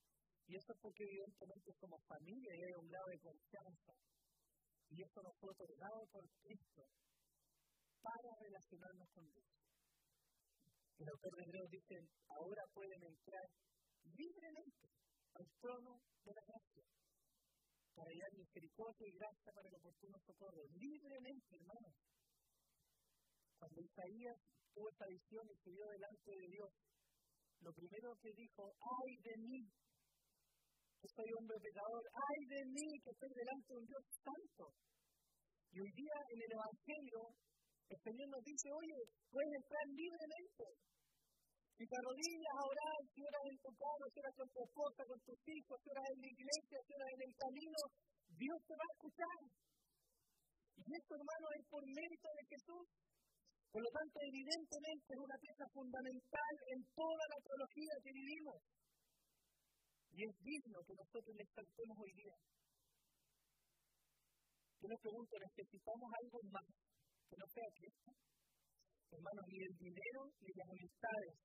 Y 0.47 0.55
eso 0.55 0.71
es 0.71 0.79
porque 0.79 1.03
evidentemente 1.03 1.73
somos 1.79 1.99
familia 2.07 2.55
y 2.55 2.63
hay 2.63 2.73
un 2.79 2.87
grado 2.87 3.07
de 3.11 3.19
confianza. 3.19 3.91
Y 4.89 5.03
eso 5.03 5.21
nos 5.21 5.35
fue 5.39 5.51
otorgado 5.51 6.07
por 6.07 6.23
Cristo 6.39 6.87
para 7.99 8.31
relacionarnos 8.39 9.09
con 9.11 9.27
Dios. 9.27 9.47
El 10.99 11.09
autor 11.09 11.35
de 11.35 11.43
Hebreos 11.43 11.69
dice, 11.69 11.95
ahora 12.31 12.63
pueden 12.73 13.03
entrar 13.03 13.45
libremente 14.15 14.87
al 15.35 15.45
trono 15.59 15.99
de 16.23 16.33
la 16.33 16.43
gracia 16.47 16.85
para 17.93 18.09
hallar 18.09 18.33
misericordia 18.37 19.07
y 19.07 19.17
gracia 19.17 19.51
para 19.51 19.67
el 19.67 19.75
oportuno 19.75 20.17
socorro, 20.25 20.63
libremente, 20.79 21.55
hermanos. 21.59 21.93
Cuando 23.59 23.81
Isaías 23.81 24.37
tuvo 24.73 24.89
esta 24.89 25.07
visión 25.07 25.43
y 25.49 25.55
subió 25.65 25.85
delante 25.89 26.31
de 26.31 26.47
Dios, 26.47 26.71
lo 27.61 27.73
primero 27.73 28.15
que 28.21 28.31
dijo, 28.33 28.63
ay 28.79 29.17
de 29.17 29.37
mí, 29.37 29.65
soy 31.15 31.29
hombre 31.37 31.57
pecador, 31.61 32.03
ay 32.11 32.39
de 32.47 32.61
mí, 32.73 32.87
que 33.03 33.11
estoy 33.11 33.31
delante 33.31 33.67
de 33.71 33.79
un 33.79 33.87
Dios 33.87 34.03
santo. 34.23 34.63
Y 35.71 35.75
hoy 35.79 35.91
día 35.95 36.17
en 36.31 36.39
el 36.41 36.51
Evangelio, 36.57 37.19
el 37.87 37.99
Señor 38.03 38.27
nos 38.27 38.43
dice, 38.43 38.67
oye, 38.71 38.99
puedes 39.31 39.53
entrar 39.55 39.85
libremente. 39.95 40.65
Si 41.77 41.83
te 41.85 41.95
arrodillas 41.95 42.55
a 42.57 42.63
orar, 42.65 42.99
si 43.13 43.19
oras 43.21 43.43
en 43.47 43.57
tu 43.61 43.71
casa, 43.77 44.03
si 44.09 44.17
oras 44.17 44.35
con 44.35 44.49
tu 44.49 44.59
esposa, 44.65 45.01
con 45.05 45.19
tus 45.21 45.39
hijos, 45.45 45.75
si 45.77 45.87
oras 45.93 46.07
en 46.09 46.19
la 46.25 46.31
iglesia, 46.33 46.77
si 46.81 46.91
oras 46.97 47.11
en 47.13 47.21
el 47.21 47.33
camino, 47.37 47.79
Dios 48.33 48.59
te 48.65 48.73
va 48.73 48.85
a 48.87 48.93
escuchar. 48.97 49.39
Y 50.77 50.89
esto, 50.89 51.11
hermano, 51.13 51.47
es 51.53 51.63
por 51.69 51.83
mérito 51.85 52.27
de 52.33 52.43
Jesús. 52.49 52.85
Por 53.71 53.81
lo 53.83 53.91
tanto, 53.93 54.15
evidentemente 54.25 55.07
es 55.13 55.21
una 55.21 55.37
pieza 55.37 55.65
fundamental 55.69 56.53
en 56.73 56.79
toda 56.97 57.23
la 57.29 57.39
teología 57.45 57.93
que 58.01 58.11
vivimos. 58.15 58.57
Y 60.17 60.25
es 60.25 60.33
digno 60.41 60.81
que 60.81 60.97
nosotros 60.97 61.29
le 61.29 61.45
exaltemos 61.45 61.93
hoy 62.01 62.13
día. 62.17 62.33
Yo 64.81 64.87
me 64.89 64.97
pregunto, 64.97 65.33
¿necesitamos 65.37 66.09
algo 66.09 66.39
más 66.57 66.69
que 67.29 67.37
no 67.37 67.45
sea 67.53 67.69
Cristo? 67.77 68.09
Hermanos, 69.13 69.45
ni 69.45 69.61
el 69.61 69.75
dinero, 69.77 70.21
ni 70.41 70.49
las 70.57 70.69
amistades, 70.73 71.37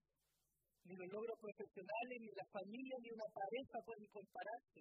ni 0.89 0.97
los 0.97 1.05
logros 1.05 1.37
profesionales, 1.37 2.17
ni 2.17 2.33
la 2.33 2.49
familia, 2.49 2.97
ni 2.97 3.09
una 3.13 3.29
pareja 3.29 3.77
pueden 3.85 4.09
compararse 4.09 4.81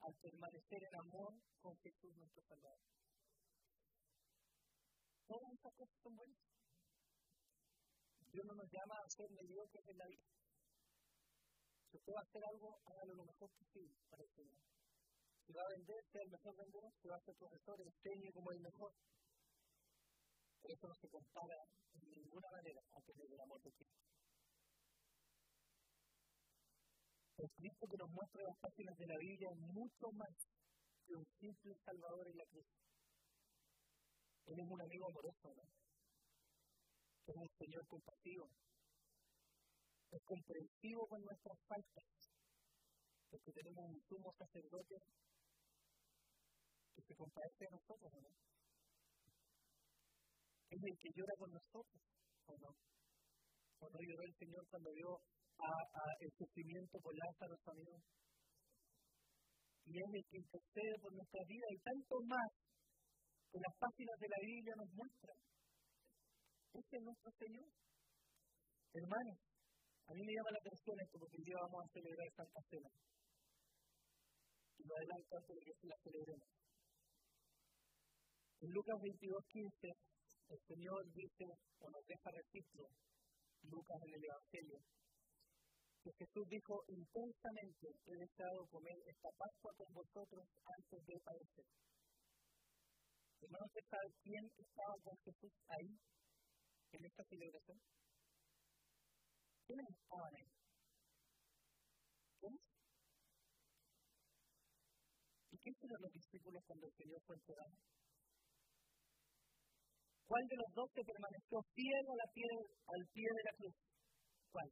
al 0.00 0.14
permanecer 0.24 0.80
en 0.80 0.94
amor 0.96 1.32
con 1.60 1.76
Jesús 1.84 2.12
nuestro 2.16 2.40
Salvador. 2.40 2.88
Todas 5.28 5.50
estas 5.60 5.72
cosas 5.76 5.98
son 6.08 6.14
buenas. 6.16 6.40
Dios 8.32 8.44
no 8.48 8.54
nos 8.56 8.68
llama 8.72 8.96
a 8.96 9.12
ser 9.12 9.28
mediocres 9.28 9.84
en 9.92 9.98
la 10.00 10.08
vida. 10.08 10.37
Si 11.90 11.96
usted 11.96 12.12
va 12.12 12.20
a 12.20 12.22
hacer 12.22 12.44
algo, 12.44 12.78
hágalo 12.84 13.14
lo 13.14 13.24
mejor 13.24 13.50
posible 13.50 13.94
para 14.10 14.22
el 14.22 14.30
Señor. 14.30 14.60
Si 15.46 15.52
va 15.54 15.62
a 15.62 15.68
vender, 15.68 16.04
sea 16.12 16.22
el 16.22 16.30
mejor 16.30 16.56
vendedor. 16.56 16.92
Si 17.00 17.08
va 17.08 17.16
a 17.16 17.24
ser 17.24 17.34
profesor, 17.36 17.80
enseñe 17.80 18.32
como 18.32 18.52
el 18.52 18.60
mejor. 18.60 18.92
Pero 20.60 20.74
eso 20.74 20.88
no 20.88 20.94
se 20.96 21.08
compara 21.08 21.56
en 21.94 22.10
ninguna 22.10 22.50
manera 22.50 22.82
a 22.92 23.00
tener 23.00 23.32
el 23.32 23.40
amor 23.40 23.62
de 23.62 23.72
Cristo. 23.72 24.04
El 27.38 27.50
Cristo 27.52 27.86
que 27.86 27.96
nos 27.96 28.10
muestra 28.10 28.42
las 28.42 28.58
páginas 28.58 28.98
de 28.98 29.06
la 29.06 29.16
Biblia 29.16 29.48
mucho 29.54 30.12
más 30.12 30.34
que 31.06 31.14
un 31.14 31.26
simple 31.40 31.74
Salvador 31.84 32.28
en 32.28 32.36
la 32.36 32.44
cruz. 32.46 32.66
Él 34.46 34.60
es 34.60 34.66
un 34.68 34.82
amigo 34.82 35.06
amoroso, 35.08 35.54
¿no? 35.54 35.62
Es 37.26 37.36
un 37.36 37.48
Señor 37.58 37.86
compasivo. 37.86 38.50
Es 40.10 40.22
comprensivo 40.24 41.06
con 41.06 41.20
nuestras 41.20 41.58
faltas. 41.68 42.04
Porque 43.28 43.52
tenemos 43.52 43.84
un 43.92 44.00
sumo 44.08 44.32
sacerdote 44.38 44.96
que 46.96 47.02
se 47.02 47.14
compadece 47.14 47.64
de 47.64 47.70
nosotros, 47.76 48.12
¿no? 48.16 48.28
Es 50.68 50.80
el 50.80 50.96
que 51.00 51.10
llora 51.12 51.34
con 51.38 51.50
nosotros, 51.52 52.02
¿o 52.46 52.52
no? 52.56 52.70
¿O 53.80 53.84
no 53.88 53.98
lloró 54.00 54.22
el 54.24 54.36
Señor 54.36 54.64
cuando 54.68 54.90
vio 54.92 55.12
a, 55.60 55.70
el 56.20 56.32
sufrimiento 56.36 56.98
por 57.00 57.12
Lázaro, 57.16 57.54
amigos? 57.68 58.02
Y 59.86 59.92
es 59.92 60.10
el 60.12 60.24
que 60.28 60.36
intercede 60.36 60.94
por 61.00 61.12
nuestra 61.12 61.40
vida 61.48 61.66
y 61.72 61.78
tanto 61.80 62.14
más 62.28 62.50
que 63.52 63.58
las 63.60 63.74
páginas 63.80 64.16
de 64.20 64.28
la 64.28 64.40
Biblia 64.40 64.74
nos 64.76 64.90
muestran. 64.92 65.38
Ese 66.72 66.96
es 66.96 67.02
nuestro 67.02 67.30
Señor. 67.38 67.68
Hermanos, 68.92 69.38
a 70.08 70.14
mí 70.16 70.24
me 70.24 70.32
llama 70.32 70.56
la 70.56 70.62
atención 70.64 70.96
esto 71.04 71.18
porque 71.20 71.44
día 71.44 71.60
vamos 71.68 71.84
a 71.84 71.92
celebrar 71.92 72.28
Santa 72.32 72.60
Cena. 72.72 72.90
Y 74.78 74.82
lo 74.88 74.96
adelanto 74.96 75.36
antes 75.36 75.52
de 75.52 75.62
que 75.68 75.86
la 75.86 75.98
celebremos. 76.00 76.48
En 78.64 78.70
Lucas 78.72 78.96
22.15, 79.04 79.68
el 80.48 80.60
Señor 80.64 81.00
dice, 81.12 81.44
o 81.44 81.90
nos 81.92 82.04
deja 82.08 82.28
registro, 82.32 82.88
Lucas 83.68 84.00
en 84.00 84.12
el 84.16 84.24
Evangelio, 84.24 84.80
que 86.00 86.10
Jesús 86.24 86.44
dijo, 86.48 86.74
intensamente 86.88 87.86
he 88.08 88.16
deseado 88.16 88.64
comer 88.72 88.96
esta 89.04 89.28
Pascua 89.36 89.72
con 89.76 89.92
vosotros 89.92 90.44
antes 90.72 91.00
de 91.04 91.20
padecer. 91.20 91.68
Hermanos, 93.44 93.70
¿sabe 93.76 94.08
quién 94.24 94.44
estaba 94.56 94.94
con 95.04 95.16
Jesús 95.20 95.52
ahí, 95.68 95.92
en 96.96 97.04
esta 97.04 97.22
celebración? 97.28 97.78
¿Quiénes 99.68 99.84
estaban 100.00 100.32
ahí? 100.32 100.48
¿Quiénes? 102.40 102.64
¿Y 105.52 105.58
qué 105.60 105.68
hicieron 105.68 106.00
los 106.00 106.12
discípulos 106.12 106.64
cuando 106.64 106.86
el 106.86 106.94
Señor 106.96 107.20
fue 107.26 107.36
enterrado? 107.36 107.76
¿Cuál 110.24 110.44
de 110.48 110.56
los 110.56 110.72
dos 110.72 110.88
se 110.94 111.04
permaneció 111.04 111.60
fiel 111.76 112.04
a 112.08 112.16
la 112.16 112.32
pie, 112.32 112.48
al 112.48 113.04
pie 113.12 113.28
de 113.28 113.44
la 113.44 113.52
cruz? 113.60 113.76
¿Cuál? 114.52 114.68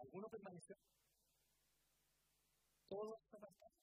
¿Alguno 0.00 0.26
permaneció? 0.32 0.74
Todos 2.88 3.20
apartaron. 3.28 3.76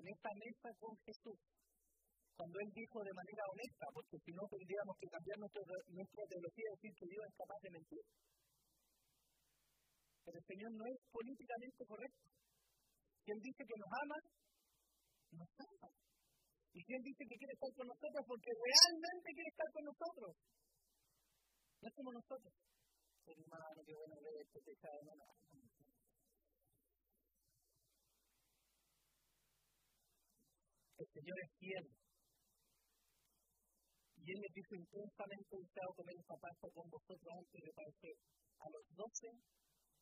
En 0.00 0.08
esta 0.08 0.30
mesa 0.32 0.68
con 0.80 0.96
Jesús, 1.04 1.38
cuando 2.36 2.58
Él 2.58 2.70
dijo 2.74 2.98
de 2.98 3.14
manera 3.14 3.42
honesta, 3.46 3.86
porque 3.94 4.18
si 4.18 4.30
no 4.34 4.42
tendríamos 4.50 4.94
que 4.98 5.06
cambiar 5.06 5.38
nuestra, 5.38 5.62
nuestra 5.94 6.22
teología 6.26 6.66
y 6.66 6.74
decir 6.74 6.92
que 6.98 7.06
Dios 7.06 7.22
es 7.30 7.34
capaz 7.38 7.60
de 7.62 7.70
mentir. 7.70 8.04
Pero 10.24 10.36
el 10.38 10.46
Señor 10.46 10.70
no 10.74 10.84
es 10.90 10.98
políticamente 11.14 11.82
correcto. 11.86 12.24
Si 13.22 13.28
Él 13.30 13.40
dice 13.40 13.62
que 13.62 13.78
nos 13.78 13.90
ama, 13.92 14.18
nos 15.38 15.50
ama. 15.62 15.88
Y 16.74 16.78
si 16.82 16.90
Él 16.90 17.02
dice 17.06 17.22
que 17.22 17.38
quiere 17.38 17.54
estar 17.54 17.70
con 17.70 17.86
nosotros 17.86 18.22
porque 18.26 18.50
realmente 18.50 19.28
quiere 19.30 19.50
estar 19.54 19.68
con 19.70 19.84
nosotros. 19.84 20.32
No 21.80 21.86
es 21.86 21.94
como 21.94 22.10
nosotros. 22.18 22.52
Hermano, 23.24 23.80
qué 23.86 23.94
bueno 23.94 24.16
ver 24.20 24.36
esto, 24.42 24.58
te 24.60 24.74
El 30.98 31.08
Señor 31.12 31.36
es 31.40 31.50
fiel. 31.58 31.86
Y 34.24 34.26
Él 34.32 34.40
les 34.40 34.54
dijo 34.56 34.72
intensamente, 34.72 35.52
usted 35.52 35.84
comer 35.92 36.16
esta 36.16 36.36
pasta 36.40 36.66
con 36.72 36.88
vosotros 36.88 37.28
antes 37.28 37.60
de 37.60 37.72
parecer 37.76 38.16
a 38.56 38.66
los 38.72 38.84
doce, 38.96 39.28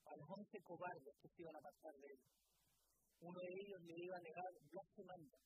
a 0.06 0.12
los 0.14 0.28
once 0.30 0.56
cobardes 0.62 1.14
que 1.18 1.28
se 1.28 1.42
iban 1.42 1.56
a 1.58 1.66
pasar 1.66 1.94
de 1.98 2.06
Él. 2.06 2.20
Uno 3.18 3.38
de 3.42 3.50
ellos 3.50 3.80
le 3.82 3.94
iba 3.98 4.16
a 4.16 4.22
negar 4.22 4.50
blasfemando 4.70 5.36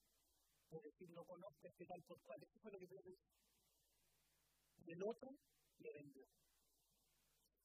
es 0.67 0.83
decir, 0.83 1.09
no 1.15 1.23
conozco 1.23 1.69
este 1.69 1.85
tal 1.87 2.03
por 2.07 2.19
cual. 2.23 2.43
Eso 2.43 2.59
fue 2.59 2.73
lo 2.73 2.79
que 2.79 2.91
Pedro 2.91 3.11
hizo. 3.11 3.31
Y 4.83 4.91
el 4.93 5.03
otro 5.03 5.29
le 5.79 5.91
vendió. 5.95 6.27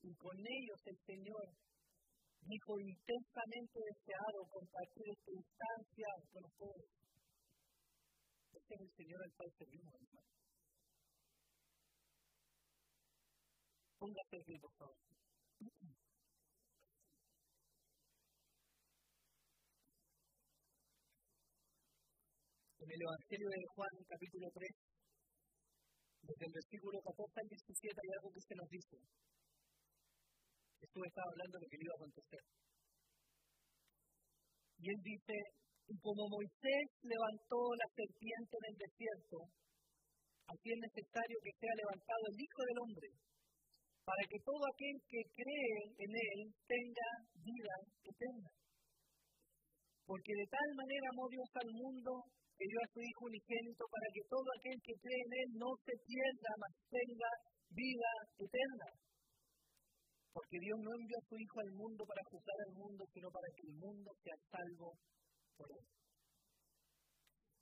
Y 0.02 0.16
con 0.16 0.38
ellos 0.38 0.80
el 0.86 0.98
Señor 1.06 1.46
dijo 2.42 2.80
intensamente 2.80 3.78
deseado 3.78 4.40
compartir 4.50 5.06
esta 5.10 5.32
instancia 5.32 6.08
con 6.34 6.46
ustedes. 6.46 6.90
Este 8.54 8.74
es 8.76 8.82
el 8.82 8.92
Señor 8.98 9.20
al 9.24 9.34
cual 9.34 9.50
servimos, 9.58 9.94
hermano. 9.94 10.41
Favor. 14.02 14.98
en 22.82 22.90
el 22.90 23.02
Evangelio 23.06 23.50
de 23.54 23.62
Juan, 23.78 23.94
capítulo 24.10 24.48
3, 24.58 24.58
desde 26.26 26.46
el 26.50 26.54
versículo 26.58 26.98
14 26.98 27.30
al 27.30 27.50
17 27.54 27.94
hay 27.94 28.12
algo 28.18 28.30
que 28.34 28.42
se 28.42 28.56
nos 28.58 28.70
dice. 28.74 28.98
Jesús 30.82 31.04
estaba 31.06 31.30
hablando 31.30 31.54
de 31.54 31.62
lo 31.62 31.70
que 31.70 31.78
iba 31.78 31.94
a 31.94 32.00
acontecer. 32.02 32.44
Y 34.82 34.86
él 34.90 35.00
dice, 35.06 35.38
y 35.94 35.96
como 36.02 36.26
Moisés 36.26 36.86
levantó 37.06 37.62
la 37.78 37.88
serpiente 37.94 38.54
en 38.58 38.66
el 38.66 38.78
desierto, 38.82 39.38
así 40.50 40.68
es 40.74 40.80
necesario 40.90 41.38
que 41.38 41.54
sea 41.54 41.74
levantado 41.86 42.24
el 42.34 42.38
Hijo 42.42 42.62
del 42.66 42.82
Hombre, 42.82 43.10
para 44.12 44.28
que 44.28 44.44
todo 44.44 44.60
aquel 44.68 44.96
que 45.08 45.24
cree 45.40 45.76
en 46.04 46.12
él 46.12 46.40
tenga 46.68 47.10
vida 47.32 47.76
eterna. 48.04 48.52
Porque 50.04 50.36
de 50.36 50.48
tal 50.52 50.70
manera 50.76 51.08
amó 51.16 51.32
Dios 51.32 51.48
al 51.56 51.72
mundo 51.72 52.12
que 52.60 52.68
dio 52.68 52.80
a 52.84 52.92
su 52.92 53.00
Hijo 53.00 53.24
unigénito 53.32 53.88
para 53.88 54.08
que 54.12 54.28
todo 54.28 54.48
aquel 54.60 54.78
que 54.84 55.00
cree 55.00 55.22
en 55.24 55.34
Él 55.40 55.50
no 55.56 55.72
se 55.88 55.96
pierda, 56.04 56.52
mas 56.60 56.74
tenga 56.92 57.32
vida 57.72 58.12
eterna. 58.36 58.88
Porque 60.36 60.60
Dios 60.60 60.78
no 60.84 60.92
envió 60.92 61.16
a 61.16 61.28
su 61.32 61.36
Hijo 61.40 61.58
al 61.64 61.72
mundo 61.72 62.04
para 62.04 62.28
juzgar 62.28 62.60
al 62.68 62.74
mundo, 62.76 63.08
sino 63.16 63.32
para 63.32 63.48
que 63.56 63.64
el 63.64 63.74
mundo 63.80 64.12
sea 64.20 64.38
salvo 64.52 64.92
por 65.56 65.72
Él. 65.72 65.86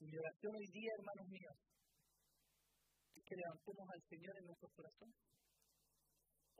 Mi 0.02 0.18
oración 0.18 0.52
hoy 0.58 0.70
día, 0.74 0.97
hermanos 0.97 1.28
míos, 1.30 1.58
es 3.14 3.22
que 3.22 3.38
levantemos 3.38 3.86
al 3.93 4.02
Señor 4.10 4.34
en 4.34 4.45
nuestros 4.50 4.74
corazones. 4.74 5.38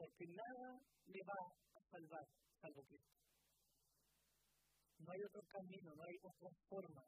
Porque 0.00 0.24
nada 0.32 0.80
le 1.12 1.20
va 1.28 1.40
a 1.76 1.80
salvar 1.92 2.24
salvo 2.56 2.82
Cristo. 2.88 3.20
No 5.00 5.12
hay 5.12 5.20
otro 5.28 5.42
camino, 5.44 5.92
no 5.92 6.02
hay 6.04 6.16
otra 6.24 6.50
forma 6.68 7.02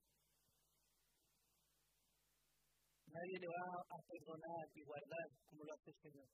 Nadie 3.12 3.36
le 3.44 3.48
va 3.48 3.64
a 3.92 3.98
perdonar 4.08 4.64
y 4.72 4.80
guardar 4.88 5.28
como 5.44 5.64
lo 5.64 5.72
hace 5.76 5.90
el 5.92 5.98
Señor. 6.00 6.28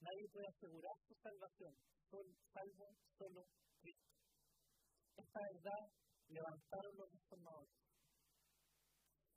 Nadie 0.00 0.24
puede 0.32 0.48
asegurar 0.48 0.96
su 1.04 1.14
salvación, 1.20 1.74
salvo 2.08 2.86
solo 3.18 3.44
Cristo. 3.84 4.08
Esta 5.16 5.40
verdad 5.44 5.84
levantaron 6.28 6.92
los 6.96 7.08
reformadores. 7.12 7.76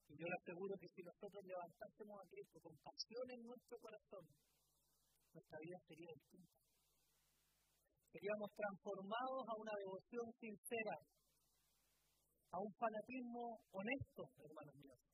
Y 0.08 0.14
yo 0.16 0.24
le 0.24 0.38
aseguro 0.40 0.74
que 0.80 0.88
si 0.88 1.04
nosotros 1.04 1.44
levantásemos 1.44 2.16
a 2.16 2.30
Cristo 2.32 2.58
con 2.64 2.76
pasión 2.80 3.28
en 3.28 3.42
nuestro 3.44 3.76
corazón, 3.78 4.24
nuestra 5.38 5.58
vida 5.62 5.78
sería 5.86 6.12
distinta. 6.18 6.58
Seríamos 8.10 8.50
transformados 8.58 9.42
a 9.46 9.54
una 9.62 9.74
devoción 9.78 10.26
sincera, 10.42 10.96
a 12.50 12.58
un 12.58 12.72
fanatismo 12.74 13.62
honesto, 13.70 14.22
hermanos 14.42 14.76
míos 14.82 15.08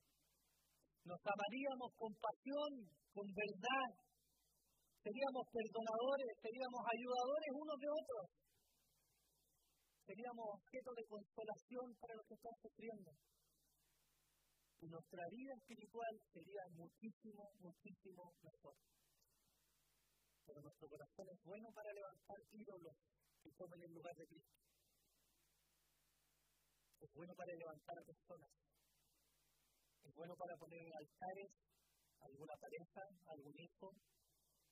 nos 1.04 1.20
amaríamos 1.20 1.92
con 2.00 2.12
pasión, 2.16 2.72
con 3.12 3.28
verdad, 3.28 3.90
seríamos 5.04 5.44
perdonadores, 5.52 6.32
seríamos 6.40 6.80
ayudadores 6.80 7.50
unos 7.52 7.76
de 7.76 7.88
otros, 7.92 8.24
seríamos 10.08 10.46
objeto 10.48 10.90
de 10.96 11.04
consolación 11.04 11.86
para 12.00 12.16
los 12.16 12.24
que 12.24 12.36
están 12.40 12.56
sufriendo. 12.56 13.10
Y 14.80 14.86
nuestra 14.88 15.24
vida 15.28 15.52
espiritual 15.60 16.14
sería 16.32 16.64
muchísimo, 16.72 17.52
muchísimo 17.60 18.32
mejor. 18.40 18.76
Pero 20.46 20.60
nuestro 20.60 20.88
corazón 20.88 21.26
es 21.28 21.40
bueno 21.44 21.68
para 21.72 21.92
levantar 21.92 22.38
ídolos 22.52 22.96
que 23.42 23.50
tomen 23.52 23.82
el 23.82 23.92
lugar 23.92 24.14
de 24.16 24.26
Cristo. 24.26 24.58
Es 27.00 27.12
bueno 27.12 27.34
para 27.34 27.52
levantar 27.54 28.04
personas 28.04 28.50
es 30.04 30.14
bueno 30.14 30.36
para 30.36 30.56
poner 30.56 30.80
en 30.84 30.92
altares 30.92 31.50
alguna 32.20 32.54
pareja, 32.56 33.02
algún 33.26 33.56
hijo, 33.58 33.88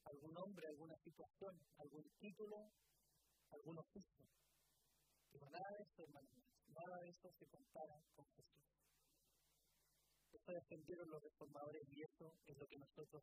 algún 0.05 0.37
hombre, 0.37 0.67
alguna 0.69 0.97
situación, 1.05 1.57
algún 1.79 2.05
título, 2.21 2.57
algún 3.51 3.79
oficio. 3.79 4.25
Pero 5.33 5.49
nada 5.49 5.69
de 5.73 5.83
eso, 5.83 6.03
hermanos, 6.05 6.37
nada 6.69 6.97
de 7.01 7.09
eso 7.09 7.29
se 7.39 7.47
compara 7.49 7.97
con 8.15 8.27
Jesús. 8.37 8.63
Eso 10.33 10.53
defendieron 10.53 11.09
los 11.09 11.23
reformadores 11.23 11.83
y 11.89 12.03
eso 12.03 12.27
es 12.47 12.57
lo 12.57 12.67
que 12.67 12.77
nosotros 12.77 13.23